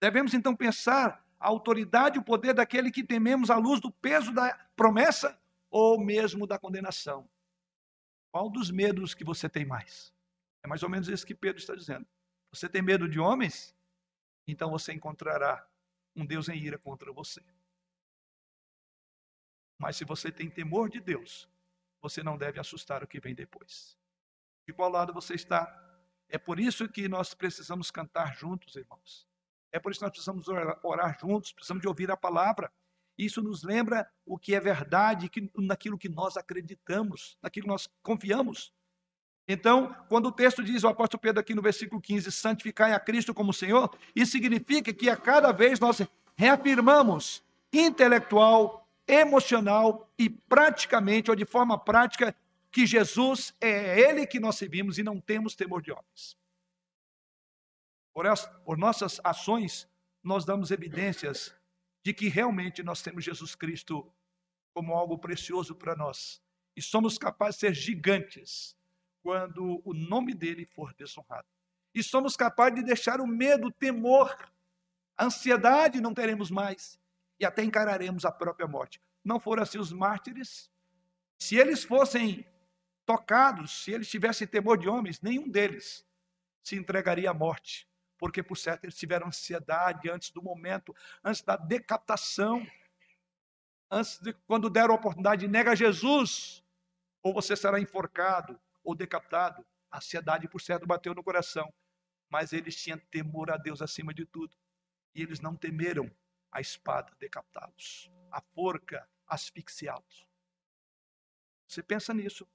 Devemos 0.00 0.32
então 0.32 0.56
pensar 0.56 1.24
a 1.38 1.48
autoridade 1.48 2.16
e 2.16 2.20
o 2.20 2.24
poder 2.24 2.54
daquele 2.54 2.90
que 2.90 3.04
tememos 3.04 3.50
à 3.50 3.56
luz 3.56 3.80
do 3.80 3.90
peso 3.90 4.32
da 4.32 4.54
promessa 4.74 5.38
ou 5.70 6.02
mesmo 6.02 6.46
da 6.46 6.58
condenação. 6.58 7.28
Qual 8.32 8.50
dos 8.50 8.70
medos 8.70 9.14
que 9.14 9.24
você 9.24 9.48
tem 9.48 9.64
mais? 9.64 10.12
É 10.62 10.68
mais 10.68 10.82
ou 10.82 10.88
menos 10.88 11.08
isso 11.08 11.26
que 11.26 11.34
Pedro 11.34 11.60
está 11.60 11.74
dizendo. 11.74 12.06
Você 12.52 12.68
tem 12.68 12.82
medo 12.82 13.08
de 13.08 13.18
homens? 13.20 13.74
Então 14.46 14.70
você 14.70 14.92
encontrará 14.92 15.66
um 16.16 16.24
Deus 16.24 16.48
em 16.48 16.56
ira 16.56 16.78
contra 16.78 17.12
você. 17.12 17.42
Mas 19.78 19.96
se 19.96 20.04
você 20.04 20.32
tem 20.32 20.50
temor 20.50 20.88
de 20.88 21.00
Deus, 21.00 21.48
você 22.00 22.22
não 22.22 22.36
deve 22.36 22.58
assustar 22.58 23.02
o 23.02 23.06
que 23.06 23.20
vem 23.20 23.34
depois. 23.34 23.96
De 24.66 24.72
qual 24.72 24.90
lado 24.90 25.12
você 25.12 25.34
está? 25.34 25.66
É 26.28 26.36
por 26.36 26.58
isso 26.58 26.88
que 26.88 27.08
nós 27.08 27.32
precisamos 27.34 27.90
cantar 27.90 28.34
juntos, 28.34 28.74
irmãos. 28.76 29.26
É 29.70 29.78
por 29.78 29.92
isso 29.92 30.00
que 30.00 30.04
nós 30.04 30.12
precisamos 30.12 30.48
orar, 30.82 31.18
juntos, 31.20 31.52
precisamos 31.52 31.80
de 31.80 31.88
ouvir 31.88 32.10
a 32.10 32.16
palavra. 32.16 32.72
Isso 33.16 33.42
nos 33.42 33.62
lembra 33.62 34.10
o 34.24 34.38
que 34.38 34.54
é 34.54 34.60
verdade, 34.60 35.30
naquilo 35.56 35.98
que 35.98 36.08
nós 36.08 36.36
acreditamos, 36.36 37.36
naquilo 37.42 37.64
que 37.64 37.70
nós 37.72 37.88
confiamos. 38.02 38.72
Então, 39.50 39.96
quando 40.10 40.26
o 40.26 40.32
texto 40.32 40.62
diz, 40.62 40.84
o 40.84 40.88
apóstolo 40.88 41.22
Pedro 41.22 41.40
aqui 41.40 41.54
no 41.54 41.62
versículo 41.62 42.02
15, 42.02 42.30
santificai 42.30 42.92
a 42.92 43.00
Cristo 43.00 43.32
como 43.32 43.50
Senhor, 43.50 43.90
isso 44.14 44.32
significa 44.32 44.92
que 44.92 45.08
a 45.08 45.16
cada 45.16 45.50
vez 45.52 45.80
nós 45.80 46.02
reafirmamos 46.36 47.42
intelectual, 47.72 48.86
emocional 49.06 50.12
e 50.18 50.28
praticamente, 50.28 51.30
ou 51.30 51.36
de 51.36 51.46
forma 51.46 51.78
prática, 51.78 52.36
que 52.70 52.86
Jesus 52.86 53.54
é 53.58 53.98
Ele 53.98 54.26
que 54.26 54.38
nós 54.38 54.56
servimos 54.56 54.98
e 54.98 55.02
não 55.02 55.18
temos 55.18 55.54
temor 55.54 55.80
de 55.80 55.92
homens. 55.92 56.36
Por, 58.12 58.26
as, 58.26 58.46
por 58.66 58.76
nossas 58.76 59.18
ações, 59.24 59.88
nós 60.22 60.44
damos 60.44 60.70
evidências 60.70 61.54
de 62.04 62.12
que 62.12 62.28
realmente 62.28 62.82
nós 62.82 63.00
temos 63.00 63.24
Jesus 63.24 63.54
Cristo 63.54 64.12
como 64.74 64.92
algo 64.92 65.16
precioso 65.16 65.74
para 65.74 65.96
nós. 65.96 66.42
E 66.76 66.82
somos 66.82 67.16
capazes 67.16 67.54
de 67.54 67.60
ser 67.60 67.74
gigantes 67.74 68.77
quando 69.22 69.80
o 69.84 69.92
nome 69.94 70.34
dele 70.34 70.64
for 70.64 70.94
desonrado. 70.94 71.46
E 71.94 72.02
somos 72.02 72.36
capazes 72.36 72.76
de 72.76 72.84
deixar 72.84 73.20
o 73.20 73.26
medo, 73.26 73.68
o 73.68 73.72
temor, 73.72 74.36
a 75.16 75.24
ansiedade, 75.24 76.00
não 76.00 76.14
teremos 76.14 76.50
mais. 76.50 76.98
E 77.40 77.44
até 77.44 77.62
encararemos 77.62 78.24
a 78.24 78.32
própria 78.32 78.66
morte. 78.66 79.00
Não 79.24 79.40
foram 79.40 79.62
assim 79.62 79.78
os 79.78 79.92
mártires? 79.92 80.70
Se 81.38 81.56
eles 81.56 81.84
fossem 81.84 82.46
tocados, 83.06 83.84
se 83.84 83.92
eles 83.92 84.08
tivessem 84.08 84.46
temor 84.46 84.76
de 84.78 84.88
homens, 84.88 85.20
nenhum 85.20 85.48
deles 85.48 86.06
se 86.62 86.76
entregaria 86.76 87.30
à 87.30 87.34
morte 87.34 87.88
porque 88.18 88.42
por 88.42 88.58
certo 88.58 88.84
eles 88.84 88.98
tiveram 88.98 89.28
ansiedade 89.28 90.10
antes 90.10 90.30
do 90.30 90.42
momento, 90.42 90.94
antes 91.24 91.40
da 91.40 91.56
decapitação, 91.56 92.66
antes 93.90 94.18
de 94.18 94.32
quando 94.46 94.68
deram 94.68 94.92
a 94.92 94.96
oportunidade 94.96 95.42
de 95.42 95.48
nega 95.48 95.76
Jesus, 95.76 96.62
ou 97.22 97.32
você 97.32 97.56
será 97.56 97.80
enforcado 97.80 98.60
ou 98.88 98.94
decapitado. 98.94 99.66
A 99.90 99.98
ansiedade 99.98 100.48
por 100.48 100.62
certo 100.62 100.86
bateu 100.86 101.14
no 101.14 101.22
coração, 101.22 101.70
mas 102.30 102.54
eles 102.54 102.74
tinham 102.74 102.98
temor 103.10 103.50
a 103.50 103.58
Deus 103.58 103.82
acima 103.82 104.14
de 104.14 104.24
tudo, 104.24 104.56
e 105.14 105.22
eles 105.22 105.40
não 105.40 105.54
temeram 105.54 106.10
a 106.50 106.60
espada 106.60 107.14
decapitá-los, 107.18 108.10
a 108.30 108.40
forca 108.40 109.06
asfixiá-los. 109.26 110.26
Você 111.66 111.82
pensa 111.82 112.14
nisso 112.14 112.48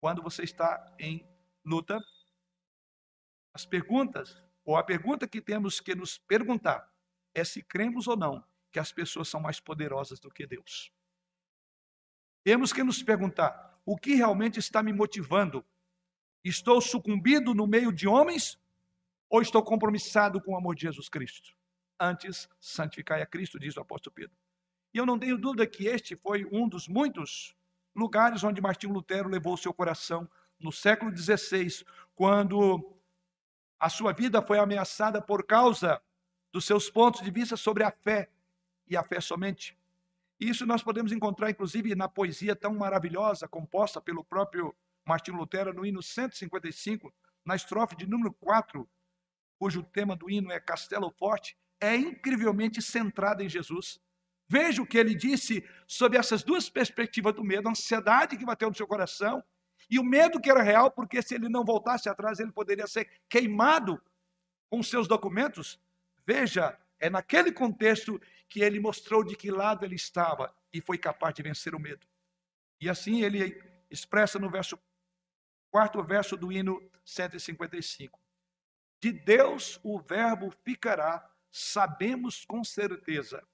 quando 0.00 0.22
você 0.22 0.44
está 0.44 0.94
em 1.00 1.28
luta? 1.64 2.00
As 3.52 3.66
perguntas 3.66 4.40
ou 4.64 4.76
a 4.76 4.84
pergunta 4.84 5.26
que 5.26 5.40
temos 5.40 5.80
que 5.80 5.96
nos 5.96 6.16
perguntar 6.16 6.92
é 7.34 7.44
se 7.44 7.60
cremos 7.60 8.06
ou 8.06 8.16
não 8.16 8.44
que 8.70 8.78
as 8.78 8.92
pessoas 8.92 9.28
são 9.28 9.40
mais 9.40 9.58
poderosas 9.58 10.20
do 10.20 10.30
que 10.30 10.46
Deus. 10.46 10.92
Temos 12.44 12.72
que 12.72 12.84
nos 12.84 13.02
perguntar: 13.02 13.65
o 13.86 13.96
que 13.96 14.16
realmente 14.16 14.58
está 14.58 14.82
me 14.82 14.92
motivando? 14.92 15.64
Estou 16.44 16.80
sucumbindo 16.80 17.54
no 17.54 17.66
meio 17.66 17.92
de 17.92 18.08
homens 18.08 18.58
ou 19.30 19.40
estou 19.40 19.62
compromissado 19.62 20.42
com 20.42 20.52
o 20.52 20.56
amor 20.56 20.74
de 20.74 20.82
Jesus 20.82 21.08
Cristo? 21.08 21.56
Antes, 21.98 22.48
santificai 22.60 23.22
a 23.22 23.26
Cristo, 23.26 23.58
diz 23.58 23.76
o 23.76 23.80
apóstolo 23.80 24.12
Pedro. 24.12 24.36
E 24.92 24.98
eu 24.98 25.06
não 25.06 25.18
tenho 25.18 25.38
dúvida 25.38 25.66
que 25.66 25.86
este 25.86 26.16
foi 26.16 26.44
um 26.50 26.68
dos 26.68 26.88
muitos 26.88 27.54
lugares 27.94 28.42
onde 28.42 28.60
Martinho 28.60 28.92
Lutero 28.92 29.28
levou 29.28 29.56
seu 29.56 29.72
coração 29.72 30.28
no 30.58 30.72
século 30.72 31.16
XVI, 31.16 31.84
quando 32.14 32.98
a 33.78 33.88
sua 33.88 34.12
vida 34.12 34.42
foi 34.42 34.58
ameaçada 34.58 35.22
por 35.22 35.46
causa 35.46 36.02
dos 36.52 36.64
seus 36.64 36.90
pontos 36.90 37.22
de 37.22 37.30
vista 37.30 37.56
sobre 37.56 37.84
a 37.84 37.90
fé 37.90 38.30
e 38.86 38.96
a 38.96 39.04
fé 39.04 39.20
somente. 39.20 39.78
Isso 40.38 40.66
nós 40.66 40.82
podemos 40.82 41.12
encontrar, 41.12 41.50
inclusive, 41.50 41.94
na 41.94 42.08
poesia 42.08 42.54
tão 42.54 42.74
maravilhosa 42.74 43.48
composta 43.48 44.00
pelo 44.00 44.24
próprio 44.24 44.74
Martinho 45.06 45.38
Lutero 45.38 45.72
no 45.72 45.86
hino 45.86 46.02
155, 46.02 47.12
na 47.44 47.54
estrofe 47.56 47.96
de 47.96 48.06
número 48.06 48.32
4, 48.34 48.88
cujo 49.58 49.82
tema 49.82 50.16
do 50.16 50.28
hino 50.28 50.52
é 50.52 50.60
Castelo 50.60 51.10
Forte, 51.10 51.56
é 51.80 51.96
incrivelmente 51.96 52.82
centrada 52.82 53.42
em 53.42 53.48
Jesus. 53.48 53.98
Veja 54.48 54.82
o 54.82 54.86
que 54.86 54.98
ele 54.98 55.14
disse 55.14 55.64
sobre 55.86 56.18
essas 56.18 56.42
duas 56.42 56.68
perspectivas 56.68 57.34
do 57.34 57.44
medo, 57.44 57.68
a 57.68 57.70
ansiedade 57.70 58.36
que 58.36 58.44
bateu 58.44 58.68
no 58.68 58.74
seu 58.74 58.86
coração 58.86 59.42
e 59.88 59.98
o 59.98 60.04
medo 60.04 60.40
que 60.40 60.50
era 60.50 60.62
real, 60.62 60.90
porque 60.90 61.22
se 61.22 61.34
ele 61.34 61.48
não 61.48 61.64
voltasse 61.64 62.08
atrás, 62.08 62.40
ele 62.40 62.52
poderia 62.52 62.86
ser 62.86 63.08
queimado 63.28 64.00
com 64.68 64.82
seus 64.82 65.06
documentos. 65.06 65.80
Veja, 66.26 66.76
é 66.98 67.08
naquele 67.08 67.52
contexto 67.52 68.20
que 68.48 68.60
ele 68.60 68.80
mostrou 68.80 69.24
de 69.24 69.36
que 69.36 69.50
lado 69.50 69.84
ele 69.84 69.96
estava 69.96 70.54
e 70.72 70.80
foi 70.80 70.98
capaz 70.98 71.34
de 71.34 71.42
vencer 71.42 71.74
o 71.74 71.80
medo. 71.80 72.06
E 72.80 72.88
assim 72.88 73.22
ele 73.22 73.60
expressa 73.90 74.38
no 74.38 74.50
verso 74.50 74.78
quarto 75.70 76.02
verso 76.02 76.36
do 76.36 76.52
hino 76.52 76.80
155. 77.04 78.20
De 79.00 79.12
Deus 79.12 79.78
o 79.82 80.00
verbo 80.00 80.50
ficará, 80.64 81.28
sabemos 81.50 82.44
com 82.44 82.64
certeza, 82.64 83.46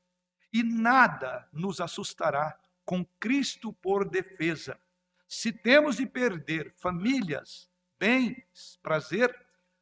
e 0.52 0.62
nada 0.62 1.48
nos 1.52 1.80
assustará 1.80 2.58
com 2.84 3.04
Cristo 3.18 3.72
por 3.72 4.08
defesa. 4.08 4.78
Se 5.26 5.52
temos 5.52 5.96
de 5.96 6.06
perder 6.06 6.72
famílias, 6.76 7.70
bens, 7.98 8.78
prazer, 8.82 9.34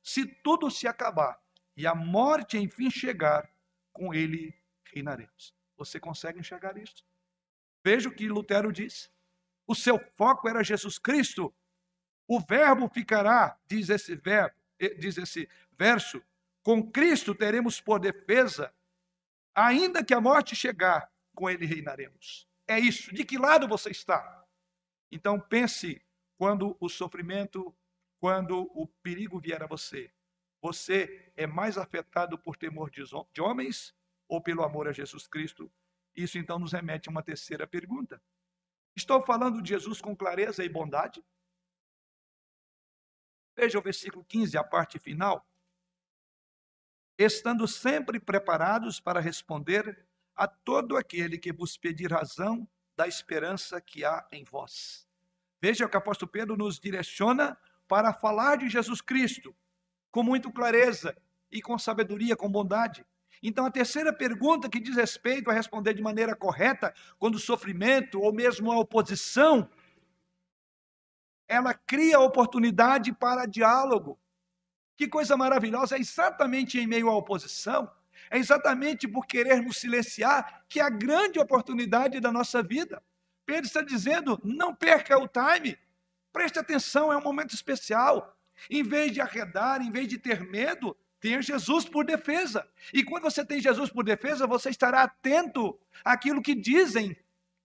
se 0.03 0.27
tudo 0.27 0.71
se 0.71 0.87
acabar 0.87 1.39
e 1.77 1.87
a 1.87 1.95
morte 1.95 2.57
enfim 2.59 2.91
chegar, 2.91 3.51
com 3.93 4.15
ele 4.15 4.55
reinaremos. 4.93 5.55
Você 5.77 5.99
consegue 5.99 6.39
enxergar 6.39 6.77
isso? 6.77 7.05
Veja 7.85 8.09
o 8.09 8.13
que 8.13 8.29
Lutero 8.29 8.73
diz. 8.73 9.11
O 9.67 9.75
seu 9.75 9.99
foco 10.17 10.49
era 10.49 10.63
Jesus 10.63 10.99
Cristo. 10.99 11.55
O 12.29 12.41
verbo 12.41 12.89
ficará, 12.89 13.59
diz 13.67 13.89
esse 13.89 14.15
verbo, 14.15 14.55
diz 14.99 15.17
esse 15.17 15.49
verso, 15.79 16.23
com 16.63 16.91
Cristo 16.91 17.35
teremos 17.35 17.81
por 17.81 17.99
defesa, 17.99 18.73
ainda 19.55 20.05
que 20.05 20.15
a 20.15 20.21
morte 20.21 20.55
chegar, 20.55 21.11
com 21.35 21.49
ele 21.49 21.67
reinaremos. 21.67 22.47
É 22.69 22.79
isso. 22.79 23.13
De 23.15 23.25
que 23.25 23.39
lado 23.39 23.67
você 23.67 23.91
está? 23.91 24.45
Então 25.11 25.41
pense 25.41 26.01
quando 26.37 26.77
o 26.79 26.89
sofrimento, 26.89 27.75
quando 28.21 28.71
o 28.75 28.87
perigo 29.03 29.41
vier 29.41 29.63
a 29.63 29.67
você. 29.67 30.13
Você 30.61 31.33
é 31.37 31.47
mais 31.47 31.79
afetado 31.79 32.39
por 32.39 32.57
temor 32.57 32.91
de 32.91 33.41
homens 33.41 33.95
ou 34.31 34.41
pelo 34.41 34.63
amor 34.63 34.87
a 34.87 34.93
Jesus 34.93 35.27
Cristo? 35.27 35.71
Isso 36.15 36.39
então 36.39 36.59
nos 36.59 36.73
remete 36.73 37.09
a 37.09 37.13
uma 37.13 37.23
terceira 37.23 37.67
pergunta. 37.67 38.23
Estou 38.97 39.21
falando 39.23 39.61
de 39.61 39.71
Jesus 39.71 40.01
com 40.01 40.17
clareza 40.17 40.65
e 40.65 40.69
bondade? 40.69 41.23
Veja 43.57 43.79
o 43.79 43.83
versículo 43.83 44.25
15, 44.25 44.57
a 44.57 44.63
parte 44.63 44.99
final. 44.99 45.45
Estando 47.19 47.67
sempre 47.67 48.21
preparados 48.21 49.01
para 49.01 49.21
responder 49.21 50.07
a 50.35 50.47
todo 50.47 50.97
aquele 50.97 51.37
que 51.37 51.53
vos 51.53 51.77
pedir 51.77 52.11
razão 52.11 52.67
da 52.97 53.09
esperança 53.09 53.81
que 53.81 54.05
há 54.05 54.27
em 54.31 54.45
vós. 54.45 55.09
Veja 55.61 55.89
que 55.89 55.97
o 55.97 55.99
apóstolo 55.99 56.31
Pedro 56.31 56.57
nos 56.57 56.79
direciona 56.79 57.59
para 57.89 58.15
falar 58.15 58.57
de 58.57 58.69
Jesus 58.69 59.01
Cristo 59.01 59.55
com 60.11 60.23
muita 60.23 60.51
clareza 60.51 61.17
e 61.51 61.61
com 61.61 61.77
sabedoria, 61.79 62.37
com 62.37 62.51
bondade. 62.51 63.05
Então, 63.43 63.65
a 63.65 63.71
terceira 63.71 64.13
pergunta 64.13 64.69
que 64.69 64.81
diz 64.81 64.97
respeito 64.97 65.51
a 65.51 65.55
responder 65.55 65.95
de 65.95 66.03
maneira 66.03 66.37
correta, 66.37 66.95
quando 67.19 67.37
o 67.37 67.39
sofrimento 67.39 68.21
ou 68.21 68.33
mesmo 68.33 68.71
a 68.71 68.79
oposição, 68.79 69.69
ela 71.49 71.73
cria 71.75 72.21
oportunidade 72.21 73.13
para 73.13 73.47
diálogo. 73.47 74.19
Que 74.97 75.09
coisa 75.09 75.37
maravilhosa, 75.37 75.97
é 75.97 76.01
exatamente 76.01 76.79
em 76.79 76.87
meio 76.87 77.09
à 77.09 77.17
oposição, 77.17 77.91
é 78.31 78.37
exatamente 78.37 79.09
por 79.09 79.27
querermos 79.27 79.79
silenciar 79.79 80.65
que 80.69 80.79
é 80.79 80.83
a 80.83 80.91
grande 80.91 81.39
oportunidade 81.41 82.21
da 82.21 82.31
nossa 82.31 82.63
vida. 82.63 83.03
Pedro 83.47 83.67
está 83.67 83.81
dizendo: 83.81 84.39
não 84.45 84.75
perca 84.75 85.19
o 85.19 85.27
time, 85.27 85.79
preste 86.33 86.59
atenção, 86.59 87.13
é 87.13 87.17
um 87.17 87.23
momento 87.23 87.55
especial. 87.55 88.37
Em 88.69 88.83
vez 88.83 89.11
de 89.13 89.23
arredar, 89.23 89.81
em 89.81 89.91
vez 89.91 90.07
de 90.07 90.19
ter 90.19 90.45
medo, 90.45 90.95
tenha 91.21 91.43
Jesus 91.43 91.85
por 91.85 92.05
defesa. 92.05 92.67
E 92.93 93.05
quando 93.05 93.25
você 93.25 93.45
tem 93.45 93.61
Jesus 93.61 93.91
por 93.91 94.05
defesa, 94.05 94.47
você 94.47 94.71
estará 94.71 95.03
atento 95.03 95.79
àquilo 96.05 96.43
que 96.43 96.55
dizem. 96.55 97.17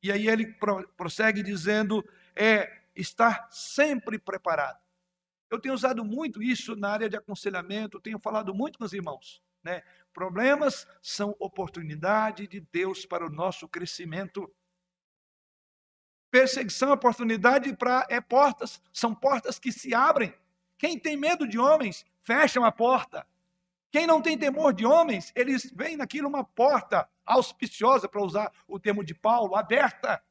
E 0.03 0.11
aí 0.11 0.27
ele 0.27 0.53
prossegue 0.97 1.41
dizendo: 1.41 2.03
é 2.35 2.81
estar 2.95 3.47
sempre 3.49 4.19
preparado. 4.19 4.79
Eu 5.49 5.59
tenho 5.59 5.73
usado 5.73 6.03
muito 6.03 6.43
isso 6.43 6.75
na 6.75 6.89
área 6.89 7.09
de 7.09 7.15
aconselhamento, 7.15 7.99
tenho 7.99 8.19
falado 8.19 8.53
muito 8.53 8.77
com 8.77 8.85
os 8.85 8.93
irmãos. 8.93 9.41
Né? 9.63 9.81
Problemas 10.13 10.87
são 11.01 11.35
oportunidade 11.39 12.47
de 12.47 12.59
Deus 12.59 13.05
para 13.05 13.25
o 13.25 13.29
nosso 13.29 13.67
crescimento. 13.67 14.53
Perseguição, 16.29 16.91
oportunidade 16.91 17.73
para 17.75 18.05
é 18.09 18.19
portas, 18.19 18.81
são 18.91 19.15
portas 19.15 19.57
que 19.57 19.71
se 19.71 19.93
abrem. 19.93 20.33
Quem 20.77 20.99
tem 20.99 21.15
medo 21.15 21.47
de 21.47 21.57
homens, 21.57 22.05
fecha 22.23 22.59
uma 22.59 22.71
porta. 22.71 23.25
Quem 23.95 24.05
não 24.05 24.21
tem 24.21 24.37
temor 24.37 24.73
de 24.73 24.85
homens, 24.85 25.31
eles 25.33 25.71
veem 25.73 25.95
naquilo 25.95 26.27
uma 26.27 26.43
porta 26.43 27.07
auspiciosa, 27.25 28.09
para 28.09 28.21
usar 28.21 28.51
o 28.67 28.77
termo 28.77 29.05
de 29.05 29.15
Paulo, 29.15 29.55
aberta. 29.55 30.21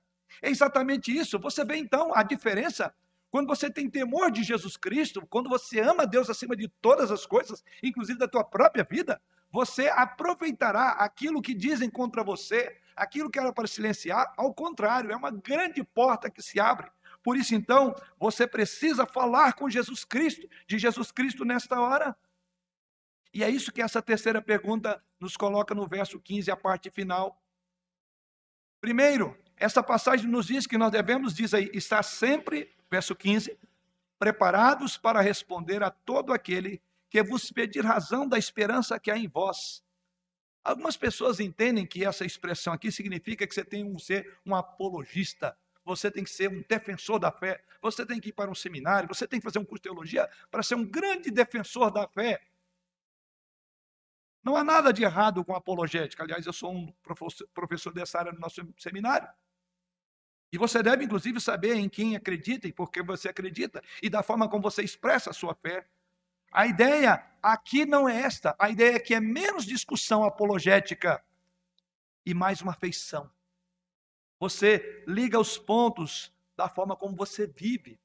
É 0.43 0.51
exatamente 0.51 1.11
isso. 1.17 1.39
Você 1.39 1.65
vê 1.65 1.77
então 1.77 2.15
a 2.15 2.23
diferença 2.23 2.95
quando 3.31 3.47
você 3.47 3.71
tem 3.71 3.89
temor 3.89 4.31
de 4.31 4.43
Jesus 4.43 4.77
Cristo, 4.77 5.27
quando 5.31 5.49
você 5.49 5.81
ama 5.81 6.07
Deus 6.07 6.29
acima 6.29 6.55
de 6.55 6.69
todas 6.83 7.11
as 7.11 7.25
coisas, 7.25 7.65
inclusive 7.83 8.19
da 8.19 8.29
tua 8.29 8.45
própria 8.45 8.85
vida, 8.85 9.19
você 9.51 9.89
aproveitará 9.89 10.91
aquilo 10.91 11.41
que 11.41 11.55
dizem 11.55 11.89
contra 11.89 12.23
você, 12.23 12.77
aquilo 12.95 13.31
que 13.31 13.39
era 13.39 13.51
para 13.51 13.67
silenciar, 13.67 14.31
ao 14.37 14.53
contrário, 14.53 15.11
é 15.11 15.17
uma 15.17 15.31
grande 15.31 15.83
porta 15.83 16.29
que 16.29 16.43
se 16.43 16.61
abre. 16.61 16.91
Por 17.23 17.35
isso, 17.35 17.55
então, 17.55 17.95
você 18.21 18.47
precisa 18.47 19.07
falar 19.07 19.55
com 19.55 19.71
Jesus 19.71 20.05
Cristo, 20.05 20.47
de 20.67 20.79
Jesus 20.79 21.11
Cristo 21.11 21.47
nesta 21.47 21.81
hora. 21.81 22.15
E 23.35 23.43
é 23.43 23.51
isso 23.51 23.73
que 23.73 23.83
essa 23.83 24.01
terceira 24.01 24.41
pergunta 24.41 25.03
nos 25.19 25.37
coloca 25.37 25.75
no 25.75 25.89
verso 25.89 26.21
15, 26.21 26.53
a 26.53 26.57
parte 26.57 26.89
final. 26.89 27.43
Primeiro, 28.81 29.37
essa 29.57 29.83
passagem 29.83 30.31
nos 30.31 30.47
diz 30.47 30.69
que 30.69 30.79
nós 30.79 30.93
devemos, 30.93 31.35
diz 31.35 31.53
aí, 31.53 31.69
estar 31.75 32.05
sempre, 32.05 32.73
verso 32.89 33.13
15, 33.17 33.59
preparados 34.21 34.97
para 34.97 35.21
responder 35.21 35.83
a 35.83 35.91
todo 35.91 36.33
aquele 36.33 36.81
que 37.11 37.25
vos 37.25 37.51
pedir 37.51 37.85
razão 37.85 38.29
da 38.29 38.39
esperança 38.39 39.01
que 39.01 39.11
há 39.11 39.19
em 39.19 39.27
vós. 39.27 39.83
Algumas 40.63 40.97
pessoas 40.97 41.41
entendem 41.41 41.85
que 41.85 42.05
essa 42.05 42.25
expressão 42.25 42.73
aqui 42.73 42.93
significa 42.93 43.45
que 43.47 43.55
você 43.55 43.65
tem 43.65 43.95
que 43.97 44.03
ser 44.03 44.39
um 44.47 44.55
apologista, 44.55 45.57
você 45.85 46.09
tem 46.09 46.23
que 46.23 46.31
ser 46.31 46.49
um 46.51 46.63
defensor 46.69 47.19
da 47.19 47.33
fé, 47.33 47.63
você 47.83 48.07
tem 48.07 48.21
que 48.21 48.29
ir 48.29 48.33
para 48.33 48.51
um 48.51 48.55
seminário, 48.55 49.09
você 49.09 49.27
tem 49.27 49.41
que 49.41 49.45
fazer 49.45 49.59
um 49.59 49.65
curso 49.65 49.83
de 49.83 49.89
teologia 49.89 50.31
para 50.53 50.63
ser 50.63 50.77
um 50.77 50.85
grande 50.85 51.33
defensor 51.33 51.91
da 51.91 52.07
fé. 52.07 52.41
Não 54.45 54.57
há 54.57 54.63
nada 54.63 54.93
de 54.93 55.03
errado 55.03 55.43
com 55.43 55.55
apologética. 55.55 56.23
Aliás, 56.23 56.45
eu 56.45 56.53
sou 56.53 56.71
um 56.71 56.93
professor 57.55 57.93
dessa 57.95 58.19
área 58.19 58.33
no 58.33 58.39
nosso 58.39 58.61
seminário. 58.79 59.29
E 60.53 60.59
você 60.59 60.83
deve, 60.83 61.05
inclusive, 61.05 61.41
saber 61.41 61.75
em 61.75 61.89
quem 61.89 62.15
acredita 62.15 62.69
e 62.69 62.73
por 62.73 62.91
que 62.91 63.03
você 63.03 63.29
acredita, 63.29 63.83
e 64.03 64.09
da 64.09 64.23
forma 64.23 64.49
como 64.49 64.63
você 64.63 64.83
expressa 64.83 65.31
a 65.31 65.33
sua 65.33 65.55
fé. 65.55 65.89
A 66.53 66.67
ideia 66.67 67.27
aqui 67.43 67.85
não 67.87 68.09
é 68.09 68.21
esta. 68.21 68.55
A 68.59 68.71
ideia 68.71 68.97
é 68.97 69.01
que 69.01 69.15
é 69.15 69.21
menos 69.21 69.65
discussão 69.65 70.23
apologética 70.23 71.25
e 72.25 72.35
mais 72.35 72.61
uma 72.61 72.75
feição. 72.75 73.29
Você 74.39 75.03
liga 75.09 75.41
os 75.41 75.59
pontos 75.59 76.33
da 76.57 76.69
forma 76.69 76.95
como 76.95 77.17
você 77.17 77.47
vive. 77.47 77.99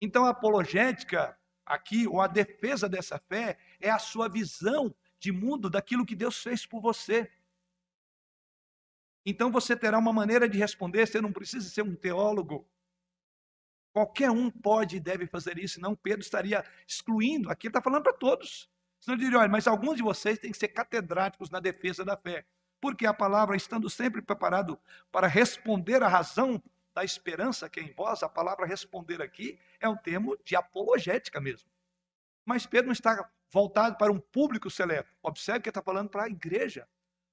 Então, 0.00 0.24
a 0.24 0.30
apologética 0.30 1.36
aqui, 1.66 2.06
ou 2.06 2.20
a 2.20 2.26
defesa 2.26 2.88
dessa 2.88 3.18
fé, 3.18 3.58
é 3.78 3.90
a 3.90 3.98
sua 3.98 4.28
visão 4.28 4.94
de 5.20 5.30
mundo 5.30 5.68
daquilo 5.68 6.06
que 6.06 6.16
Deus 6.16 6.42
fez 6.42 6.66
por 6.66 6.80
você. 6.80 7.30
Então 9.24 9.52
você 9.52 9.76
terá 9.76 9.98
uma 9.98 10.12
maneira 10.12 10.48
de 10.48 10.58
responder, 10.58 11.06
você 11.06 11.20
não 11.20 11.30
precisa 11.30 11.68
ser 11.68 11.82
um 11.82 11.94
teólogo. 11.94 12.66
Qualquer 13.92 14.30
um 14.30 14.50
pode 14.50 14.96
e 14.96 15.00
deve 15.00 15.26
fazer 15.26 15.58
isso, 15.58 15.80
não 15.80 15.94
Pedro 15.94 16.22
estaria 16.22 16.64
excluindo. 16.88 17.50
Aqui 17.50 17.66
ele 17.66 17.70
está 17.70 17.82
falando 17.82 18.04
para 18.04 18.14
todos. 18.14 18.68
Senão 18.98 19.16
ele 19.16 19.24
diria, 19.24 19.38
olha, 19.38 19.48
mas 19.48 19.66
alguns 19.66 19.96
de 19.96 20.02
vocês 20.02 20.38
têm 20.38 20.52
que 20.52 20.58
ser 20.58 20.68
catedráticos 20.68 21.50
na 21.50 21.60
defesa 21.60 22.04
da 22.04 22.16
fé. 22.16 22.46
Porque 22.80 23.04
a 23.04 23.12
palavra, 23.12 23.56
estando 23.56 23.90
sempre 23.90 24.22
preparado 24.22 24.80
para 25.12 25.26
responder 25.26 26.02
à 26.02 26.08
razão 26.08 26.62
da 26.94 27.04
esperança 27.04 27.68
que 27.68 27.80
é 27.80 27.82
em 27.82 27.92
vós, 27.92 28.22
a 28.22 28.28
palavra 28.28 28.66
responder 28.66 29.20
aqui 29.20 29.58
é 29.80 29.88
um 29.88 29.96
termo 29.96 30.36
de 30.44 30.56
apologética 30.56 31.40
mesmo. 31.40 31.68
Mas 32.44 32.64
Pedro 32.64 32.86
não 32.86 32.92
está 32.92 33.30
voltado 33.50 33.96
para 33.96 34.12
um 34.12 34.18
público 34.18 34.70
seleto. 34.70 35.12
Observe 35.22 35.60
que 35.60 35.68
está 35.68 35.82
falando 35.82 36.08
para 36.08 36.24
a 36.24 36.28
igreja, 36.28 36.86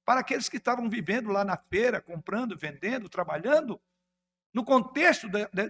para 0.06 0.22
aqueles 0.22 0.50
que 0.50 0.58
estavam 0.58 0.90
vivendo 0.90 1.30
lá 1.30 1.44
na 1.44 1.58
feira, 1.58 2.02
comprando, 2.02 2.58
vendendo, 2.58 3.10
trabalhando, 3.10 3.80
no 4.54 4.64
contexto 4.64 5.28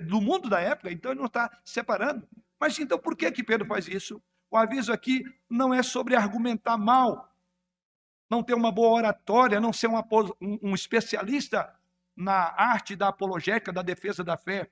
do 0.08 0.22
mundo 0.22 0.50
da 0.50 0.62
época, 0.62 0.92
então 0.92 1.12
ele 1.12 1.20
não 1.20 1.28
está 1.28 1.52
separando. 1.66 2.28
Mas 2.60 2.78
então 2.80 2.98
por 2.98 3.16
que, 3.16 3.30
que 3.32 3.44
Pedro 3.44 3.68
faz 3.68 3.88
isso? 3.88 4.22
O 4.50 4.56
aviso 4.56 4.94
aqui 4.94 5.24
não 5.50 5.74
é 5.74 5.84
sobre 5.84 6.16
argumentar 6.16 6.78
mal, 6.78 7.36
não 8.30 8.42
ter 8.42 8.54
uma 8.54 8.72
boa 8.72 8.96
oratória, 8.96 9.60
não 9.60 9.74
ser 9.74 9.88
um, 9.88 10.02
um 10.40 10.74
especialista 10.74 11.74
na 12.16 12.54
arte 12.58 12.96
da 12.96 13.10
apologética, 13.10 13.74
da 13.74 13.82
defesa 13.82 14.24
da 14.24 14.38
fé. 14.38 14.70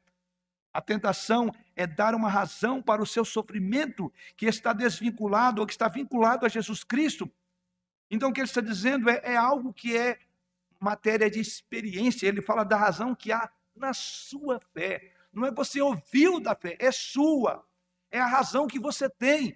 A 0.76 0.82
tentação 0.82 1.56
é 1.74 1.88
dar 1.88 2.14
uma 2.14 2.28
razão 2.28 2.82
para 2.82 3.02
o 3.02 3.06
seu 3.06 3.24
sofrimento 3.24 4.12
que 4.36 4.46
está 4.46 4.74
desvinculado 4.74 5.62
ou 5.62 5.66
que 5.66 5.72
está 5.72 5.88
vinculado 5.88 6.46
a 6.46 6.50
Jesus 6.50 6.84
Cristo. 6.84 7.32
Então, 8.12 8.30
o 8.30 8.34
que 8.34 8.42
ele 8.42 8.50
está 8.50 8.60
dizendo 8.60 9.10
é, 9.10 9.22
é 9.24 9.38
algo 9.38 9.72
que 9.72 9.96
é 9.96 10.20
matéria 10.78 11.32
de 11.32 11.40
experiência. 11.40 12.28
Ele 12.28 12.42
fala 12.42 12.66
da 12.66 12.76
razão 12.76 13.16
que 13.16 13.32
há 13.32 13.50
na 13.74 13.94
sua 13.94 14.60
fé. 14.74 15.14
Não 15.32 15.46
é 15.46 15.52
você 15.52 15.80
ouviu 15.80 16.42
da 16.42 16.54
fé, 16.54 16.76
é 16.78 16.92
sua. 16.92 17.66
É 18.12 18.20
a 18.20 18.28
razão 18.28 18.68
que 18.68 18.78
você 18.78 19.10
tem. 19.10 19.56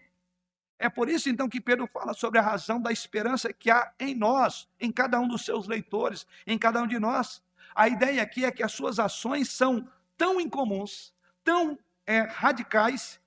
É 0.80 0.88
por 0.88 1.10
isso, 1.10 1.30
então, 1.30 1.50
que 1.50 1.60
Pedro 1.60 1.86
fala 1.88 2.14
sobre 2.14 2.40
a 2.40 2.44
razão 2.44 2.82
da 2.82 2.94
esperança 2.94 3.52
que 3.52 3.70
há 3.70 3.92
em 4.00 4.16
nós, 4.16 4.70
em 4.80 4.90
cada 4.90 5.20
um 5.20 5.28
dos 5.28 5.44
seus 5.44 5.68
leitores, 5.68 6.26
em 6.48 6.58
cada 6.58 6.82
um 6.82 6.88
de 6.88 6.98
nós. 6.98 7.44
A 7.76 7.90
ideia 7.90 8.24
aqui 8.24 8.46
é 8.46 8.52
que 8.52 8.64
as 8.64 8.72
suas 8.72 9.00
ações 9.00 9.50
são 9.50 9.86
tão 10.20 10.40
incomuns, 10.42 11.14
tão 11.46 11.80
é, 12.06 12.20
radicais, 12.20 13.22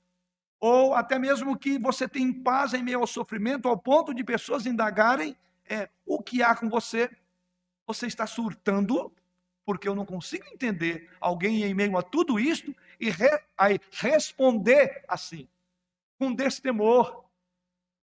ou 0.61 0.95
até 0.95 1.19
mesmo 1.19 1.59
que 1.59 1.79
você 1.79 2.07
tem 2.07 2.31
paz 2.31 2.75
em 2.75 2.83
meio 2.83 3.01
ao 3.01 3.07
sofrimento, 3.07 3.67
ao 3.67 3.79
ponto 3.79 4.13
de 4.13 4.23
pessoas 4.23 4.67
indagarem 4.67 5.35
é, 5.65 5.89
o 6.05 6.23
que 6.23 6.43
há 6.43 6.55
com 6.55 6.69
você. 6.69 7.11
Você 7.87 8.07
está 8.07 8.27
surtando, 8.27 9.11
porque 9.65 9.89
eu 9.89 9.95
não 9.95 10.05
consigo 10.05 10.45
entender 10.53 11.11
alguém 11.19 11.65
em 11.65 11.75
meio 11.75 11.97
a 11.97 12.03
tudo 12.03 12.39
isto 12.39 12.77
e 13.01 13.09
re, 13.09 13.41
aí, 13.57 13.81
responder 13.91 15.03
assim, 15.09 15.49
com 16.19 16.33
destemor, 16.33 17.25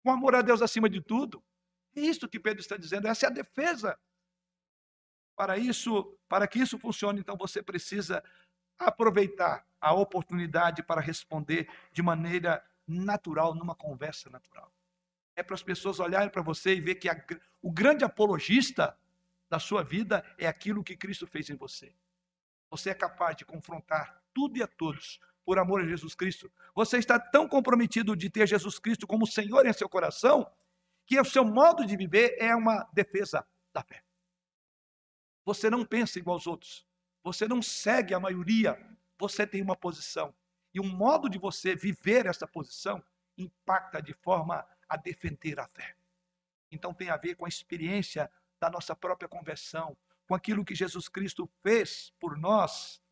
com 0.03 0.11
amor 0.11 0.35
a 0.35 0.43
Deus 0.43 0.61
acima 0.61 0.91
de 0.91 1.01
tudo. 1.01 1.41
É 1.95 2.01
isto 2.01 2.28
que 2.28 2.41
Pedro 2.41 2.61
está 2.61 2.76
dizendo, 2.76 3.07
essa 3.07 3.26
é 3.26 3.28
a 3.28 3.33
defesa. 3.33 3.97
Para 5.37 5.57
isso, 5.57 6.18
para 6.28 6.49
que 6.49 6.59
isso 6.59 6.78
funcione, 6.78 7.20
então 7.20 7.37
você 7.37 7.62
precisa 7.62 8.22
aproveitar 8.89 9.66
a 9.80 9.93
oportunidade 9.93 10.83
para 10.83 11.01
responder 11.01 11.68
de 11.93 12.03
maneira 12.03 12.64
natural, 12.87 13.55
numa 13.55 13.74
conversa 13.74 14.30
natural. 14.30 14.72
É 15.35 15.43
para 15.43 15.55
as 15.55 15.62
pessoas 15.62 15.99
olharem 15.99 16.28
para 16.28 16.43
você 16.43 16.74
e 16.74 16.80
ver 16.80 16.97
que 16.97 17.09
a, 17.09 17.24
o 17.61 17.70
grande 17.70 18.05
apologista 18.05 18.97
da 19.49 19.59
sua 19.59 19.83
vida 19.83 20.24
é 20.39 20.47
aquilo 20.47 20.85
que 20.85 20.97
Cristo 20.97 21.26
fez 21.26 21.51
em 21.51 21.57
você. 21.57 21.95
Você 22.70 22.91
é 22.91 22.95
capaz 22.95 23.37
de 23.37 23.45
confrontar 23.45 24.22
tudo 24.33 24.57
e 24.57 24.62
a 24.62 24.66
todos 24.66 25.20
por 25.45 25.59
amor 25.59 25.80
a 25.80 25.87
Jesus 25.87 26.14
Cristo. 26.14 26.51
Você 26.74 26.99
está 26.99 27.18
tão 27.18 27.49
comprometido 27.49 28.16
de 28.16 28.30
ter 28.30 28.47
Jesus 28.47 28.78
Cristo 28.78 29.07
como 29.07 29.26
Senhor 29.26 29.66
em 29.66 29.72
seu 29.72 29.89
coração 29.89 30.51
que 31.05 31.20
o 31.20 31.24
seu 31.24 31.45
modo 31.45 31.85
de 31.85 31.97
viver 31.97 32.37
é 32.39 32.55
uma 32.55 32.89
defesa 32.93 33.47
da 33.72 33.83
fé. 33.83 34.03
Você 35.45 35.68
não 35.68 35.85
pensa 35.85 36.18
igual 36.18 36.37
aos 36.37 36.47
outros. 36.47 36.87
Você 37.23 37.47
não 37.47 37.62
segue 37.62 38.14
a 38.14 38.20
maioria. 38.20 38.79
Você 39.18 39.47
tem 39.47 39.62
uma 39.62 39.77
posição. 39.77 40.35
E 40.75 40.81
o 40.81 40.85
modo 40.85 41.29
de 41.29 41.39
você 41.39 41.77
viver 41.77 42.27
essa 42.27 42.47
posição 42.47 43.03
impacta 43.37 44.01
de 44.03 44.12
forma 44.12 44.66
a 44.89 44.97
defender 44.97 45.59
a 45.61 45.66
fé. 45.68 45.97
Então 46.70 46.95
tem 46.95 47.11
a 47.11 47.16
ver 47.16 47.35
com 47.37 47.45
a 47.45 47.49
experiência 47.49 48.31
da 48.59 48.70
nossa 48.70 48.97
própria 48.97 49.29
conversão, 49.29 49.97
com 50.27 50.35
aquilo 50.35 50.64
que 50.64 50.75
Jesus 50.75 51.09
Cristo 51.09 51.51
fez 51.62 52.12
por 52.18 52.39
nós. 52.39 53.03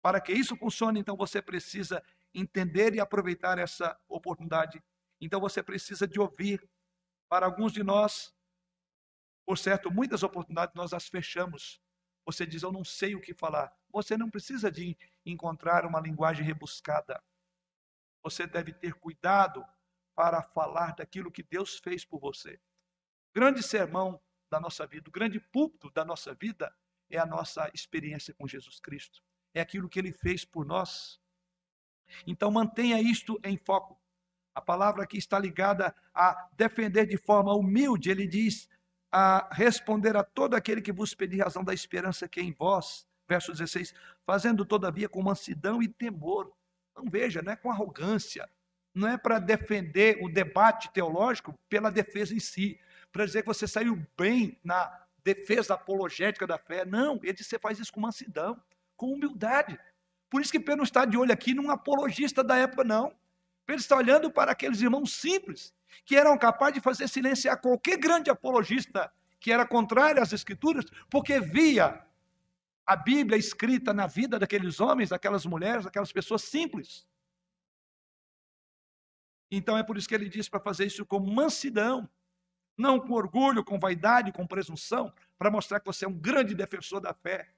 Para 0.00 0.20
que 0.20 0.32
isso 0.32 0.56
funcione, 0.56 1.00
então 1.00 1.16
você 1.16 1.40
precisa 1.40 2.02
entender 2.32 2.94
e 2.94 3.00
aproveitar 3.00 3.58
essa 3.58 3.98
oportunidade. 4.08 4.82
Então 5.20 5.40
você 5.40 5.62
precisa 5.62 6.06
de 6.06 6.20
ouvir. 6.20 6.68
Para 7.28 7.46
alguns 7.46 7.72
de 7.72 7.82
nós, 7.82 8.32
por 9.46 9.58
certo, 9.58 9.90
muitas 9.90 10.22
oportunidades 10.22 10.74
nós 10.74 10.92
as 10.92 11.08
fechamos. 11.08 11.80
Você 12.24 12.46
diz, 12.46 12.62
eu 12.62 12.72
não 12.72 12.84
sei 12.84 13.14
o 13.14 13.20
que 13.20 13.34
falar. 13.34 13.72
Você 13.92 14.16
não 14.16 14.30
precisa 14.30 14.70
de 14.70 14.96
encontrar 15.24 15.84
uma 15.84 16.00
linguagem 16.00 16.44
rebuscada. 16.44 17.22
Você 18.22 18.46
deve 18.46 18.72
ter 18.72 18.94
cuidado 18.94 19.64
para 20.14 20.42
falar 20.42 20.94
daquilo 20.94 21.30
que 21.30 21.42
Deus 21.42 21.78
fez 21.78 22.04
por 22.04 22.20
você. 22.20 22.58
Grande 23.34 23.62
sermão 23.62 24.20
da 24.50 24.60
nossa 24.60 24.86
vida, 24.86 25.08
o 25.08 25.12
grande 25.12 25.40
púlpito 25.40 25.90
da 25.90 26.04
nossa 26.04 26.32
vida 26.34 26.74
é 27.10 27.18
a 27.18 27.26
nossa 27.26 27.70
experiência 27.74 28.32
com 28.34 28.46
Jesus 28.46 28.78
Cristo. 28.80 29.22
É 29.52 29.60
aquilo 29.60 29.88
que 29.88 29.98
ele 29.98 30.12
fez 30.12 30.44
por 30.44 30.64
nós. 30.64 31.20
Então 32.26 32.50
mantenha 32.50 33.00
isto 33.00 33.38
em 33.44 33.56
foco. 33.56 34.00
A 34.54 34.60
palavra 34.60 35.02
aqui 35.02 35.18
está 35.18 35.38
ligada 35.38 35.94
a 36.14 36.48
defender 36.56 37.06
de 37.06 37.16
forma 37.16 37.52
humilde. 37.52 38.10
Ele 38.10 38.26
diz: 38.26 38.68
a 39.16 39.48
responder 39.52 40.16
a 40.16 40.24
todo 40.24 40.54
aquele 40.54 40.82
que 40.82 40.90
vos 40.90 41.14
pedir 41.14 41.40
razão 41.40 41.62
da 41.62 41.72
esperança 41.72 42.26
que 42.26 42.40
é 42.40 42.42
em 42.42 42.52
vós. 42.52 43.06
Verso 43.28 43.52
16, 43.52 43.94
fazendo 44.26 44.64
todavia 44.64 45.08
com 45.08 45.22
mansidão 45.22 45.80
e 45.80 45.86
temor. 45.86 46.52
Não 46.96 47.08
veja, 47.08 47.40
não 47.40 47.52
é 47.52 47.56
com 47.56 47.70
arrogância, 47.70 48.50
não 48.92 49.06
é 49.06 49.16
para 49.16 49.38
defender 49.38 50.18
o 50.20 50.28
debate 50.28 50.90
teológico 50.92 51.54
pela 51.68 51.92
defesa 51.92 52.34
em 52.34 52.40
si, 52.40 52.78
para 53.12 53.24
dizer 53.24 53.42
que 53.42 53.46
você 53.46 53.68
saiu 53.68 54.04
bem 54.18 54.58
na 54.64 55.06
defesa 55.22 55.74
apologética 55.74 56.44
da 56.44 56.58
fé. 56.58 56.84
Não, 56.84 57.14
ele 57.22 57.34
diz 57.34 57.46
que 57.46 57.50
você 57.50 57.58
faz 57.58 57.78
isso 57.78 57.92
com 57.92 58.00
mansidão, 58.00 58.60
com 58.96 59.12
humildade. 59.12 59.78
Por 60.28 60.42
isso 60.42 60.50
que 60.50 60.58
Pedro 60.58 60.78
não 60.78 60.84
está 60.84 61.04
de 61.04 61.16
olho 61.16 61.32
aqui 61.32 61.54
num 61.54 61.70
apologista 61.70 62.42
da 62.42 62.58
época, 62.58 62.82
não. 62.82 63.14
Pedro 63.66 63.80
está 63.80 63.96
olhando 63.96 64.30
para 64.30 64.52
aqueles 64.52 64.80
irmãos 64.80 65.12
simples 65.12 65.74
que 66.04 66.16
eram 66.16 66.36
capazes 66.36 66.74
de 66.74 66.80
fazer 66.80 67.08
silenciar 67.08 67.60
qualquer 67.60 67.96
grande 67.96 68.30
apologista 68.30 69.12
que 69.40 69.52
era 69.52 69.66
contrário 69.66 70.22
às 70.22 70.32
Escrituras, 70.32 70.84
porque 71.10 71.40
via 71.40 72.04
a 72.86 72.96
Bíblia 72.96 73.38
escrita 73.38 73.92
na 73.92 74.06
vida 74.06 74.38
daqueles 74.38 74.80
homens, 74.80 75.10
daquelas 75.10 75.46
mulheres, 75.46 75.84
daquelas 75.84 76.12
pessoas 76.12 76.42
simples. 76.42 77.06
Então 79.50 79.78
é 79.78 79.82
por 79.82 79.96
isso 79.96 80.08
que 80.08 80.14
ele 80.14 80.28
diz 80.28 80.48
para 80.48 80.60
fazer 80.60 80.86
isso 80.86 81.06
com 81.06 81.20
mansidão, 81.20 82.08
não 82.76 82.98
com 82.98 83.12
orgulho, 83.12 83.64
com 83.64 83.78
vaidade, 83.78 84.32
com 84.32 84.46
presunção, 84.46 85.12
para 85.38 85.50
mostrar 85.50 85.80
que 85.80 85.86
você 85.86 86.04
é 86.04 86.08
um 86.08 86.18
grande 86.18 86.54
defensor 86.54 87.00
da 87.00 87.14
fé. 87.14 87.48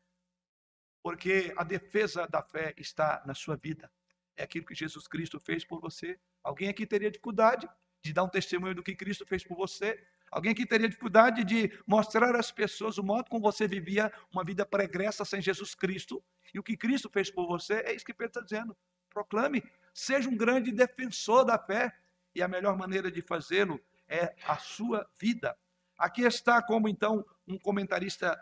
Porque 1.02 1.54
a 1.56 1.64
defesa 1.64 2.26
da 2.26 2.42
fé 2.42 2.74
está 2.76 3.22
na 3.24 3.34
sua 3.34 3.56
vida. 3.56 3.90
É 4.36 4.44
aquilo 4.44 4.66
que 4.66 4.74
Jesus 4.74 5.08
Cristo 5.08 5.40
fez 5.40 5.64
por 5.64 5.80
você. 5.80 6.18
Alguém 6.42 6.68
aqui 6.68 6.86
teria 6.86 7.10
dificuldade 7.10 7.68
de 8.02 8.12
dar 8.12 8.24
um 8.24 8.28
testemunho 8.28 8.74
do 8.74 8.82
que 8.82 8.94
Cristo 8.94 9.26
fez 9.26 9.42
por 9.42 9.56
você. 9.56 10.02
Alguém 10.30 10.54
que 10.54 10.66
teria 10.66 10.88
dificuldade 10.88 11.44
de 11.44 11.72
mostrar 11.86 12.34
às 12.36 12.50
pessoas 12.52 12.98
o 12.98 13.02
modo 13.02 13.30
como 13.30 13.42
você 13.42 13.66
vivia 13.66 14.12
uma 14.30 14.44
vida 14.44 14.66
pregressa 14.66 15.24
sem 15.24 15.40
Jesus 15.40 15.74
Cristo. 15.74 16.22
E 16.52 16.58
o 16.58 16.62
que 16.62 16.76
Cristo 16.76 17.08
fez 17.08 17.30
por 17.30 17.46
você, 17.46 17.74
é 17.74 17.94
isso 17.94 18.04
que 18.04 18.12
Pedro 18.12 18.30
está 18.30 18.40
dizendo. 18.40 18.76
Proclame, 19.10 19.62
seja 19.94 20.28
um 20.28 20.36
grande 20.36 20.70
defensor 20.70 21.44
da 21.44 21.58
fé. 21.58 21.96
E 22.34 22.42
a 22.42 22.48
melhor 22.48 22.76
maneira 22.76 23.10
de 23.10 23.22
fazê-lo 23.22 23.80
é 24.06 24.34
a 24.46 24.58
sua 24.58 25.08
vida. 25.18 25.56
Aqui 25.96 26.22
está 26.22 26.60
como 26.62 26.88
então 26.88 27.24
um 27.48 27.58
comentarista 27.58 28.38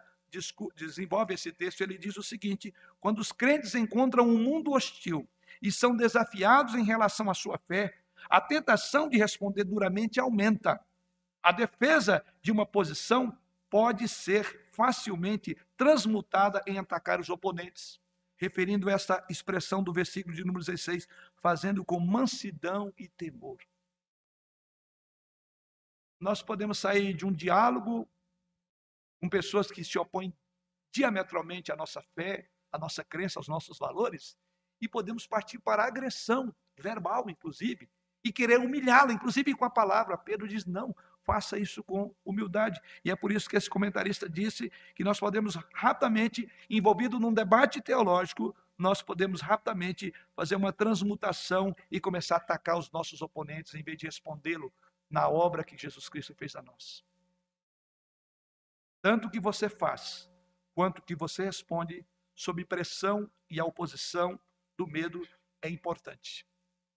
desenvolve 0.74 1.34
esse 1.34 1.52
texto, 1.52 1.80
ele 1.82 1.96
diz 1.96 2.16
o 2.16 2.22
seguinte: 2.22 2.74
quando 3.00 3.20
os 3.20 3.30
crentes 3.30 3.74
encontram 3.76 4.26
um 4.26 4.36
mundo 4.36 4.72
hostil 4.72 5.28
e 5.60 5.70
são 5.70 5.96
desafiados 5.96 6.74
em 6.74 6.84
relação 6.84 7.30
à 7.30 7.34
sua 7.34 7.58
fé, 7.58 7.94
a 8.28 8.40
tentação 8.40 9.08
de 9.08 9.18
responder 9.18 9.64
duramente 9.64 10.18
aumenta. 10.18 10.80
A 11.42 11.52
defesa 11.52 12.24
de 12.40 12.50
uma 12.50 12.64
posição 12.64 13.36
pode 13.68 14.08
ser 14.08 14.68
facilmente 14.70 15.56
transmutada 15.76 16.62
em 16.66 16.78
atacar 16.78 17.20
os 17.20 17.28
oponentes. 17.28 18.00
Referindo 18.36 18.88
esta 18.90 19.24
expressão 19.28 19.82
do 19.82 19.92
versículo 19.92 20.34
de 20.34 20.44
número 20.44 20.64
16, 20.64 21.06
fazendo 21.36 21.84
com 21.84 22.00
mansidão 22.00 22.92
e 22.98 23.08
temor. 23.08 23.58
Nós 26.18 26.42
podemos 26.42 26.78
sair 26.78 27.14
de 27.14 27.26
um 27.26 27.32
diálogo 27.32 28.08
com 29.20 29.28
pessoas 29.28 29.70
que 29.70 29.84
se 29.84 29.98
opõem 29.98 30.34
diametralmente 30.92 31.72
à 31.72 31.76
nossa 31.76 32.02
fé, 32.14 32.48
à 32.70 32.78
nossa 32.78 33.04
crença, 33.04 33.38
aos 33.38 33.48
nossos 33.48 33.78
valores, 33.78 34.36
e 34.80 34.88
podemos 34.88 35.26
partir 35.26 35.58
para 35.58 35.82
a 35.82 35.86
agressão 35.86 36.54
verbal, 36.76 37.28
inclusive, 37.28 37.88
e 38.22 38.32
querer 38.32 38.58
humilhá-la, 38.58 39.12
inclusive 39.12 39.54
com 39.54 39.64
a 39.64 39.70
palavra. 39.70 40.16
Pedro 40.16 40.48
diz: 40.48 40.64
não, 40.64 40.94
faça 41.24 41.58
isso 41.58 41.82
com 41.82 42.14
humildade. 42.24 42.80
E 43.04 43.10
é 43.10 43.16
por 43.16 43.32
isso 43.32 43.48
que 43.48 43.56
esse 43.56 43.68
comentarista 43.68 44.28
disse 44.28 44.70
que 44.94 45.04
nós 45.04 45.18
podemos 45.18 45.56
rapidamente, 45.72 46.50
envolvido 46.68 47.18
num 47.18 47.32
debate 47.32 47.80
teológico, 47.80 48.54
nós 48.76 49.02
podemos 49.02 49.40
rapidamente 49.40 50.12
fazer 50.34 50.56
uma 50.56 50.72
transmutação 50.72 51.74
e 51.90 52.00
começar 52.00 52.36
a 52.36 52.38
atacar 52.38 52.78
os 52.78 52.90
nossos 52.90 53.22
oponentes 53.22 53.74
em 53.74 53.82
vez 53.82 53.98
de 53.98 54.06
respondê-lo 54.06 54.72
na 55.08 55.28
obra 55.28 55.64
que 55.64 55.76
Jesus 55.76 56.08
Cristo 56.08 56.34
fez 56.34 56.56
a 56.56 56.62
nós. 56.62 57.04
Tanto 59.00 59.28
o 59.28 59.30
que 59.30 59.38
você 59.38 59.68
faz, 59.68 60.30
quanto 60.74 60.98
o 60.98 61.02
que 61.02 61.14
você 61.14 61.44
responde 61.44 62.04
sob 62.34 62.64
pressão 62.64 63.30
e 63.48 63.60
a 63.60 63.64
oposição 63.64 64.40
do 64.76 64.86
medo 64.86 65.26
é 65.62 65.68
importante 65.68 66.46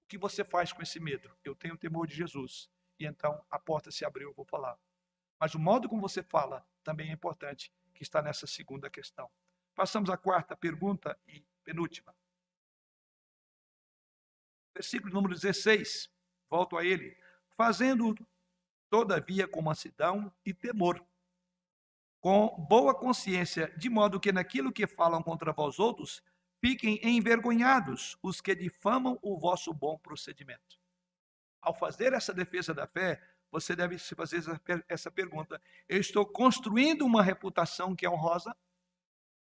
que 0.07 0.17
você 0.17 0.43
faz 0.43 0.71
com 0.71 0.81
esse 0.81 0.99
medo? 0.99 1.29
Eu 1.43 1.55
tenho 1.55 1.77
temor 1.77 2.07
de 2.07 2.15
Jesus. 2.15 2.69
E 2.99 3.05
então 3.05 3.43
a 3.49 3.59
porta 3.59 3.91
se 3.91 4.05
abriu, 4.05 4.29
eu 4.29 4.33
vou 4.33 4.45
falar. 4.45 4.77
Mas 5.39 5.53
o 5.53 5.59
modo 5.59 5.87
como 5.87 6.01
você 6.01 6.23
fala 6.23 6.65
também 6.83 7.09
é 7.09 7.13
importante, 7.13 7.71
que 7.93 8.03
está 8.03 8.21
nessa 8.21 8.47
segunda 8.47 8.89
questão. 8.89 9.29
Passamos 9.75 10.09
à 10.09 10.17
quarta 10.17 10.55
pergunta 10.55 11.19
e 11.27 11.45
penúltima. 11.63 12.15
Versículo 14.73 15.13
número 15.13 15.33
16, 15.33 16.09
volto 16.49 16.77
a 16.77 16.85
ele. 16.85 17.15
Fazendo, 17.55 18.15
todavia, 18.89 19.47
com 19.47 19.61
mansidão 19.61 20.33
e 20.45 20.53
temor, 20.53 21.03
com 22.19 22.47
boa 22.67 22.93
consciência, 22.95 23.67
de 23.77 23.89
modo 23.89 24.19
que 24.19 24.31
naquilo 24.31 24.71
que 24.71 24.87
falam 24.87 25.21
contra 25.21 25.51
vós 25.51 25.79
outros, 25.79 26.23
Fiquem 26.59 26.99
envergonhados 27.03 28.17
os 28.21 28.41
que 28.41 28.55
difamam 28.55 29.17
o 29.21 29.37
vosso 29.37 29.73
bom 29.73 29.97
procedimento. 29.97 30.79
Ao 31.61 31.73
fazer 31.73 32.13
essa 32.13 32.33
defesa 32.33 32.73
da 32.73 32.87
fé, 32.87 33.21
você 33.51 33.75
deve 33.75 33.97
se 33.97 34.15
fazer 34.15 34.41
essa 34.87 35.11
pergunta: 35.11 35.61
eu 35.87 35.99
estou 35.99 36.25
construindo 36.25 37.05
uma 37.05 37.23
reputação 37.23 37.95
que 37.95 38.05
é 38.05 38.09
honrosa? 38.09 38.55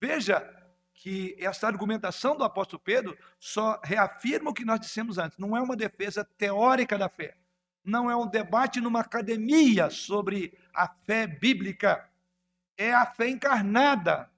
Veja 0.00 0.44
que 0.92 1.36
essa 1.38 1.66
argumentação 1.66 2.36
do 2.36 2.44
apóstolo 2.44 2.80
Pedro 2.82 3.16
só 3.38 3.80
reafirma 3.84 4.50
o 4.50 4.54
que 4.54 4.64
nós 4.64 4.80
dissemos 4.80 5.18
antes. 5.18 5.38
Não 5.38 5.56
é 5.56 5.60
uma 5.60 5.76
defesa 5.76 6.24
teórica 6.24 6.98
da 6.98 7.08
fé. 7.08 7.36
Não 7.84 8.10
é 8.10 8.16
um 8.16 8.26
debate 8.26 8.80
numa 8.80 9.00
academia 9.00 9.90
sobre 9.90 10.58
a 10.74 10.88
fé 10.88 11.26
bíblica. 11.26 12.10
É 12.76 12.92
a 12.92 13.06
fé 13.06 13.28
encarnada. 13.28 14.30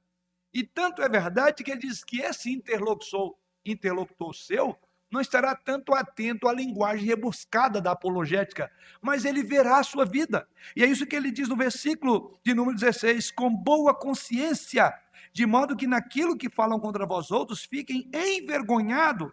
E 0.52 0.64
tanto 0.64 1.02
é 1.02 1.08
verdade 1.08 1.62
que 1.62 1.70
ele 1.70 1.80
diz 1.80 2.02
que 2.02 2.20
esse 2.20 2.50
interlocutor, 2.50 3.36
interlocutor 3.64 4.34
seu 4.34 4.78
não 5.10 5.20
estará 5.20 5.54
tanto 5.54 5.94
atento 5.94 6.46
à 6.48 6.52
linguagem 6.52 7.06
rebuscada 7.06 7.80
da 7.80 7.92
apologética, 7.92 8.70
mas 9.00 9.24
ele 9.24 9.42
verá 9.42 9.78
a 9.78 9.82
sua 9.82 10.04
vida. 10.04 10.46
E 10.76 10.84
é 10.84 10.86
isso 10.86 11.06
que 11.06 11.16
ele 11.16 11.30
diz 11.30 11.48
no 11.48 11.56
versículo 11.56 12.38
de 12.44 12.54
número 12.54 12.76
16: 12.76 13.30
com 13.30 13.54
boa 13.54 13.94
consciência, 13.94 14.92
de 15.32 15.46
modo 15.46 15.76
que 15.76 15.86
naquilo 15.86 16.36
que 16.36 16.50
falam 16.50 16.78
contra 16.78 17.06
vós 17.06 17.30
outros 17.30 17.64
fiquem 17.64 18.10
envergonhados, 18.12 19.32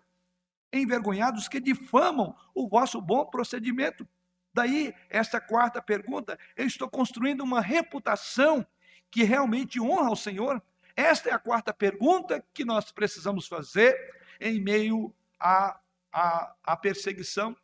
envergonhados 0.71 1.47
que 1.47 1.59
difamam 1.59 2.35
o 2.53 2.67
vosso 2.67 3.01
bom 3.01 3.25
procedimento. 3.25 4.07
Daí, 4.53 4.93
esta 5.09 5.41
quarta 5.41 5.81
pergunta: 5.81 6.39
eu 6.55 6.65
estou 6.65 6.89
construindo 6.89 7.41
uma 7.41 7.59
reputação 7.59 8.65
que 9.11 9.23
realmente 9.23 9.81
honra 9.81 10.11
o 10.11 10.15
Senhor? 10.15 10.61
Esta 10.95 11.29
é 11.29 11.33
a 11.33 11.39
quarta 11.39 11.73
pergunta 11.73 12.43
que 12.53 12.63
nós 12.63 12.91
precisamos 12.91 13.47
fazer 13.47 13.95
em 14.39 14.61
meio 14.61 15.13
a, 15.39 15.79
a, 16.11 16.55
a 16.63 16.77
perseguição. 16.77 17.55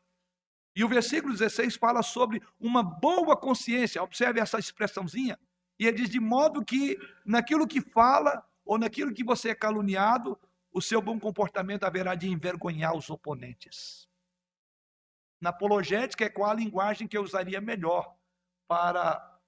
E 0.76 0.84
o 0.84 0.90
versículo 0.90 1.34
16 1.34 1.76
fala 1.76 2.04
sobre 2.04 2.42
uma 2.60 2.84
boa 2.84 3.38
consciência. 3.38 4.04
Observe 4.04 4.40
essa 4.40 4.60
expressãozinha. 4.60 5.40
E 5.80 5.88
ele 5.88 5.98
diz: 5.98 6.10
de 6.10 6.20
modo 6.20 6.64
que 6.64 6.98
naquilo 7.26 7.68
que 7.68 7.82
fala 7.82 8.46
ou 8.66 8.78
naquilo 8.78 9.14
que 9.14 9.24
você 9.24 9.50
é 9.50 9.56
caluniado, 9.56 10.38
o 10.72 10.82
seu 10.82 11.02
bom 11.02 11.20
comportamento 11.20 11.84
haverá 11.84 12.16
de 12.16 12.30
envergonhar 12.30 12.96
os 12.96 13.10
oponentes. 13.10 14.08
Na 15.40 15.50
apologética 15.50 16.26
é 16.26 16.30
qual 16.30 16.52
a 16.52 16.54
linguagem 16.54 17.08
que 17.08 17.18
eu 17.18 17.24
usaria 17.24 17.60
melhor 17.60 18.16
para 18.68 19.40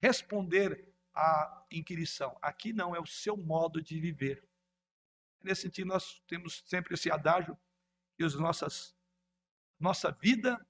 responder 0.00 0.91
à 1.14 1.64
inquirição. 1.70 2.36
Aqui 2.40 2.72
não, 2.72 2.94
é 2.94 3.00
o 3.00 3.06
seu 3.06 3.36
modo 3.36 3.82
de 3.82 4.00
viver. 4.00 4.46
Nesse 5.42 5.62
sentido, 5.62 5.88
nós 5.88 6.22
temos 6.26 6.62
sempre 6.66 6.94
esse 6.94 7.10
adágio 7.10 7.58
que 8.16 8.24
os 8.24 8.34
nossas, 8.34 8.94
nossa 9.78 10.10
vida, 10.12 10.64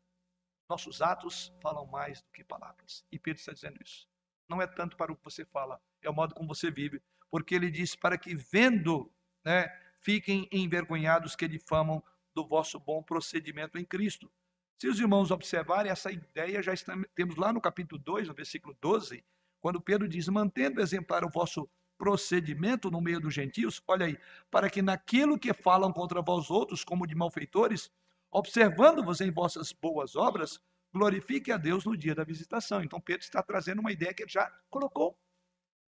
nossos 0.68 1.02
atos 1.02 1.52
falam 1.60 1.86
mais 1.86 2.22
do 2.22 2.30
que 2.30 2.42
palavras. 2.42 3.04
E 3.12 3.18
Pedro 3.18 3.40
está 3.40 3.52
dizendo 3.52 3.78
isso. 3.82 4.08
Não 4.48 4.60
é 4.60 4.66
tanto 4.66 4.96
para 4.96 5.12
o 5.12 5.16
que 5.16 5.24
você 5.24 5.44
fala, 5.44 5.80
é 6.00 6.08
o 6.08 6.14
modo 6.14 6.34
como 6.34 6.54
você 6.54 6.70
vive. 6.70 7.02
Porque 7.30 7.54
ele 7.54 7.70
diz 7.70 7.94
para 7.94 8.18
que 8.18 8.34
vendo, 8.34 9.12
né, 9.44 9.68
fiquem 10.00 10.48
envergonhados 10.50 11.36
que 11.36 11.46
difamam 11.46 12.02
do 12.34 12.46
vosso 12.46 12.78
bom 12.78 13.02
procedimento 13.02 13.78
em 13.78 13.84
Cristo. 13.84 14.30
Se 14.78 14.88
os 14.88 14.98
irmãos 14.98 15.30
observarem, 15.30 15.92
essa 15.92 16.10
ideia 16.10 16.62
já 16.62 16.72
está, 16.72 16.94
temos 17.14 17.36
lá 17.36 17.52
no 17.52 17.60
capítulo 17.60 18.02
2, 18.02 18.28
no 18.28 18.34
versículo 18.34 18.76
12, 18.80 19.24
quando 19.62 19.80
Pedro 19.80 20.06
diz: 20.06 20.28
mantendo 20.28 20.82
exemplar 20.82 21.24
o 21.24 21.30
vosso 21.30 21.66
procedimento 21.96 22.90
no 22.90 23.00
meio 23.00 23.20
dos 23.20 23.32
gentios, 23.32 23.80
olha 23.86 24.06
aí, 24.06 24.18
para 24.50 24.68
que 24.68 24.82
naquilo 24.82 25.38
que 25.38 25.54
falam 25.54 25.92
contra 25.92 26.20
vós 26.20 26.50
outros, 26.50 26.84
como 26.84 27.06
de 27.06 27.14
malfeitores, 27.14 27.90
observando-vos 28.30 29.20
em 29.20 29.30
vossas 29.30 29.72
boas 29.72 30.16
obras, 30.16 30.60
glorifique 30.92 31.52
a 31.52 31.56
Deus 31.56 31.84
no 31.84 31.96
dia 31.96 32.14
da 32.14 32.24
visitação. 32.24 32.82
Então 32.82 33.00
Pedro 33.00 33.22
está 33.22 33.40
trazendo 33.40 33.78
uma 33.78 33.92
ideia 33.92 34.12
que 34.12 34.24
ele 34.24 34.30
já 34.30 34.50
colocou. 34.68 35.16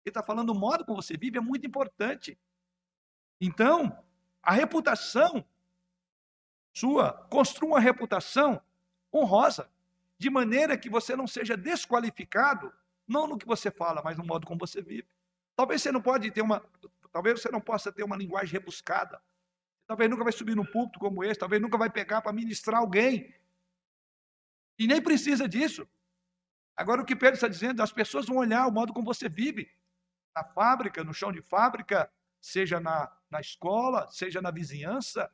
Ele 0.05 0.11
está 0.11 0.21
falando 0.21 0.49
o 0.49 0.55
modo 0.55 0.85
como 0.85 1.01
você 1.01 1.15
vive 1.15 1.37
é 1.37 1.41
muito 1.41 1.65
importante. 1.65 2.37
Então, 3.39 3.97
a 4.41 4.51
reputação 4.51 5.45
sua, 6.73 7.13
construa 7.29 7.73
uma 7.73 7.79
reputação 7.79 8.61
honrosa, 9.13 9.69
de 10.17 10.29
maneira 10.29 10.77
que 10.77 10.89
você 10.89 11.15
não 11.15 11.27
seja 11.27 11.55
desqualificado, 11.55 12.73
não 13.13 13.27
no 13.27 13.37
que 13.37 13.45
você 13.45 13.69
fala, 13.69 14.01
mas 14.03 14.17
no 14.17 14.25
modo 14.25 14.47
como 14.47 14.59
você 14.59 14.81
vive. 14.81 15.07
Talvez 15.55 15.81
você 15.81 15.91
não 15.91 16.01
pode 16.01 16.31
ter 16.31 16.41
uma, 16.41 16.59
talvez 17.11 17.39
você 17.39 17.49
não 17.49 17.61
possa 17.61 17.91
ter 17.91 18.03
uma 18.03 18.17
linguagem 18.17 18.51
rebuscada. 18.51 19.21
Talvez 19.85 20.09
nunca 20.09 20.23
vai 20.23 20.33
subir 20.33 20.55
num 20.55 20.65
púlpito 20.65 20.99
como 20.99 21.23
esse, 21.23 21.39
talvez 21.39 21.61
nunca 21.61 21.77
vai 21.77 21.89
pegar 21.89 22.21
para 22.21 22.33
ministrar 22.33 22.79
alguém. 22.79 23.33
E 24.79 24.87
nem 24.87 25.01
precisa 25.01 25.47
disso. 25.47 25.87
Agora 26.75 27.01
o 27.01 27.05
que 27.05 27.15
Pedro 27.15 27.35
está 27.35 27.47
dizendo, 27.47 27.83
as 27.83 27.91
pessoas 27.91 28.25
vão 28.25 28.37
olhar 28.37 28.65
o 28.67 28.71
modo 28.71 28.91
como 28.91 29.05
você 29.05 29.29
vive. 29.29 29.71
Na 30.35 30.43
fábrica, 30.43 31.03
no 31.03 31.13
chão 31.13 31.31
de 31.31 31.41
fábrica, 31.43 32.11
seja 32.41 32.79
na, 32.79 33.15
na 33.29 33.39
escola, 33.39 34.09
seja 34.09 34.41
na 34.41 34.49
vizinhança, 34.49 35.31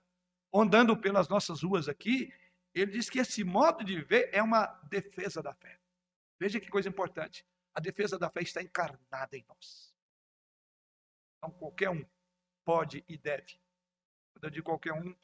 andando 0.54 0.98
pelas 0.98 1.30
nossas 1.30 1.64
ruas 1.64 1.88
aqui, 1.88 2.34
ele 2.74 2.92
diz 2.92 3.10
que 3.10 3.20
esse 3.20 3.44
modo 3.44 3.84
de 3.84 3.96
viver 3.96 4.30
é 4.34 4.44
uma 4.44 4.66
defesa 4.90 5.42
da 5.42 5.54
fé. 5.54 5.80
Veja 6.40 6.60
que 6.60 6.70
coisa 6.70 6.90
importante. 6.90 7.46
A 7.74 7.80
defesa 7.80 8.18
da 8.18 8.30
fé 8.30 8.42
está 8.42 8.62
encarnada 8.62 9.38
em 9.38 9.46
nós. 9.48 9.94
Então, 11.38 11.52
qualquer 11.52 11.90
um 11.90 12.06
pode 12.66 13.04
e 13.08 13.18
deve. 13.18 13.60
Quando 14.34 14.44
eu 14.44 14.50
digo 14.50 14.66
qualquer 14.66 14.94
um, 14.94 15.16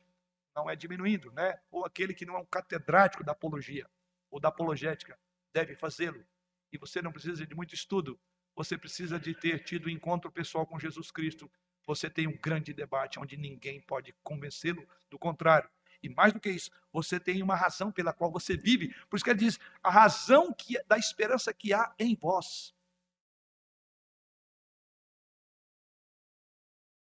não 0.56 0.70
é 0.70 0.76
diminuindo, 0.76 1.32
né? 1.32 1.60
Ou 1.70 1.86
aquele 1.86 2.14
que 2.14 2.26
não 2.26 2.36
é 2.36 2.40
um 2.40 2.46
catedrático 2.46 3.24
da 3.24 3.34
apologia 3.34 3.90
ou 4.32 4.40
da 4.40 4.50
apologética 4.50 5.20
deve 5.54 5.76
fazê-lo. 5.76 6.26
E 6.72 6.78
você 6.78 7.02
não 7.02 7.12
precisa 7.12 7.46
de 7.46 7.56
muito 7.56 7.74
estudo, 7.74 8.20
você 8.56 8.78
precisa 8.78 9.20
de 9.20 9.34
ter 9.36 9.64
tido 9.64 9.88
um 9.88 9.90
encontro 9.90 10.32
pessoal 10.32 10.66
com 10.66 10.80
Jesus 10.80 11.12
Cristo. 11.12 11.52
Você 11.86 12.10
tem 12.10 12.28
um 12.28 12.38
grande 12.38 12.74
debate 12.74 13.20
onde 13.20 13.38
ninguém 13.38 13.82
pode 13.82 14.14
convencê-lo 14.24 14.88
do 15.10 15.20
contrário. 15.20 15.70
E 16.06 16.10
mais 16.10 16.32
do 16.32 16.40
que 16.40 16.52
isso, 16.52 16.70
você 16.94 17.20
tem 17.20 17.42
uma 17.42 17.56
razão 17.56 17.92
pela 17.92 18.14
qual 18.14 18.32
você 18.32 18.56
vive. 18.56 18.94
Por 19.10 19.16
isso 19.16 19.26
que 19.26 19.32
ele 19.32 19.40
diz: 19.40 19.60
a 19.82 19.90
razão 19.90 20.54
que, 20.54 20.82
da 20.84 20.98
esperança 20.98 21.52
que 21.52 21.74
há 21.74 21.94
em 21.98 22.16
vós. 22.16 22.76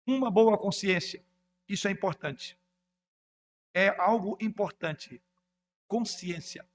Uma 0.07 0.31
boa 0.31 0.57
consciência. 0.57 1.23
Isso 1.69 1.87
é 1.87 1.91
importante. 1.91 2.59
É 3.75 3.89
algo 4.01 4.39
importante. 4.41 5.21
Consciência. 5.87 6.67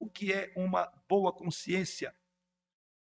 O 0.00 0.10
que 0.10 0.32
é 0.32 0.52
uma 0.56 0.92
boa 1.08 1.32
consciência? 1.32 2.12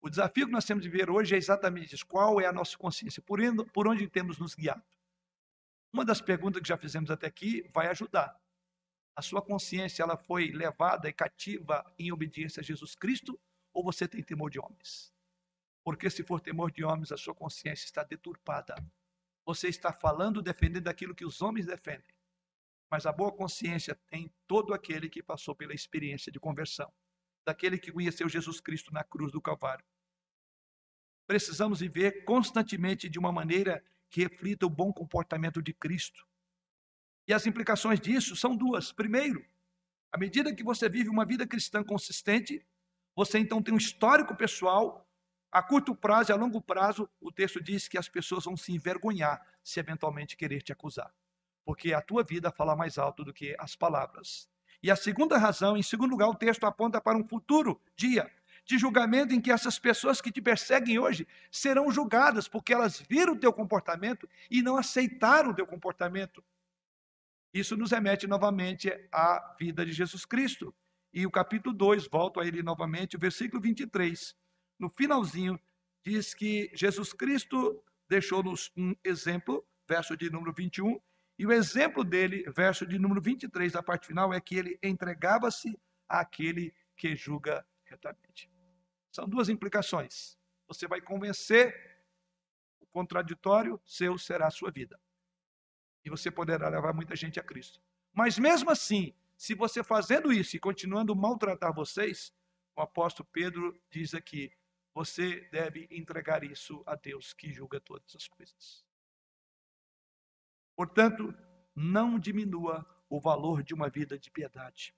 O 0.02 0.11
desafio 0.11 0.46
que 0.46 0.52
nós 0.52 0.66
temos 0.66 0.82
de 0.82 0.90
ver 0.90 1.09
hoje 1.09 1.34
é 1.34 1.38
exatamente 1.38 1.94
isso. 1.94 2.05
Qual 2.05 2.38
é 2.38 2.44
a 2.44 2.52
nossa 2.52 2.76
consciência? 2.76 3.22
Por 3.22 3.40
onde, 3.88 4.07
temos 4.09 4.38
nos 4.38 4.55
guiado? 4.55 4.84
Uma 5.95 6.05
das 6.05 6.20
perguntas 6.20 6.61
que 6.61 6.68
já 6.68 6.76
fizemos 6.76 7.11
até 7.11 7.26
aqui 7.26 7.66
vai 7.72 7.86
ajudar. 7.86 8.38
A 9.16 9.22
sua 9.22 9.40
consciência 9.40 10.03
ela 10.03 10.18
foi 10.18 10.49
levada 10.49 11.09
e 11.09 11.12
cativa 11.12 11.82
em 11.97 12.12
obediência 12.12 12.61
a 12.61 12.64
Jesus 12.64 12.95
Cristo 12.95 13.40
ou 13.72 13.82
você 13.82 14.07
tem 14.07 14.22
temor 14.22 14.51
de 14.51 14.61
homens? 14.61 15.14
Porque 15.82 16.11
se 16.11 16.22
for 16.22 16.40
temor 16.40 16.70
de 16.70 16.84
homens, 16.84 17.12
a 17.12 17.16
sua 17.16 17.34
consciência 17.34 17.86
está 17.86 18.03
deturpada 18.03 18.74
você 19.45 19.68
está 19.68 19.92
falando, 19.92 20.42
defendendo 20.42 20.88
aquilo 20.88 21.14
que 21.14 21.24
os 21.24 21.42
homens 21.42 21.66
defendem. 21.66 22.14
Mas 22.90 23.07
a 23.07 23.12
boa 23.12 23.32
consciência 23.32 23.95
tem 24.09 24.32
todo 24.47 24.72
aquele 24.72 25.09
que 25.09 25.22
passou 25.22 25.55
pela 25.55 25.74
experiência 25.74 26.32
de 26.32 26.40
conversão, 26.40 26.92
daquele 27.45 27.78
que 27.78 27.92
conheceu 27.92 28.28
Jesus 28.28 28.61
Cristo 28.61 28.92
na 28.92 29.05
cruz 29.05 29.30
do 29.30 29.40
Calvário. 29.40 29.84
Precisamos 31.26 31.80
viver 31.80 32.24
constantemente 32.24 33.09
de 33.09 33.18
uma 33.18 33.32
maneira 33.32 33.84
que 34.14 34.22
reflita 34.22 34.64
o 34.64 34.70
bom 34.70 34.92
comportamento 34.92 35.60
de 35.60 35.74
Cristo. 35.74 36.24
E 37.26 37.34
as 37.34 37.48
implicações 37.48 37.98
disso 37.98 38.36
são 38.36 38.54
duas. 38.54 38.92
Primeiro, 38.92 39.44
à 40.12 40.16
medida 40.16 40.54
que 40.54 40.62
você 40.62 40.88
vive 40.88 41.08
uma 41.08 41.24
vida 41.24 41.44
cristã 41.44 41.82
consistente, 41.82 42.64
você 43.16 43.40
então 43.40 43.60
tem 43.60 43.74
um 43.74 43.76
histórico 43.76 44.36
pessoal 44.36 45.04
a 45.50 45.60
curto 45.60 45.96
prazo 45.96 46.30
e 46.30 46.32
a 46.32 46.36
longo 46.36 46.62
prazo, 46.62 47.10
o 47.20 47.32
texto 47.32 47.60
diz 47.60 47.88
que 47.88 47.98
as 47.98 48.08
pessoas 48.08 48.44
vão 48.44 48.56
se 48.56 48.72
envergonhar 48.72 49.44
se 49.64 49.80
eventualmente 49.80 50.36
querer 50.36 50.62
te 50.62 50.72
acusar. 50.72 51.12
Porque 51.64 51.92
a 51.92 52.00
tua 52.00 52.22
vida 52.22 52.52
fala 52.52 52.76
mais 52.76 52.98
alto 52.98 53.24
do 53.24 53.34
que 53.34 53.56
as 53.58 53.74
palavras. 53.74 54.48
E 54.80 54.92
a 54.92 54.96
segunda 54.96 55.36
razão, 55.38 55.76
em 55.76 55.82
segundo 55.82 56.12
lugar, 56.12 56.28
o 56.28 56.36
texto 56.36 56.62
aponta 56.66 57.00
para 57.00 57.18
um 57.18 57.26
futuro 57.26 57.82
dia 57.96 58.30
de 58.64 58.78
julgamento 58.78 59.34
em 59.34 59.40
que 59.40 59.52
essas 59.52 59.78
pessoas 59.78 60.20
que 60.20 60.32
te 60.32 60.40
perseguem 60.40 60.98
hoje 60.98 61.26
serão 61.50 61.90
julgadas 61.90 62.48
porque 62.48 62.72
elas 62.72 63.00
viram 63.08 63.34
o 63.34 63.38
teu 63.38 63.52
comportamento 63.52 64.28
e 64.50 64.62
não 64.62 64.76
aceitaram 64.76 65.50
o 65.50 65.54
teu 65.54 65.66
comportamento. 65.66 66.42
Isso 67.52 67.76
nos 67.76 67.92
remete 67.92 68.26
novamente 68.26 68.90
à 69.12 69.54
vida 69.58 69.84
de 69.84 69.92
Jesus 69.92 70.24
Cristo. 70.24 70.74
E 71.12 71.24
o 71.24 71.30
capítulo 71.30 71.74
2, 71.74 72.08
volto 72.08 72.40
a 72.40 72.46
ele 72.46 72.62
novamente, 72.62 73.16
o 73.16 73.20
versículo 73.20 73.62
23 73.62 74.34
no 74.78 74.90
finalzinho, 74.90 75.60
diz 76.02 76.34
que 76.34 76.70
Jesus 76.74 77.12
Cristo 77.12 77.80
deixou-nos 78.08 78.72
um 78.76 78.94
exemplo, 79.04 79.64
verso 79.88 80.16
de 80.16 80.28
número 80.30 80.52
21, 80.52 81.00
e 81.38 81.46
o 81.46 81.52
exemplo 81.52 82.02
dele, 82.02 82.44
verso 82.50 82.86
de 82.86 82.98
número 82.98 83.20
23, 83.20 83.72
da 83.72 83.82
parte 83.82 84.06
final, 84.06 84.32
é 84.32 84.40
que 84.40 84.56
ele 84.56 84.78
entregava-se 84.82 85.78
àquele 86.08 86.74
que 86.96 87.14
julga 87.14 87.64
retamente. 87.84 88.53
São 89.14 89.28
duas 89.28 89.48
implicações. 89.48 90.36
Você 90.66 90.88
vai 90.88 91.00
convencer 91.00 91.94
contraditório, 92.94 93.80
seu 93.84 94.16
será 94.16 94.46
a 94.46 94.52
sua 94.52 94.70
vida. 94.70 95.00
E 96.04 96.08
você 96.08 96.30
poderá 96.30 96.68
levar 96.68 96.94
muita 96.94 97.16
gente 97.16 97.40
a 97.40 97.42
Cristo. 97.42 97.82
Mas 98.12 98.38
mesmo 98.38 98.70
assim, 98.70 99.12
se 99.36 99.52
você 99.52 99.82
fazendo 99.82 100.32
isso 100.32 100.56
e 100.56 100.60
continuando 100.60 101.16
maltratar 101.16 101.74
vocês, 101.74 102.32
o 102.76 102.80
apóstolo 102.80 103.28
Pedro 103.32 103.76
diz 103.90 104.14
aqui: 104.14 104.52
você 104.94 105.40
deve 105.50 105.88
entregar 105.90 106.44
isso 106.44 106.84
a 106.86 106.94
Deus 106.94 107.32
que 107.32 107.52
julga 107.52 107.80
todas 107.80 108.14
as 108.14 108.28
coisas. 108.28 108.84
Portanto, 110.76 111.34
não 111.74 112.18
diminua 112.18 112.86
o 113.08 113.20
valor 113.20 113.62
de 113.62 113.74
uma 113.74 113.88
vida 113.88 114.16
de 114.16 114.30
piedade. 114.30 114.94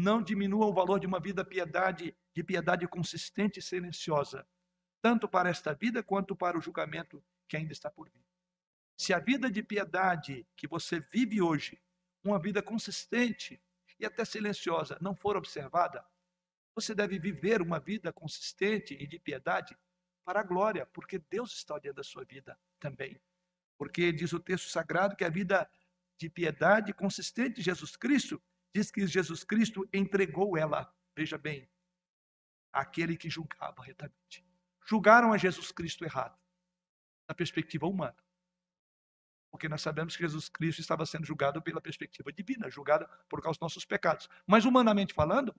Não 0.00 0.22
diminua 0.22 0.64
o 0.64 0.72
valor 0.72 0.98
de 0.98 1.06
uma 1.06 1.20
vida 1.20 1.44
piedade, 1.44 2.16
de 2.34 2.42
piedade 2.42 2.88
consistente 2.88 3.58
e 3.58 3.62
silenciosa, 3.62 4.48
tanto 5.02 5.28
para 5.28 5.50
esta 5.50 5.74
vida 5.74 6.02
quanto 6.02 6.34
para 6.34 6.56
o 6.56 6.60
julgamento 6.62 7.22
que 7.46 7.54
ainda 7.54 7.74
está 7.74 7.90
por 7.90 8.08
vir. 8.08 8.24
Se 8.96 9.12
a 9.12 9.18
vida 9.18 9.50
de 9.50 9.62
piedade 9.62 10.46
que 10.56 10.66
você 10.66 11.00
vive 11.12 11.42
hoje, 11.42 11.78
uma 12.24 12.38
vida 12.38 12.62
consistente 12.62 13.62
e 13.98 14.06
até 14.06 14.24
silenciosa, 14.24 14.96
não 15.02 15.14
for 15.14 15.36
observada, 15.36 16.02
você 16.74 16.94
deve 16.94 17.18
viver 17.18 17.60
uma 17.60 17.78
vida 17.78 18.10
consistente 18.10 18.94
e 18.94 19.06
de 19.06 19.18
piedade 19.18 19.76
para 20.24 20.40
a 20.40 20.44
glória, 20.44 20.86
porque 20.94 21.18
Deus 21.18 21.52
está 21.52 21.74
olhando 21.74 22.00
a 22.00 22.04
sua 22.04 22.24
vida 22.24 22.58
também. 22.78 23.20
Porque 23.76 24.10
diz 24.12 24.32
o 24.32 24.40
texto 24.40 24.70
sagrado 24.70 25.14
que 25.14 25.24
a 25.24 25.28
vida 25.28 25.70
de 26.16 26.30
piedade 26.30 26.94
consistente 26.94 27.56
de 27.56 27.62
Jesus 27.62 27.96
Cristo, 27.96 28.42
diz 28.74 28.90
que 28.90 29.06
Jesus 29.06 29.44
Cristo 29.44 29.88
entregou 29.92 30.56
ela, 30.56 30.92
veja 31.16 31.36
bem, 31.36 31.68
àquele 32.72 33.16
que 33.16 33.28
julgava 33.28 33.82
retamente. 33.82 34.44
Julgaram 34.86 35.32
a 35.32 35.38
Jesus 35.38 35.72
Cristo 35.72 36.04
errado, 36.04 36.38
na 37.28 37.34
perspectiva 37.34 37.86
humana. 37.86 38.16
Porque 39.50 39.68
nós 39.68 39.82
sabemos 39.82 40.16
que 40.16 40.22
Jesus 40.22 40.48
Cristo 40.48 40.80
estava 40.80 41.04
sendo 41.04 41.26
julgado 41.26 41.60
pela 41.60 41.80
perspectiva 41.80 42.32
divina, 42.32 42.70
julgado 42.70 43.08
por 43.28 43.42
causa 43.42 43.56
dos 43.56 43.62
nossos 43.62 43.84
pecados. 43.84 44.28
Mas 44.46 44.64
humanamente 44.64 45.12
falando, 45.12 45.54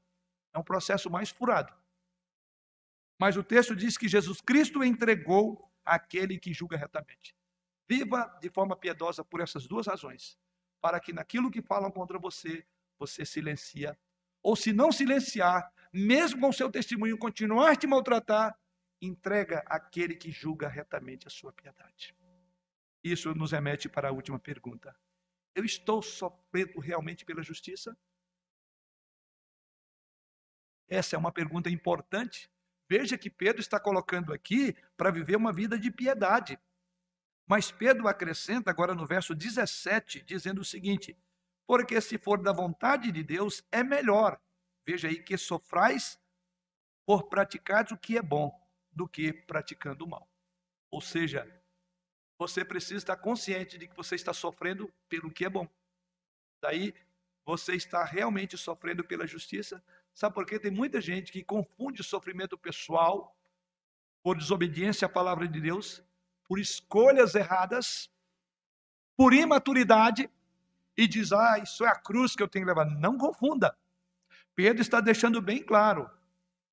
é 0.54 0.60
um 0.60 0.64
processo 0.64 1.10
mais 1.10 1.30
furado. 1.30 1.74
Mas 3.20 3.36
o 3.38 3.44
texto 3.44 3.76
diz 3.76 3.98
que 3.98 4.08
Jesus 4.08 4.42
Cristo 4.42 4.84
entregou 4.84 5.70
aquele 5.86 6.40
que 6.40 6.54
julga 6.54 6.78
retamente. 6.78 7.36
Viva 7.88 8.26
de 8.42 8.50
forma 8.50 8.76
piedosa 8.76 9.24
por 9.24 9.42
essas 9.42 9.68
duas 9.68 9.88
razões. 9.88 10.38
Para 10.80 11.00
que 11.00 11.14
naquilo 11.14 11.52
que 11.52 11.62
falam 11.62 11.92
contra 11.92 12.18
você, 12.18 12.66
você 13.02 13.26
silencia. 13.26 13.98
Ou 14.44 14.56
se 14.56 14.72
não 14.72 14.92
silenciar, 14.92 15.72
mesmo 15.92 16.40
com 16.40 16.52
seu 16.52 16.70
testemunho 16.70 17.18
continuar 17.18 17.76
te 17.76 17.88
maltratar, 17.88 18.56
entrega 19.02 19.64
aquele 19.66 20.16
que 20.16 20.32
julga 20.32 20.68
retamente 20.68 21.28
a 21.28 21.32
sua 21.32 21.52
piedade. 21.52 22.16
Isso 23.04 23.34
nos 23.34 23.52
remete 23.52 23.90
para 23.90 24.10
a 24.10 24.12
última 24.12 24.40
pergunta. 24.40 24.96
Eu 25.56 25.66
estou 25.66 26.02
sofrendo 26.02 26.80
realmente 26.80 27.26
pela 27.26 27.42
justiça? 27.42 27.98
Essa 30.88 31.16
é 31.16 31.20
uma 31.20 31.32
pergunta 31.32 31.70
importante. 31.70 32.50
Veja 32.88 33.18
que 33.18 33.30
Pedro 33.30 33.62
está 33.62 33.80
colocando 33.80 34.32
aqui 34.32 34.76
para 34.96 35.10
viver 35.10 35.38
uma 35.38 35.52
vida 35.52 35.80
de 35.80 35.90
piedade. 35.90 36.60
Mas 37.48 37.72
Pedro 37.72 38.08
acrescenta 38.08 38.70
agora 38.70 38.94
no 38.94 39.08
verso 39.08 39.34
17, 39.34 40.22
dizendo 40.22 40.62
o 40.62 40.66
seguinte: 40.66 41.18
Porque 41.66 42.00
se 42.02 42.18
for 42.18 42.42
da 42.42 42.52
vontade 42.52 43.12
de 43.12 43.24
Deus, 43.24 43.64
é 43.72 43.84
melhor. 43.84 44.40
Veja 44.86 45.08
aí 45.08 45.22
que 45.22 45.38
sofrais 45.38 46.20
por 47.06 47.30
praticar 47.30 47.86
o 47.92 47.98
que 47.98 48.18
é 48.18 48.22
bom 48.22 48.52
do 48.92 49.08
que 49.08 49.32
praticando 49.32 50.06
o 50.06 50.10
mal. 50.10 50.30
Ou 50.90 51.02
seja, 51.02 51.48
você 52.38 52.66
precisa 52.66 52.98
estar 52.98 53.18
consciente 53.18 53.78
de 53.78 53.88
que 53.88 53.96
você 53.96 54.16
está 54.16 54.34
sofrendo 54.34 54.92
pelo 55.08 55.32
que 55.32 55.46
é 55.46 55.50
bom. 55.50 55.68
Daí 56.62 56.94
você 57.46 57.76
está 57.76 58.04
realmente 58.04 58.58
sofrendo 58.58 59.04
pela 59.04 59.26
justiça, 59.26 59.84
Sabe 60.14 60.36
por 60.36 60.46
quê? 60.46 60.60
Tem 60.60 60.72
muita 60.72 61.00
gente 61.00 61.32
que 61.32 61.44
confunde 61.44 62.04
sofrimento 62.04 62.58
pessoal 62.58 63.36
por 64.24 64.38
desobediência 64.38 65.06
à 65.06 65.10
palavra 65.10 65.48
de 65.48 65.60
Deus, 65.60 66.04
por 66.48 66.60
escolhas 66.60 67.34
erradas, 67.34 68.10
por 69.18 69.34
imaturidade 69.34 70.30
e 71.04 71.08
diz: 71.08 71.32
"Ah, 71.32 71.60
isso 71.60 71.86
é 71.86 71.90
a 71.90 71.96
cruz 71.96 72.36
que 72.36 72.44
eu 72.44 72.48
tenho 72.48 72.66
que 72.66 72.70
levar". 72.70 72.86
Não 72.86 73.18
confunda. 73.18 73.76
Pedro 74.56 74.82
está 74.82 75.00
deixando 75.02 75.42
bem 75.42 75.64
claro. 75.64 76.10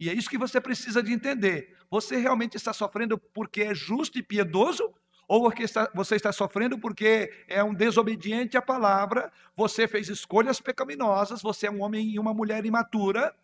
E 0.00 0.08
é 0.08 0.12
isso 0.12 0.30
que 0.30 0.38
você 0.38 0.60
precisa 0.60 1.02
de 1.02 1.12
entender. 1.12 1.76
Você 1.90 2.16
realmente 2.16 2.56
está 2.56 2.72
sofrendo 2.72 3.18
porque 3.18 3.62
é 3.62 3.74
justo 3.74 4.18
e 4.18 4.22
piedoso 4.22 4.94
ou 5.26 5.42
porque 5.42 5.64
você 5.94 6.16
está 6.16 6.32
sofrendo 6.32 6.78
porque 6.78 7.44
é 7.46 7.62
um 7.62 7.74
desobediente 7.74 8.56
à 8.56 8.62
palavra, 8.62 9.30
você 9.54 9.86
fez 9.86 10.08
escolhas 10.08 10.58
pecaminosas, 10.58 11.42
você 11.42 11.66
é 11.66 11.70
um 11.70 11.82
homem 11.82 12.08
e 12.08 12.18
uma 12.18 12.32
mulher 12.32 12.64
imatura. 12.64 13.34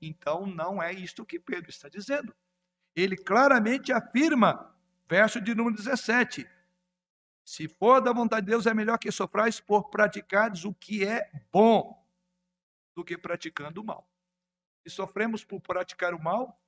Então, 0.00 0.46
não 0.46 0.82
é 0.82 0.92
isto 0.92 1.24
que 1.24 1.38
Pedro 1.38 1.68
está 1.68 1.88
dizendo. 1.88 2.34
Ele 2.96 3.16
claramente 3.16 3.92
afirma, 3.92 4.74
verso 5.06 5.38
de 5.40 5.54
número 5.54 5.76
17: 5.76 6.48
Se 7.44 7.68
for 7.68 8.00
da 8.00 8.12
vontade 8.12 8.46
de 8.46 8.52
Deus, 8.52 8.66
é 8.66 8.72
melhor 8.72 8.98
que 8.98 9.12
sofrais 9.12 9.60
por 9.60 9.90
praticares 9.90 10.64
o 10.64 10.72
que 10.72 11.04
é 11.04 11.30
bom 11.52 12.02
do 12.96 13.04
que 13.04 13.18
praticando 13.18 13.82
o 13.82 13.84
mal. 13.84 14.08
Se 14.82 14.94
sofremos 14.94 15.44
por 15.44 15.60
praticar 15.60 16.14
o 16.14 16.22
mal, 16.22 16.58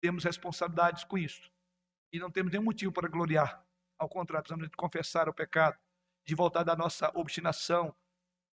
temos 0.00 0.24
responsabilidades 0.24 1.04
com 1.04 1.16
isso 1.16 1.50
e 2.12 2.18
não 2.18 2.30
temos 2.30 2.50
nenhum 2.50 2.64
motivo 2.64 2.92
para 2.92 3.08
gloriar. 3.08 3.64
Ao 3.98 4.08
contrário, 4.08 4.42
precisamos 4.42 4.68
de 4.68 4.76
confessar 4.76 5.28
o 5.28 5.34
pecado, 5.34 5.78
de 6.26 6.34
voltar 6.34 6.64
da 6.64 6.74
nossa 6.74 7.10
obstinação, 7.14 7.94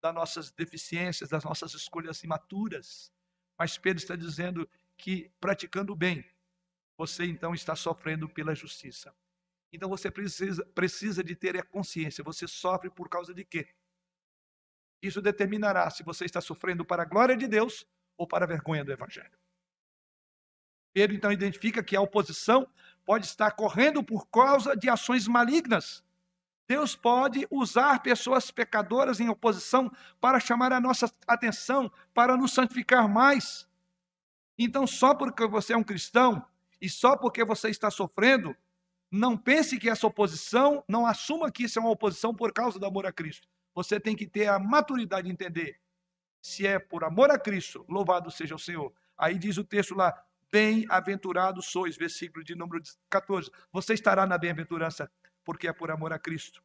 das 0.01 0.13
nossas 0.13 0.51
deficiências, 0.51 1.29
das 1.29 1.43
nossas 1.43 1.73
escolhas 1.73 2.21
imaturas. 2.23 3.13
Mas 3.57 3.77
Pedro 3.77 4.01
está 4.01 4.15
dizendo 4.15 4.69
que 4.97 5.31
praticando 5.39 5.93
o 5.93 5.95
bem, 5.95 6.25
você 6.97 7.25
então 7.25 7.53
está 7.53 7.75
sofrendo 7.75 8.27
pela 8.27 8.53
justiça. 8.53 9.15
Então 9.71 9.89
você 9.89 10.09
precisa, 10.09 10.65
precisa 10.73 11.23
de 11.23 11.35
ter 11.35 11.57
a 11.57 11.63
consciência. 11.63 12.23
Você 12.23 12.47
sofre 12.47 12.89
por 12.89 13.09
causa 13.09 13.33
de 13.33 13.43
quê? 13.43 13.67
Isso 15.01 15.21
determinará 15.21 15.89
se 15.89 16.03
você 16.03 16.25
está 16.25 16.41
sofrendo 16.41 16.85
para 16.85 17.03
a 17.03 17.05
glória 17.05 17.35
de 17.35 17.47
Deus 17.47 17.85
ou 18.17 18.27
para 18.27 18.45
a 18.45 18.47
vergonha 18.47 18.83
do 18.83 18.91
Evangelho. 18.91 19.37
Pedro 20.93 21.15
então 21.15 21.31
identifica 21.31 21.83
que 21.83 21.95
a 21.95 22.01
oposição 22.01 22.67
pode 23.05 23.25
estar 23.25 23.51
correndo 23.51 24.03
por 24.03 24.27
causa 24.29 24.75
de 24.75 24.89
ações 24.89 25.27
malignas. 25.27 26.03
Deus 26.67 26.95
pode 26.95 27.47
usar 27.49 28.01
pessoas 28.01 28.51
pecadoras 28.51 29.19
em 29.19 29.29
oposição 29.29 29.91
para 30.19 30.39
chamar 30.39 30.73
a 30.73 30.81
nossa 30.81 31.09
atenção, 31.27 31.91
para 32.13 32.35
nos 32.35 32.51
santificar 32.51 33.07
mais. 33.07 33.67
Então, 34.57 34.87
só 34.87 35.13
porque 35.13 35.45
você 35.47 35.73
é 35.73 35.77
um 35.77 35.83
cristão 35.83 36.45
e 36.81 36.89
só 36.89 37.15
porque 37.15 37.45
você 37.45 37.69
está 37.69 37.89
sofrendo, 37.89 38.55
não 39.11 39.37
pense 39.37 39.77
que 39.79 39.89
essa 39.89 40.05
oposição, 40.05 40.83
não 40.87 41.05
assuma 41.05 41.51
que 41.51 41.63
isso 41.63 41.79
é 41.79 41.81
uma 41.81 41.91
oposição 41.91 42.35
por 42.35 42.51
causa 42.51 42.77
do 42.77 42.85
amor 42.85 43.05
a 43.05 43.11
Cristo. 43.11 43.47
Você 43.73 43.99
tem 43.99 44.15
que 44.15 44.27
ter 44.27 44.47
a 44.47 44.59
maturidade 44.59 45.27
de 45.27 45.33
entender. 45.33 45.79
Se 46.41 46.67
é 46.67 46.77
por 46.79 47.03
amor 47.03 47.31
a 47.31 47.39
Cristo, 47.39 47.85
louvado 47.87 48.29
seja 48.31 48.55
o 48.55 48.59
Senhor. 48.59 48.93
Aí 49.17 49.37
diz 49.37 49.57
o 49.57 49.63
texto 49.63 49.95
lá: 49.95 50.13
Bem-aventurados 50.51 51.67
sois, 51.67 51.97
versículo 51.97 52.43
de 52.43 52.55
número 52.55 52.81
14. 53.09 53.51
Você 53.71 53.93
estará 53.93 54.25
na 54.25 54.37
bem-aventurança, 54.37 55.11
porque 55.43 55.67
é 55.67 55.73
por 55.73 55.91
amor 55.91 56.11
a 56.13 56.19
Cristo. 56.19 56.63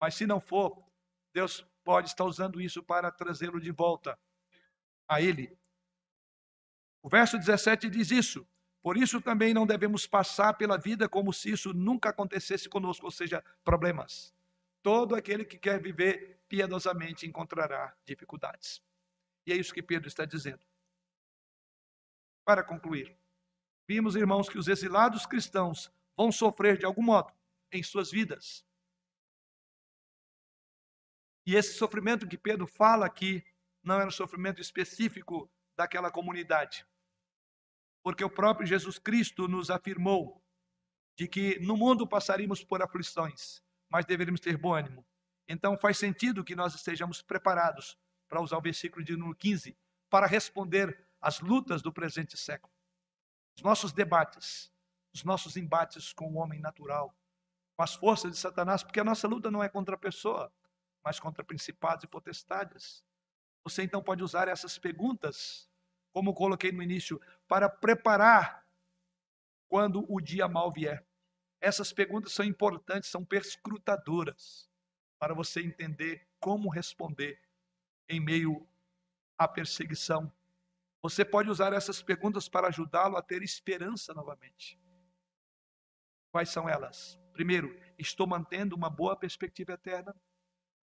Mas 0.00 0.14
se 0.14 0.26
não 0.26 0.40
for, 0.40 0.84
Deus 1.32 1.66
pode 1.82 2.08
estar 2.08 2.24
usando 2.24 2.60
isso 2.60 2.82
para 2.82 3.10
trazê-lo 3.10 3.60
de 3.60 3.70
volta 3.70 4.18
a 5.08 5.20
Ele. 5.20 5.56
O 7.02 7.08
verso 7.08 7.38
17 7.38 7.90
diz 7.90 8.10
isso. 8.10 8.46
Por 8.84 8.98
isso 8.98 9.18
também 9.18 9.54
não 9.54 9.66
devemos 9.66 10.06
passar 10.06 10.52
pela 10.58 10.76
vida 10.76 11.08
como 11.08 11.32
se 11.32 11.50
isso 11.50 11.72
nunca 11.72 12.10
acontecesse 12.10 12.68
conosco, 12.68 13.06
ou 13.06 13.10
seja, 13.10 13.42
problemas. 13.64 14.34
Todo 14.82 15.14
aquele 15.14 15.42
que 15.42 15.56
quer 15.56 15.80
viver 15.80 16.38
piedosamente 16.50 17.26
encontrará 17.26 17.96
dificuldades. 18.04 18.82
E 19.46 19.54
é 19.54 19.56
isso 19.56 19.72
que 19.72 19.82
Pedro 19.82 20.06
está 20.06 20.26
dizendo. 20.26 20.60
Para 22.44 22.62
concluir, 22.62 23.16
vimos, 23.88 24.16
irmãos, 24.16 24.50
que 24.50 24.58
os 24.58 24.68
exilados 24.68 25.24
cristãos 25.24 25.90
vão 26.14 26.30
sofrer 26.30 26.76
de 26.76 26.84
algum 26.84 27.02
modo 27.02 27.32
em 27.72 27.82
suas 27.82 28.10
vidas. 28.10 28.66
E 31.46 31.54
esse 31.54 31.72
sofrimento 31.72 32.28
que 32.28 32.36
Pedro 32.36 32.66
fala 32.66 33.06
aqui 33.06 33.42
não 33.82 33.94
era 33.94 34.08
um 34.08 34.10
sofrimento 34.10 34.60
específico 34.60 35.50
daquela 35.74 36.10
comunidade. 36.10 36.86
Porque 38.04 38.22
o 38.22 38.30
próprio 38.30 38.64
Jesus 38.64 39.00
Cristo 39.00 39.48
nos 39.48 39.68
afirmou 39.68 40.40
de 41.18 41.26
que 41.26 41.58
no 41.58 41.76
mundo 41.76 42.06
passaríamos 42.06 42.62
por 42.62 42.80
aflições, 42.80 43.60
mas 43.90 44.04
deveríamos 44.04 44.40
ter 44.40 44.56
bom 44.56 44.74
ânimo. 44.74 45.04
Então 45.48 45.76
faz 45.76 45.98
sentido 45.98 46.44
que 46.44 46.54
nós 46.54 46.72
estejamos 46.76 47.20
preparados, 47.20 47.98
para 48.28 48.40
usar 48.40 48.58
o 48.58 48.62
versículo 48.62 49.04
de 49.04 49.16
número 49.16 49.36
15, 49.36 49.76
para 50.08 50.26
responder 50.28 51.04
as 51.20 51.40
lutas 51.40 51.82
do 51.82 51.92
presente 51.92 52.36
século. 52.36 52.72
Os 53.56 53.62
nossos 53.62 53.92
debates 53.92 54.72
os 55.14 55.22
nossos 55.22 55.56
embates 55.56 56.12
com 56.12 56.32
o 56.32 56.36
homem 56.36 56.60
natural, 56.60 57.16
com 57.76 57.82
as 57.84 57.94
forças 57.94 58.32
de 58.32 58.36
Satanás, 58.36 58.82
porque 58.82 58.98
a 58.98 59.04
nossa 59.04 59.28
luta 59.28 59.50
não 59.50 59.62
é 59.62 59.68
contra 59.68 59.94
a 59.94 59.98
pessoa, 59.98 60.52
mas 61.04 61.20
contra 61.20 61.44
principados 61.44 62.04
e 62.04 62.08
potestades. 62.08 63.04
Você 63.62 63.84
então 63.84 64.02
pode 64.02 64.24
usar 64.24 64.48
essas 64.48 64.76
perguntas, 64.76 65.70
como 66.14 66.32
coloquei 66.32 66.70
no 66.70 66.80
início, 66.80 67.20
para 67.48 67.68
preparar 67.68 68.64
quando 69.68 70.06
o 70.08 70.20
dia 70.20 70.46
mal 70.46 70.70
vier. 70.70 71.04
Essas 71.60 71.92
perguntas 71.92 72.30
são 72.30 72.44
importantes, 72.44 73.10
são 73.10 73.24
perscrutadoras, 73.24 74.70
para 75.18 75.34
você 75.34 75.60
entender 75.60 76.24
como 76.38 76.70
responder 76.70 77.42
em 78.08 78.20
meio 78.20 78.64
à 79.36 79.48
perseguição. 79.48 80.32
Você 81.02 81.24
pode 81.24 81.50
usar 81.50 81.72
essas 81.72 82.00
perguntas 82.00 82.48
para 82.48 82.68
ajudá-lo 82.68 83.16
a 83.16 83.22
ter 83.22 83.42
esperança 83.42 84.14
novamente. 84.14 84.78
Quais 86.30 86.48
são 86.48 86.68
elas? 86.68 87.18
Primeiro, 87.32 87.76
estou 87.98 88.26
mantendo 88.26 88.76
uma 88.76 88.88
boa 88.88 89.16
perspectiva 89.16 89.72
eterna? 89.72 90.14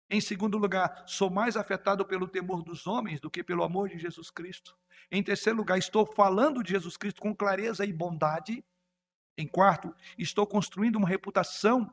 Em 0.09 0.21
segundo 0.21 0.57
lugar, 0.57 1.03
sou 1.07 1.31
mais 1.31 1.57
afetado 1.57 2.05
pelo 2.05 2.27
temor 2.27 2.63
dos 2.63 2.85
homens 2.85 3.19
do 3.19 3.29
que 3.29 3.43
pelo 3.43 3.63
amor 3.63 3.89
de 3.89 3.97
Jesus 3.97 4.29
Cristo. 4.29 4.77
Em 5.11 5.23
terceiro 5.23 5.57
lugar, 5.57 5.77
estou 5.77 6.05
falando 6.05 6.61
de 6.61 6.71
Jesus 6.71 6.95
Cristo 6.95 7.21
com 7.21 7.35
clareza 7.35 7.85
e 7.85 7.91
bondade. 7.91 8.63
Em 9.37 9.47
quarto, 9.47 9.93
estou 10.17 10.45
construindo 10.45 10.97
uma 10.97 11.07
reputação 11.07 11.89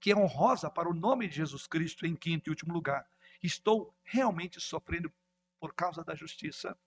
que 0.00 0.12
é 0.12 0.16
honrosa 0.16 0.70
para 0.70 0.88
o 0.88 0.94
nome 0.94 1.26
de 1.26 1.36
Jesus 1.36 1.66
Cristo. 1.66 2.06
Em 2.06 2.14
quinto 2.14 2.48
e 2.48 2.50
último 2.50 2.72
lugar, 2.72 3.04
estou 3.42 3.92
realmente 4.04 4.60
sofrendo 4.60 5.12
por 5.58 5.74
causa 5.74 6.04
da 6.04 6.14
justiça. 6.14 6.78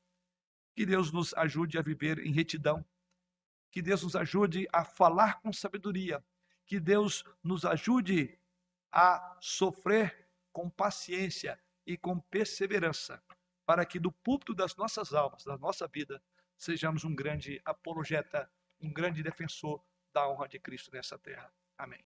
Que 0.76 0.86
Deus 0.86 1.12
nos 1.12 1.34
ajude 1.34 1.78
a 1.78 1.82
viver 1.82 2.20
em 2.20 2.32
retidão. 2.32 2.86
Que 3.70 3.82
Deus 3.82 4.04
nos 4.04 4.16
ajude 4.16 4.66
a 4.72 4.86
falar 4.86 5.42
com 5.42 5.52
sabedoria. 5.52 6.24
Que 6.66 6.80
Deus 6.80 7.26
nos 7.44 7.66
ajude 7.66 8.40
a 8.92 9.38
sofrer 9.42 10.29
com 10.60 10.70
paciência 10.70 11.58
e 11.88 11.96
com 11.98 12.20
perseverança, 12.20 13.24
para 13.66 13.86
que 13.86 13.98
do 13.98 14.12
púlpito 14.12 14.54
das 14.54 14.76
nossas 14.76 15.14
almas, 15.14 15.46
da 15.46 15.58
nossa 15.58 15.88
vida, 15.88 16.22
sejamos 16.58 17.06
um 17.06 17.16
grande 17.16 17.62
apologeta, 17.64 18.52
um 18.82 18.92
grande 18.92 19.24
defensor 19.24 19.82
da 20.14 20.30
honra 20.30 20.50
de 20.50 20.60
Cristo 20.60 20.92
nessa 20.92 21.18
terra. 21.18 21.50
Amém. 21.78 21.98